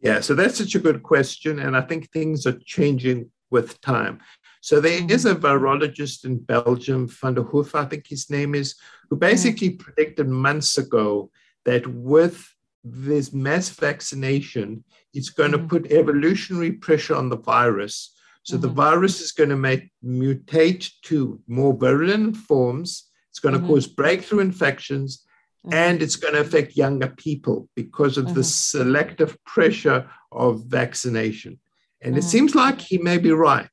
Yeah 0.00 0.20
so 0.20 0.34
that's 0.34 0.58
such 0.58 0.74
a 0.74 0.78
good 0.78 1.02
question 1.02 1.58
and 1.58 1.76
i 1.76 1.80
think 1.80 2.10
things 2.10 2.46
are 2.46 2.58
changing 2.64 3.30
with 3.50 3.80
time 3.80 4.20
so 4.66 4.80
there 4.80 5.00
is 5.08 5.26
a 5.26 5.36
virologist 5.36 6.24
in 6.24 6.38
Belgium, 6.38 7.06
Van 7.06 7.34
der 7.34 7.44
Hoof, 7.44 7.76
I 7.76 7.84
think 7.84 8.08
his 8.08 8.28
name 8.28 8.52
is, 8.52 8.74
who 9.08 9.14
basically 9.14 9.70
mm. 9.70 9.78
predicted 9.78 10.28
months 10.28 10.76
ago 10.76 11.30
that 11.64 11.86
with 11.86 12.52
this 12.82 13.32
mass 13.32 13.68
vaccination, 13.68 14.82
it's 15.14 15.30
going 15.30 15.52
mm. 15.52 15.60
to 15.60 15.68
put 15.68 15.92
evolutionary 15.92 16.72
pressure 16.72 17.14
on 17.14 17.28
the 17.28 17.36
virus. 17.36 18.12
So 18.42 18.56
mm-hmm. 18.56 18.62
the 18.62 18.72
virus 18.72 19.20
is 19.20 19.30
going 19.30 19.50
to 19.50 19.56
make 19.56 19.92
mutate 20.04 20.90
to 21.02 21.40
more 21.46 21.72
virulent 21.72 22.36
forms. 22.36 23.08
It's 23.30 23.38
going 23.38 23.52
to 23.52 23.60
mm-hmm. 23.60 23.68
cause 23.68 23.86
breakthrough 23.86 24.40
infections, 24.40 25.24
mm-hmm. 25.64 25.74
and 25.74 26.02
it's 26.02 26.16
going 26.16 26.34
to 26.34 26.40
affect 26.40 26.76
younger 26.76 27.10
people 27.10 27.68
because 27.76 28.18
of 28.18 28.34
the 28.34 28.40
mm-hmm. 28.40 28.82
selective 28.82 29.38
pressure 29.44 30.10
of 30.32 30.64
vaccination. 30.64 31.60
And 32.02 32.16
it 32.16 32.22
mm-hmm. 32.22 32.28
seems 32.30 32.56
like 32.56 32.80
he 32.80 32.98
may 32.98 33.18
be 33.18 33.30
right. 33.30 33.70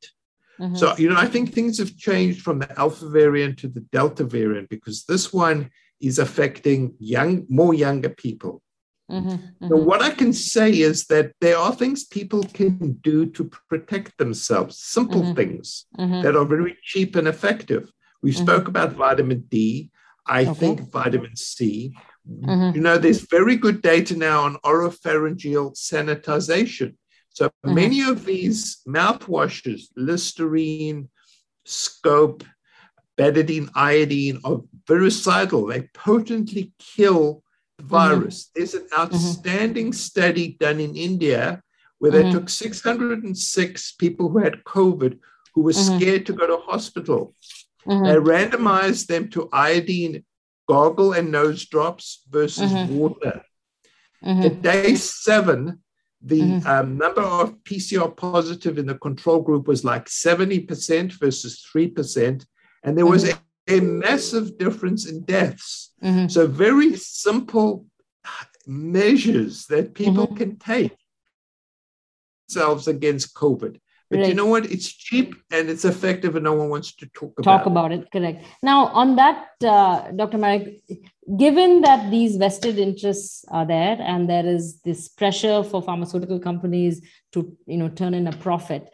Mm-hmm. 0.63 0.75
So, 0.77 0.95
you 0.97 1.09
know, 1.09 1.17
I 1.17 1.27
think 1.27 1.51
things 1.51 1.77
have 1.79 1.97
changed 1.97 2.41
from 2.41 2.59
the 2.59 2.79
alpha 2.79 3.09
variant 3.09 3.59
to 3.59 3.67
the 3.67 3.81
delta 3.81 4.23
variant 4.23 4.69
because 4.69 5.03
this 5.03 5.33
one 5.33 5.69
is 5.99 6.19
affecting 6.19 6.95
young, 6.99 7.45
more 7.49 7.73
younger 7.73 8.09
people. 8.09 8.61
Mm-hmm. 9.11 9.29
Mm-hmm. 9.29 9.67
So, 9.67 9.75
what 9.75 10.01
I 10.01 10.11
can 10.11 10.31
say 10.31 10.71
is 10.71 11.07
that 11.07 11.33
there 11.41 11.57
are 11.57 11.75
things 11.75 12.05
people 12.05 12.43
can 12.43 12.93
do 13.01 13.25
to 13.25 13.51
protect 13.67 14.17
themselves, 14.17 14.79
simple 14.79 15.21
mm-hmm. 15.21 15.33
things 15.33 15.85
mm-hmm. 15.99 16.21
that 16.21 16.37
are 16.37 16.45
very 16.45 16.77
cheap 16.81 17.17
and 17.17 17.27
effective. 17.27 17.91
We 18.21 18.31
mm-hmm. 18.31 18.43
spoke 18.43 18.69
about 18.69 18.93
vitamin 18.93 19.41
D. 19.49 19.91
I 20.25 20.45
okay. 20.45 20.53
think 20.53 20.91
vitamin 20.91 21.35
C. 21.35 21.93
You 22.25 22.79
know, 22.79 22.97
there's 22.97 23.27
very 23.29 23.57
good 23.57 23.81
data 23.81 24.15
now 24.15 24.43
on 24.45 24.55
oropharyngeal 24.63 25.75
sanitization. 25.75 26.95
So 27.33 27.49
mm-hmm. 27.49 27.75
many 27.75 28.01
of 28.01 28.25
these 28.25 28.81
mouthwashes, 28.87 29.87
Listerine, 29.95 31.09
Scope, 31.65 32.43
betadine, 33.17 33.69
iodine, 33.75 34.39
are 34.43 34.61
virucidal. 34.87 35.67
They 35.67 35.89
potently 35.93 36.71
kill 36.79 37.43
the 37.77 37.83
mm-hmm. 37.83 37.89
virus. 37.89 38.45
Mm-hmm. 38.45 38.51
There's 38.55 38.73
an 38.75 38.87
mm-hmm. 38.87 39.01
outstanding 39.01 39.87
mm-hmm. 39.87 39.93
study 39.93 40.57
done 40.59 40.79
in 40.79 40.95
India 40.95 41.61
where 41.99 42.11
they 42.11 42.23
mm-hmm. 42.23 42.33
took 42.33 42.49
606 42.49 43.91
people 43.93 44.29
who 44.29 44.39
had 44.39 44.63
COVID 44.63 45.19
who 45.55 45.61
were 45.61 45.73
scared 45.73 46.25
to 46.25 46.33
go 46.33 46.47
to 46.47 46.57
hospital. 46.57 47.35
They 47.85 47.93
randomized 47.93 49.07
them 49.07 49.29
to 49.31 49.49
iodine 49.51 50.23
goggle 50.67 51.13
and 51.13 51.31
nose 51.31 51.65
drops 51.65 52.23
versus 52.29 52.71
water. 52.89 53.43
At 54.25 54.61
day 54.61 54.95
seven, 54.95 55.82
the 56.23 56.41
mm-hmm. 56.41 56.67
um, 56.67 56.97
number 56.97 57.21
of 57.21 57.61
PCR 57.63 58.15
positive 58.15 58.77
in 58.77 58.85
the 58.85 58.95
control 58.95 59.41
group 59.41 59.67
was 59.67 59.83
like 59.83 60.05
70% 60.05 61.11
versus 61.19 61.65
3%. 61.75 62.45
And 62.83 62.97
there 62.97 63.05
was 63.05 63.25
mm-hmm. 63.25 63.73
a, 63.73 63.77
a, 63.77 63.81
massive 63.81 64.57
difference 64.57 65.05
in 65.05 65.23
deaths. 65.23 65.91
Mm-hmm. 66.01 66.27
So, 66.27 66.47
very 66.47 66.95
simple 66.95 67.85
measures 68.65 69.65
that 69.65 69.93
people 69.93 70.27
mm-hmm. 70.27 70.35
can 70.35 70.57
take 70.57 70.95
themselves 72.47 72.87
against 72.87 73.35
COVID. 73.35 73.79
But 74.13 74.19
right. 74.19 74.29
you 74.29 74.35
know 74.35 74.45
what? 74.45 74.71
It's 74.71 74.93
cheap 74.93 75.33
and 75.49 75.71
it's 75.71 75.85
effective, 75.85 76.35
and 76.35 76.43
no 76.43 76.53
one 76.53 76.69
wants 76.69 76.93
to 76.97 77.07
talk 77.07 77.33
about 77.39 77.43
talk 77.43 77.65
about 77.65 77.91
it. 77.91 78.11
Correct. 78.11 78.45
Now, 78.61 78.85
on 78.87 79.15
that, 79.15 79.47
uh, 79.65 80.11
Dr. 80.11 80.37
Marik, 80.37 80.83
given 81.35 81.81
that 81.81 82.11
these 82.11 82.35
vested 82.35 82.77
interests 82.77 83.43
are 83.49 83.65
there, 83.65 83.97
and 83.99 84.29
there 84.29 84.45
is 84.45 84.79
this 84.81 85.07
pressure 85.07 85.63
for 85.63 85.81
pharmaceutical 85.81 86.39
companies 86.39 87.01
to, 87.31 87.57
you 87.65 87.77
know, 87.77 87.89
turn 87.89 88.13
in 88.13 88.27
a 88.27 88.33
profit, 88.33 88.93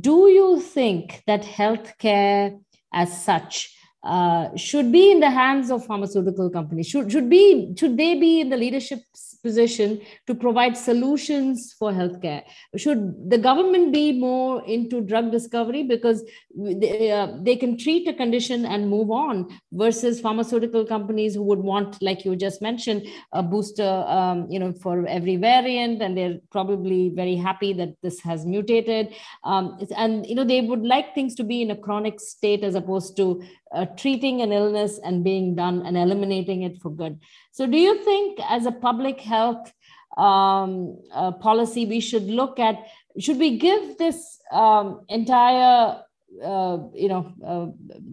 do 0.00 0.28
you 0.28 0.58
think 0.58 1.22
that 1.26 1.42
healthcare, 1.42 2.58
as 2.94 3.22
such, 3.22 3.75
uh, 4.02 4.54
should 4.56 4.92
be 4.92 5.10
in 5.10 5.20
the 5.20 5.30
hands 5.30 5.70
of 5.70 5.84
pharmaceutical 5.84 6.48
companies? 6.50 6.86
Should 6.86 7.10
should 7.10 7.28
be 7.28 7.74
should 7.78 7.96
they 7.96 8.14
be 8.18 8.40
in 8.40 8.50
the 8.50 8.56
leadership 8.56 9.00
position 9.42 10.00
to 10.26 10.34
provide 10.34 10.76
solutions 10.76 11.74
for 11.78 11.92
healthcare? 11.92 12.42
Should 12.76 13.30
the 13.30 13.38
government 13.38 13.92
be 13.92 14.12
more 14.12 14.64
into 14.64 15.00
drug 15.00 15.30
discovery 15.32 15.82
because 15.82 16.24
they, 16.56 17.10
uh, 17.10 17.28
they 17.40 17.56
can 17.56 17.76
treat 17.78 18.06
a 18.08 18.14
condition 18.14 18.64
and 18.64 18.88
move 18.88 19.10
on 19.10 19.48
versus 19.72 20.20
pharmaceutical 20.20 20.84
companies 20.84 21.34
who 21.34 21.42
would 21.42 21.58
want, 21.58 22.00
like 22.00 22.24
you 22.24 22.36
just 22.36 22.62
mentioned, 22.62 23.06
a 23.32 23.42
booster, 23.42 24.04
um, 24.06 24.46
you 24.50 24.58
know, 24.58 24.72
for 24.72 25.06
every 25.06 25.36
variant, 25.36 26.02
and 26.02 26.16
they're 26.16 26.38
probably 26.50 27.10
very 27.10 27.36
happy 27.36 27.72
that 27.72 27.94
this 28.02 28.20
has 28.20 28.44
mutated, 28.44 29.14
um, 29.44 29.78
and 29.96 30.26
you 30.26 30.34
know 30.34 30.44
they 30.44 30.60
would 30.60 30.82
like 30.82 31.14
things 31.14 31.34
to 31.34 31.44
be 31.44 31.62
in 31.62 31.70
a 31.70 31.76
chronic 31.76 32.20
state 32.20 32.64
as 32.64 32.74
opposed 32.74 33.16
to 33.16 33.42
uh, 33.72 33.86
treating 33.96 34.42
an 34.42 34.52
illness 34.52 34.98
and 35.02 35.24
being 35.24 35.54
done 35.54 35.84
and 35.84 35.96
eliminating 35.96 36.62
it 36.62 36.80
for 36.80 36.90
good. 36.90 37.18
So, 37.52 37.66
do 37.66 37.76
you 37.76 38.04
think, 38.04 38.38
as 38.48 38.66
a 38.66 38.72
public 38.72 39.20
health 39.20 39.72
um, 40.16 40.98
uh, 41.12 41.32
policy, 41.32 41.84
we 41.86 42.00
should 42.00 42.24
look 42.24 42.58
at 42.58 42.78
should 43.18 43.38
we 43.38 43.58
give 43.58 43.98
this 43.98 44.38
um, 44.52 45.00
entire 45.08 46.02
uh, 46.44 46.78
you 46.94 47.08
know 47.08 47.32
uh, 47.46 47.66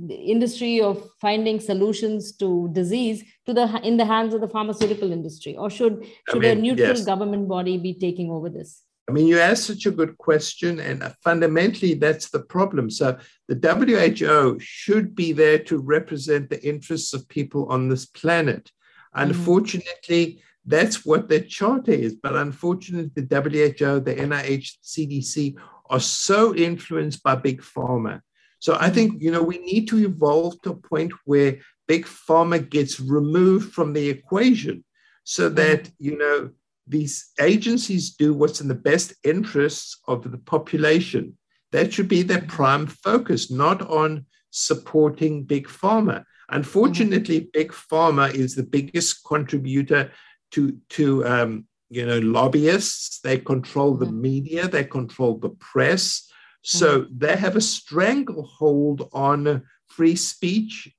industry 0.10 0.82
of 0.82 1.04
finding 1.20 1.60
solutions 1.60 2.32
to 2.38 2.70
disease 2.74 3.24
to 3.46 3.54
the 3.54 3.80
in 3.84 3.98
the 3.98 4.06
hands 4.06 4.34
of 4.34 4.42
the 4.42 4.48
pharmaceutical 4.48 5.12
industry, 5.12 5.56
or 5.56 5.70
should 5.70 6.06
should 6.30 6.46
I 6.46 6.56
mean, 6.56 6.58
a 6.58 6.62
neutral 6.62 6.90
yes. 6.90 7.06
government 7.06 7.48
body 7.48 7.78
be 7.78 7.94
taking 7.94 8.30
over 8.30 8.50
this? 8.50 8.82
I 9.10 9.12
mean, 9.12 9.28
you 9.28 9.40
asked 9.40 9.66
such 9.66 9.86
a 9.86 9.92
good 9.92 10.18
question, 10.18 10.80
and 10.80 11.04
fundamentally, 11.24 11.94
that's 11.94 12.30
the 12.30 12.40
problem. 12.40 12.90
So, 12.90 13.18
the 13.50 13.60
WHO 13.60 14.60
should 14.62 15.14
be 15.14 15.34
there 15.34 15.60
to 15.60 15.78
represent 15.78 16.50
the 16.50 16.66
interests 16.66 17.14
of 17.14 17.28
people 17.28 17.68
on 17.68 17.90
this 17.90 18.06
planet. 18.06 18.72
Mm-hmm. 19.14 19.30
Unfortunately, 19.30 20.42
that's 20.66 21.06
what 21.06 21.28
their 21.28 21.42
charter 21.42 21.92
is. 21.92 22.16
But 22.16 22.38
unfortunately, 22.38 23.12
the 23.14 23.42
WHO, 23.42 24.00
the 24.00 24.16
NIH, 24.16 24.78
CDC 24.82 25.56
are 25.90 26.00
so 26.00 26.56
influenced 26.56 27.22
by 27.24 27.36
big 27.36 27.62
pharma. 27.62 28.22
So, 28.60 28.78
I 28.80 28.90
think, 28.90 29.22
you 29.22 29.32
know, 29.32 29.44
we 29.44 29.58
need 29.58 29.90
to 29.90 29.98
evolve 29.98 30.62
to 30.62 30.72
a 30.72 30.76
point 30.76 31.12
where 31.26 31.58
big 31.90 32.06
pharma 32.06 32.70
gets 32.70 33.02
removed 33.02 33.74
from 33.74 33.92
the 33.92 34.08
equation 34.08 34.86
so 35.26 35.48
mm-hmm. 35.48 35.56
that, 35.56 35.92
you 36.00 36.18
know, 36.18 36.52
these 36.88 37.32
agencies 37.40 38.12
do 38.12 38.34
what's 38.34 38.62
in 38.62 38.68
the 38.68 38.76
best 38.76 39.14
interests 39.24 40.00
of 40.08 40.30
the 40.30 40.38
population. 40.38 41.38
That 41.72 41.94
should 41.94 42.08
be 42.08 42.22
their 42.22 42.42
prime 42.42 42.88
focus, 42.88 43.50
not 43.50 43.82
on 43.82 44.26
supporting 44.52 45.44
big 45.44 45.68
pharma. 45.68 46.24
Unfortunately, 46.50 47.42
mm-hmm. 47.42 47.50
big 47.54 47.72
pharma 47.72 48.34
is 48.34 48.56
the 48.56 48.64
biggest 48.64 49.24
contributor 49.26 50.12
to, 50.52 50.78
to 50.90 51.26
um, 51.26 51.66
you 51.90 52.06
know, 52.06 52.20
lobbyists. 52.20 53.20
They 53.22 53.38
control 53.38 53.96
the 53.96 54.06
mm-hmm. 54.06 54.22
media, 54.22 54.68
they 54.68 54.84
control 54.84 55.38
the 55.38 55.50
press. 55.50 56.30
So 56.62 57.02
mm-hmm. 57.02 57.18
they 57.18 57.36
have 57.36 57.56
a 57.56 57.62
stranglehold 57.62 59.10
on 59.14 59.64
free 59.88 60.16
speech, 60.16 60.92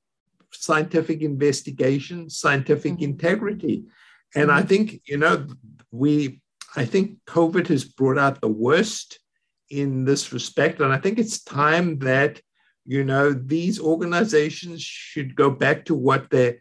scientific 0.53 1.23
investigation, 1.23 2.31
scientific 2.31 2.95
mm-hmm. 2.95 3.05
integrity. 3.05 3.85
And 4.35 4.51
I 4.51 4.59
mm-hmm. 4.59 4.69
think, 4.69 5.03
you 5.07 5.17
know, 5.17 5.47
we, 5.91 6.41
I 6.77 6.85
think 6.85 7.19
COVID 7.27 7.69
has 7.69 7.85
brought 7.85 8.19
out 8.19 8.41
the 8.41 8.49
worst 8.49 9.19
in 9.71 10.05
this 10.05 10.33
respect. 10.33 10.81
And 10.81 10.93
I 10.93 10.99
think 10.99 11.19
it's 11.19 11.43
time 11.43 11.99
that 12.01 12.41
you 12.85 13.05
know, 13.05 13.33
these 13.33 13.81
organizations 13.81 14.83
should 14.83 15.35
go 15.35 15.51
back 15.51 15.85
to 15.87 15.95
what 15.95 16.31
their 16.31 16.59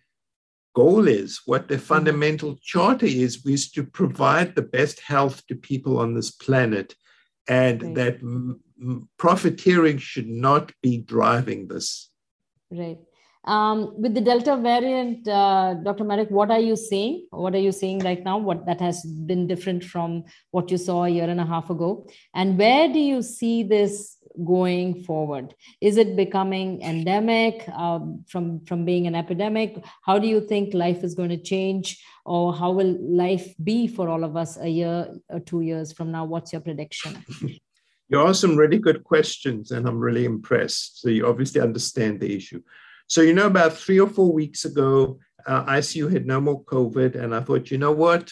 goal 0.76 1.08
is, 1.08 1.42
what 1.46 1.68
their 1.68 1.78
mm-hmm. 1.78 1.86
fundamental 1.86 2.58
charter 2.62 3.06
is, 3.06 3.46
is 3.46 3.70
to 3.72 3.84
provide 3.84 4.56
the 4.56 4.62
best 4.62 5.02
health 5.02 5.46
to 5.48 5.56
people 5.56 6.00
on 6.00 6.14
this 6.14 6.32
planet. 6.32 6.96
And 7.48 7.84
right. 7.84 7.96
that 7.96 8.16
m- 8.22 8.62
profiteering 9.18 9.98
should 9.98 10.30
not 10.30 10.72
be 10.82 10.98
driving 10.98 11.68
this. 11.68 12.10
Right. 12.72 13.00
Um, 13.46 13.94
with 14.02 14.14
the 14.14 14.22
Delta 14.22 14.56
variant, 14.56 15.28
uh, 15.28 15.74
Dr. 15.84 16.06
Marik, 16.06 16.32
what 16.32 16.50
are 16.50 16.60
you 16.60 16.78
seeing? 16.78 17.28
What 17.32 17.54
are 17.54 17.60
you 17.60 17.74
seeing 17.74 18.00
right 18.00 18.24
now? 18.24 18.38
What 18.38 18.66
that 18.68 18.80
has 18.80 19.04
been 19.04 19.48
different 19.48 19.84
from 19.84 20.24
what 20.52 20.72
you 20.72 20.78
saw 20.78 21.04
a 21.04 21.10
year 21.10 21.30
and 21.30 21.42
a 21.42 21.46
half 21.46 21.70
ago? 21.70 22.08
And 22.34 22.58
where 22.58 22.88
do 22.88 23.00
you 23.00 23.22
see 23.22 23.64
this 23.64 24.18
going 24.46 25.04
forward? 25.04 25.54
Is 25.82 25.98
it 25.98 26.16
becoming 26.16 26.82
endemic 26.82 27.68
um, 27.70 28.24
from, 28.30 28.64
from 28.66 28.86
being 28.86 29.08
an 29.08 29.16
epidemic? 29.16 29.84
How 30.06 30.20
do 30.20 30.28
you 30.28 30.40
think 30.40 30.74
life 30.74 31.04
is 31.04 31.14
going 31.14 31.30
to 31.30 31.38
change? 31.38 32.02
Or 32.26 32.56
how 32.56 32.72
will 32.72 32.98
life 33.02 33.54
be 33.62 33.88
for 33.88 34.08
all 34.08 34.24
of 34.24 34.38
us 34.38 34.58
a 34.58 34.70
year 34.70 35.14
or 35.28 35.42
two 35.42 35.62
years 35.62 35.92
from 35.92 36.12
now? 36.12 36.24
What's 36.24 36.54
your 36.54 36.62
prediction? 36.62 37.24
You 38.10 38.22
asked 38.22 38.42
some 38.42 38.58
really 38.58 38.78
good 38.78 39.04
questions, 39.04 39.72
and 39.72 39.88
I'm 39.88 39.98
really 39.98 40.26
impressed. 40.26 41.02
So 41.02 41.10
you 41.10 41.26
obviously 41.26 41.62
understand 41.62 42.20
the 42.20 42.36
issue. 42.36 42.62
So, 43.08 43.22
you 43.22 43.34
know, 43.34 43.48
about 43.48 43.74
three 43.74 44.00
or 44.00 44.10
four 44.10 44.32
weeks 44.32 44.66
ago, 44.66 45.20
uh, 45.46 45.66
ICU 45.66 46.12
had 46.12 46.26
no 46.26 46.40
more 46.40 46.64
COVID. 46.64 47.16
And 47.16 47.36
I 47.36 47.42
thought, 47.42 47.72
you 47.72 47.78
know 47.78 47.92
what? 47.92 48.32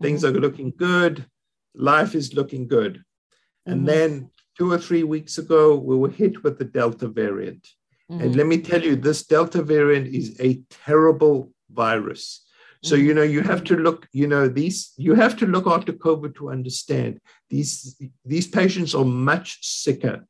Things 0.00 0.22
mm-hmm. 0.22 0.36
are 0.36 0.40
looking 0.40 0.72
good. 0.76 1.26
Life 1.74 2.14
is 2.14 2.34
looking 2.34 2.66
good. 2.66 2.94
Mm-hmm. 2.94 3.72
And 3.72 3.88
then 3.88 4.30
two 4.58 4.72
or 4.72 4.78
three 4.78 5.02
weeks 5.02 5.38
ago, 5.38 5.76
we 5.76 5.96
were 5.96 6.10
hit 6.10 6.42
with 6.42 6.58
the 6.58 6.64
Delta 6.64 7.08
variant. 7.08 7.68
Mm-hmm. 8.10 8.22
And 8.22 8.36
let 8.36 8.46
me 8.46 8.58
tell 8.58 8.82
you, 8.82 8.96
this 8.96 9.24
Delta 9.24 9.62
variant 9.62 10.08
is 10.08 10.38
a 10.40 10.62
terrible 10.84 11.52
virus. 11.70 12.44
So, 12.82 12.94
you 12.94 13.12
know, 13.12 13.22
you 13.22 13.42
have 13.42 13.62
to 13.64 13.76
look, 13.76 14.08
you 14.12 14.26
know, 14.26 14.48
these, 14.48 14.94
you 14.96 15.14
have 15.14 15.36
to 15.36 15.46
look 15.46 15.66
after 15.66 15.92
COVID 15.92 16.34
to 16.36 16.50
understand 16.50 17.20
these, 17.50 18.00
these 18.24 18.46
patients 18.46 18.94
are 18.94 19.04
much 19.04 19.58
sicker. 19.60 20.26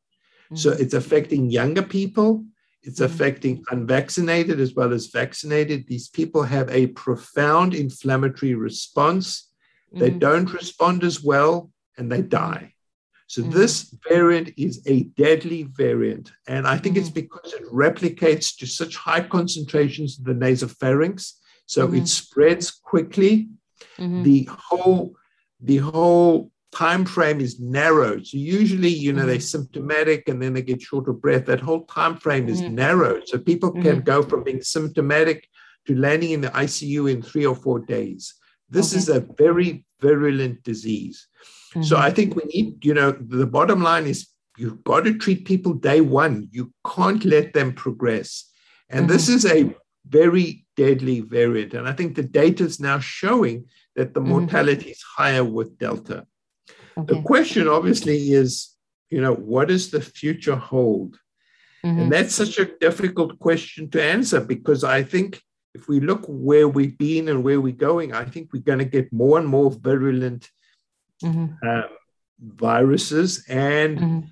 So 0.55 0.73
mm-hmm. 0.73 0.83
it's 0.83 0.95
affecting 0.95 1.51
younger 1.51 1.83
people. 1.83 2.45
It's 2.83 3.01
mm-hmm. 3.01 3.13
affecting 3.13 3.65
unvaccinated 3.71 4.61
as 4.61 4.75
well 4.75 4.93
as 4.93 5.07
vaccinated. 5.07 5.87
These 5.87 6.09
people 6.09 6.43
have 6.43 6.69
a 6.71 6.89
profound 6.89 7.75
inflammatory 7.75 8.55
response. 8.55 9.49
They 9.93 10.11
mm-hmm. 10.11 10.19
don't 10.19 10.53
respond 10.53 11.05
as 11.05 11.23
well 11.23 11.71
and 11.99 12.11
they 12.11 12.23
die. 12.23 12.75
So 13.27 13.43
mm-hmm. 13.43 13.53
this 13.53 13.95
variant 14.09 14.53
is 14.57 14.83
a 14.87 15.05
deadly 15.05 15.63
variant. 15.65 16.33
And 16.49 16.67
I 16.67 16.77
think 16.79 16.97
mm-hmm. 16.97 17.03
it's 17.03 17.11
because 17.11 17.53
it 17.53 17.65
replicates 17.73 18.57
to 18.59 18.67
such 18.67 18.97
high 18.97 19.21
concentrations 19.21 20.19
in 20.19 20.25
the 20.25 20.47
nasopharynx. 20.47 21.35
So 21.67 21.87
it 21.87 21.91
mm-hmm. 21.91 22.05
spreads 22.07 22.71
quickly. 22.71 23.49
The 24.25 24.49
whole 24.51 25.15
the 25.61 25.77
whole 25.79 26.51
time 26.73 27.05
frame 27.05 27.41
is 27.41 27.59
narrowed. 27.61 28.27
So 28.27 28.37
usually, 28.37 28.89
you 28.89 29.13
know, 29.13 29.21
mm-hmm. 29.21 29.29
they're 29.29 29.41
symptomatic 29.41 30.29
and 30.29 30.41
then 30.41 30.53
they 30.53 30.63
get 30.63 30.81
short 30.81 31.09
of 31.09 31.21
breath. 31.21 31.47
That 31.47 31.61
whole 31.61 31.85
time 31.87 32.17
frame 32.17 32.49
is 32.49 32.63
mm-hmm. 32.63 32.77
narrowed. 32.77 33.29
So 33.29 33.39
people 33.39 33.73
mm-hmm. 33.73 33.83
can 33.83 34.01
go 34.01 34.23
from 34.23 34.45
being 34.45 34.63
symptomatic 34.63 35.49
to 35.87 35.97
landing 35.97 36.31
in 36.31 36.41
the 36.41 36.49
ICU 36.51 37.11
in 37.11 37.23
three 37.23 37.47
or 37.47 37.57
four 37.57 37.81
days. 37.81 38.35
This 38.69 38.93
okay. 38.93 38.99
is 38.99 39.09
a 39.09 39.21
very 39.21 39.85
virulent 40.01 40.63
disease. 40.63 41.27
So 41.73 41.79
mm-hmm. 41.79 41.97
I 41.97 42.11
think 42.11 42.37
we 42.37 42.45
need, 42.45 42.85
you 42.85 42.95
know, 42.95 43.13
the 43.13 43.47
bottom 43.47 43.83
line 43.83 44.07
is 44.07 44.29
you've 44.57 44.85
got 44.85 45.05
to 45.05 45.19
treat 45.19 45.47
people 45.47 45.75
day 45.75 46.01
one. 46.01 46.49
You 46.51 46.73
can't 46.87 47.25
let 47.25 47.53
them 47.53 47.73
progress. 47.73 48.51
And 48.89 49.09
this 49.09 49.27
mm-hmm. 49.27 49.37
is 49.37 49.47
a 49.47 49.75
very 50.09 50.67
deadly 50.77 51.21
variant. 51.21 51.75
And 51.75 51.89
I 51.89 51.93
think 51.93 52.15
the 52.15 52.23
data 52.23 52.65
is 52.65 52.81
now 52.81 52.99
showing 52.99 53.67
that 53.97 54.15
the 54.15 54.21
mm-hmm. 54.21 54.31
mortality 54.31 54.91
is 54.91 55.03
higher 55.17 55.45
with 55.45 55.79
Delta. 55.79 56.27
Okay. 56.99 57.15
The 57.15 57.23
question 57.23 57.69
obviously 57.69 58.33
is, 58.33 58.75
you 59.11 59.21
know, 59.21 59.35
what 59.35 59.69
does 59.69 59.91
the 59.91 60.01
future 60.01 60.57
hold? 60.57 61.19
Mm-hmm. 61.85 62.01
And 62.01 62.13
that's 62.13 62.35
such 62.35 62.59
a 62.59 62.71
difficult 62.79 63.39
question 63.39 63.91
to 63.91 64.03
answer 64.03 64.41
because 64.41 64.85
I 64.85 65.03
think 65.03 65.41
if 65.75 65.89
we 65.89 66.01
look 66.01 66.25
where 66.29 66.69
we've 66.69 66.99
been 66.99 67.29
and 67.29 67.43
where 67.43 67.61
we're 67.61 67.73
going, 67.73 68.13
I 68.13 68.25
think 68.25 68.51
we're 68.53 68.63
going 68.63 68.81
to 68.81 68.85
get 68.85 69.13
more 69.13 69.39
and 69.39 69.47
more 69.47 69.71
virulent 69.71 70.51
mm-hmm. 71.23 71.69
um, 71.69 71.85
viruses. 72.39 73.45
And 73.49 73.99
mm-hmm 73.99 74.27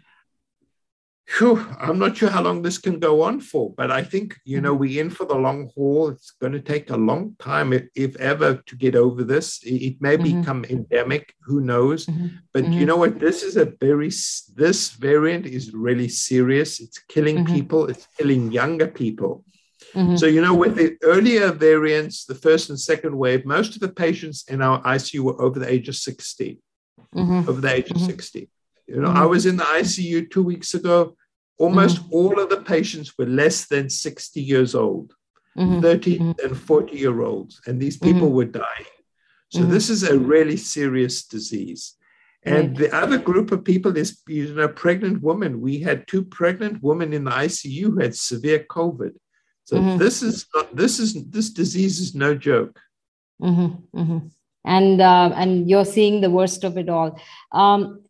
whew, 1.36 1.66
I'm 1.78 1.98
not 1.98 2.16
sure 2.16 2.30
how 2.30 2.42
long 2.42 2.62
this 2.62 2.78
can 2.78 2.98
go 2.98 3.22
on 3.22 3.40
for, 3.40 3.72
but 3.76 3.90
I 3.90 4.02
think, 4.02 4.38
you 4.44 4.60
know, 4.60 4.72
mm-hmm. 4.72 4.80
we're 4.80 5.00
in 5.02 5.10
for 5.10 5.26
the 5.26 5.34
long 5.34 5.70
haul. 5.74 6.08
It's 6.08 6.30
going 6.30 6.52
to 6.54 6.60
take 6.60 6.90
a 6.90 6.96
long 6.96 7.36
time, 7.38 7.72
if, 7.72 7.84
if 7.94 8.16
ever, 8.16 8.62
to 8.66 8.76
get 8.76 8.96
over 8.96 9.24
this. 9.24 9.60
It, 9.62 10.00
may 10.00 10.16
mm-hmm. 10.16 10.40
become 10.40 10.64
endemic, 10.64 11.34
who 11.40 11.60
knows? 11.60 12.06
Mm-hmm. 12.06 12.26
But 12.52 12.64
you 12.64 12.70
mm-hmm. 12.70 12.84
know 12.86 12.96
what? 12.96 13.20
This 13.20 13.42
is 13.42 13.56
a 13.56 13.66
very, 13.66 14.08
this 14.08 14.90
variant 14.98 15.46
is 15.46 15.74
really 15.74 16.08
serious. 16.08 16.80
It's 16.80 16.98
killing 16.98 17.44
mm-hmm. 17.44 17.54
people, 17.54 17.86
it's 17.86 18.08
killing 18.16 18.50
younger 18.50 18.86
people. 18.88 19.44
Mm-hmm. 19.94 20.16
So, 20.16 20.26
you 20.26 20.40
know, 20.40 20.54
with 20.54 20.76
the 20.76 20.96
earlier 21.02 21.52
variants, 21.52 22.24
the 22.24 22.34
first 22.34 22.70
and 22.70 22.80
second 22.80 23.16
wave, 23.16 23.44
most 23.44 23.74
of 23.74 23.80
the 23.80 23.88
patients 23.88 24.44
in 24.48 24.62
our 24.62 24.82
ICU 24.82 25.20
were 25.20 25.40
over 25.40 25.58
the 25.58 25.70
age 25.70 25.88
of 25.88 25.96
60, 25.96 26.58
over 27.14 27.60
the 27.60 27.72
age 27.72 27.90
of 27.90 28.00
60. 28.00 28.50
You 28.88 29.02
know, 29.02 29.08
mm-hmm. 29.08 29.18
I 29.18 29.26
was 29.26 29.46
in 29.46 29.56
the 29.56 29.64
ICU 29.64 30.30
two 30.30 30.42
weeks 30.42 30.74
ago. 30.74 31.14
Almost 31.58 31.98
mm-hmm. 31.98 32.14
all 32.14 32.40
of 32.40 32.48
the 32.50 32.62
patients 32.62 33.18
were 33.18 33.26
less 33.26 33.66
than 33.66 33.90
60 33.90 34.40
years 34.40 34.74
old, 34.74 35.12
mm-hmm. 35.56 35.80
30 35.80 36.18
mm-hmm. 36.18 36.46
and 36.46 36.56
40 36.56 36.96
year 36.96 37.22
olds, 37.22 37.60
and 37.66 37.80
these 37.80 37.96
people 37.96 38.28
mm-hmm. 38.28 38.36
were 38.36 38.44
dying. 38.44 38.94
So 39.50 39.60
mm-hmm. 39.60 39.70
this 39.70 39.90
is 39.90 40.04
a 40.04 40.18
really 40.18 40.56
serious 40.56 41.26
disease. 41.26 41.94
And 42.44 42.76
the 42.76 42.94
other 42.94 43.18
group 43.18 43.50
of 43.52 43.64
people 43.64 43.96
is, 43.96 44.22
you 44.28 44.54
know, 44.54 44.68
pregnant 44.68 45.22
women. 45.22 45.60
We 45.60 45.80
had 45.80 46.06
two 46.06 46.24
pregnant 46.24 46.82
women 46.82 47.12
in 47.12 47.24
the 47.24 47.30
ICU 47.30 47.82
who 47.82 47.98
had 47.98 48.14
severe 48.14 48.60
COVID. 48.60 49.12
So 49.64 49.98
this 49.98 50.22
is 50.22 50.46
not, 50.54 50.74
this 50.74 50.98
is 50.98 51.12
this 51.28 51.50
disease 51.50 52.00
is 52.00 52.14
no 52.14 52.34
joke. 52.34 52.80
And 54.64 55.00
uh, 55.00 55.32
and 55.34 55.68
you're 55.68 55.84
seeing 55.84 56.22
the 56.22 56.30
worst 56.30 56.64
of 56.64 56.78
it 56.78 56.88
all. 56.88 57.20
Um, 57.52 58.02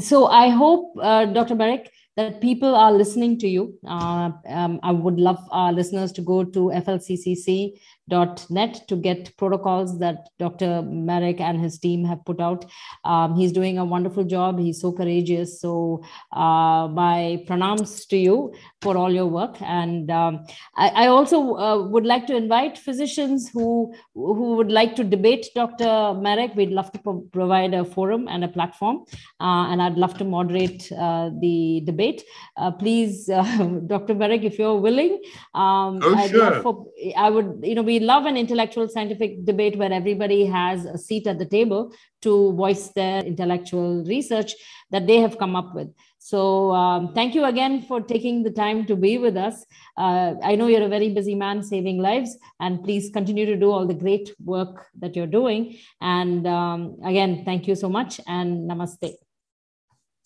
so 0.00 0.26
I 0.26 0.48
hope, 0.48 0.94
uh, 1.00 1.26
Dr. 1.26 1.54
Marik, 1.54 1.90
that 2.16 2.40
people 2.40 2.74
are 2.74 2.92
listening 2.92 3.38
to 3.38 3.48
you. 3.48 3.78
Uh, 3.86 4.30
um, 4.48 4.80
I 4.82 4.92
would 4.92 5.18
love 5.18 5.38
our 5.50 5.72
listeners 5.72 6.12
to 6.12 6.22
go 6.22 6.44
to 6.44 6.60
flccc 6.84 7.72
net 8.08 8.82
to 8.88 8.96
get 8.96 9.36
protocols 9.36 9.98
that 9.98 10.28
Dr. 10.38 10.82
Marik 10.82 11.40
and 11.40 11.60
his 11.60 11.78
team 11.78 12.04
have 12.04 12.24
put 12.24 12.40
out. 12.40 12.64
Um, 13.04 13.36
he's 13.36 13.52
doing 13.52 13.78
a 13.78 13.84
wonderful 13.84 14.24
job. 14.24 14.58
He's 14.58 14.80
so 14.80 14.92
courageous. 14.92 15.60
So, 15.60 16.02
uh, 16.32 16.88
my 16.88 17.44
pranams 17.46 18.08
to 18.08 18.16
you 18.16 18.52
for 18.82 18.96
all 18.96 19.12
your 19.12 19.26
work. 19.26 19.60
And 19.60 20.10
um, 20.10 20.44
I, 20.76 20.88
I, 20.88 21.06
also 21.06 21.56
uh, 21.56 21.82
would 21.88 22.06
like 22.06 22.26
to 22.28 22.36
invite 22.36 22.78
physicians 22.78 23.48
who 23.48 23.94
who 24.14 24.56
would 24.56 24.70
like 24.70 24.96
to 24.96 25.04
debate 25.04 25.46
Dr. 25.54 26.14
Marik. 26.14 26.54
We'd 26.54 26.70
love 26.70 26.90
to 26.92 26.98
pro- 26.98 27.20
provide 27.32 27.74
a 27.74 27.84
forum 27.84 28.28
and 28.28 28.44
a 28.44 28.48
platform, 28.48 29.04
uh, 29.40 29.70
and 29.70 29.82
I'd 29.82 29.98
love 29.98 30.16
to 30.18 30.24
moderate 30.24 30.90
uh, 30.92 31.30
the 31.40 31.82
debate. 31.84 32.22
Uh, 32.56 32.70
please, 32.70 33.26
Dr. 33.86 34.14
Marik, 34.14 34.42
if 34.42 34.58
you're 34.58 34.76
willing, 34.76 35.20
um, 35.54 36.00
oh, 36.02 36.14
I'd 36.16 36.30
sure. 36.30 36.62
For, 36.62 36.86
I 37.16 37.30
would, 37.30 37.60
you 37.62 37.74
know, 37.74 37.82
we 37.90 37.98
love 37.98 38.24
an 38.30 38.36
intellectual 38.36 38.86
scientific 38.94 39.44
debate 39.50 39.76
where 39.80 39.92
everybody 40.00 40.40
has 40.58 40.84
a 40.96 40.98
seat 41.06 41.26
at 41.32 41.38
the 41.42 41.48
table 41.58 41.82
to 42.24 42.32
voice 42.62 42.84
their 42.98 43.18
intellectual 43.30 44.04
research 44.14 44.50
that 44.92 45.06
they 45.08 45.18
have 45.24 45.38
come 45.42 45.54
up 45.60 45.70
with. 45.78 45.88
So, 46.30 46.40
um, 46.82 47.02
thank 47.16 47.34
you 47.36 47.44
again 47.52 47.74
for 47.88 47.98
taking 48.12 48.36
the 48.46 48.54
time 48.62 48.78
to 48.90 48.94
be 49.06 49.12
with 49.24 49.36
us. 49.48 49.56
Uh, 50.04 50.34
I 50.50 50.52
know 50.56 50.68
you're 50.72 50.88
a 50.90 50.94
very 50.96 51.10
busy 51.18 51.34
man 51.44 51.64
saving 51.72 51.98
lives, 52.08 52.30
and 52.64 52.84
please 52.84 53.10
continue 53.18 53.46
to 53.52 53.56
do 53.64 53.72
all 53.74 53.86
the 53.92 53.98
great 54.04 54.26
work 54.54 54.74
that 55.02 55.16
you're 55.16 55.34
doing. 55.40 55.62
And 56.00 56.46
um, 56.46 56.80
again, 57.12 57.32
thank 57.48 57.66
you 57.68 57.74
so 57.74 57.88
much 57.98 58.20
and 58.36 58.70
namaste. 58.70 59.14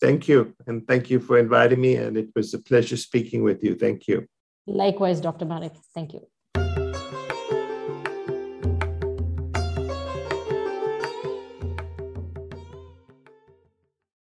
Thank 0.05 0.27
you. 0.31 0.39
And 0.67 0.77
thank 0.89 1.09
you 1.09 1.19
for 1.27 1.35
inviting 1.45 1.81
me. 1.87 1.95
And 1.95 2.15
it 2.23 2.29
was 2.37 2.53
a 2.53 2.61
pleasure 2.69 2.99
speaking 3.09 3.41
with 3.49 3.63
you. 3.63 3.73
Thank 3.85 4.07
you. 4.09 4.17
Likewise, 4.83 5.19
Dr. 5.27 5.45
Marik. 5.45 5.75
Thank 5.95 6.13
you. 6.13 6.21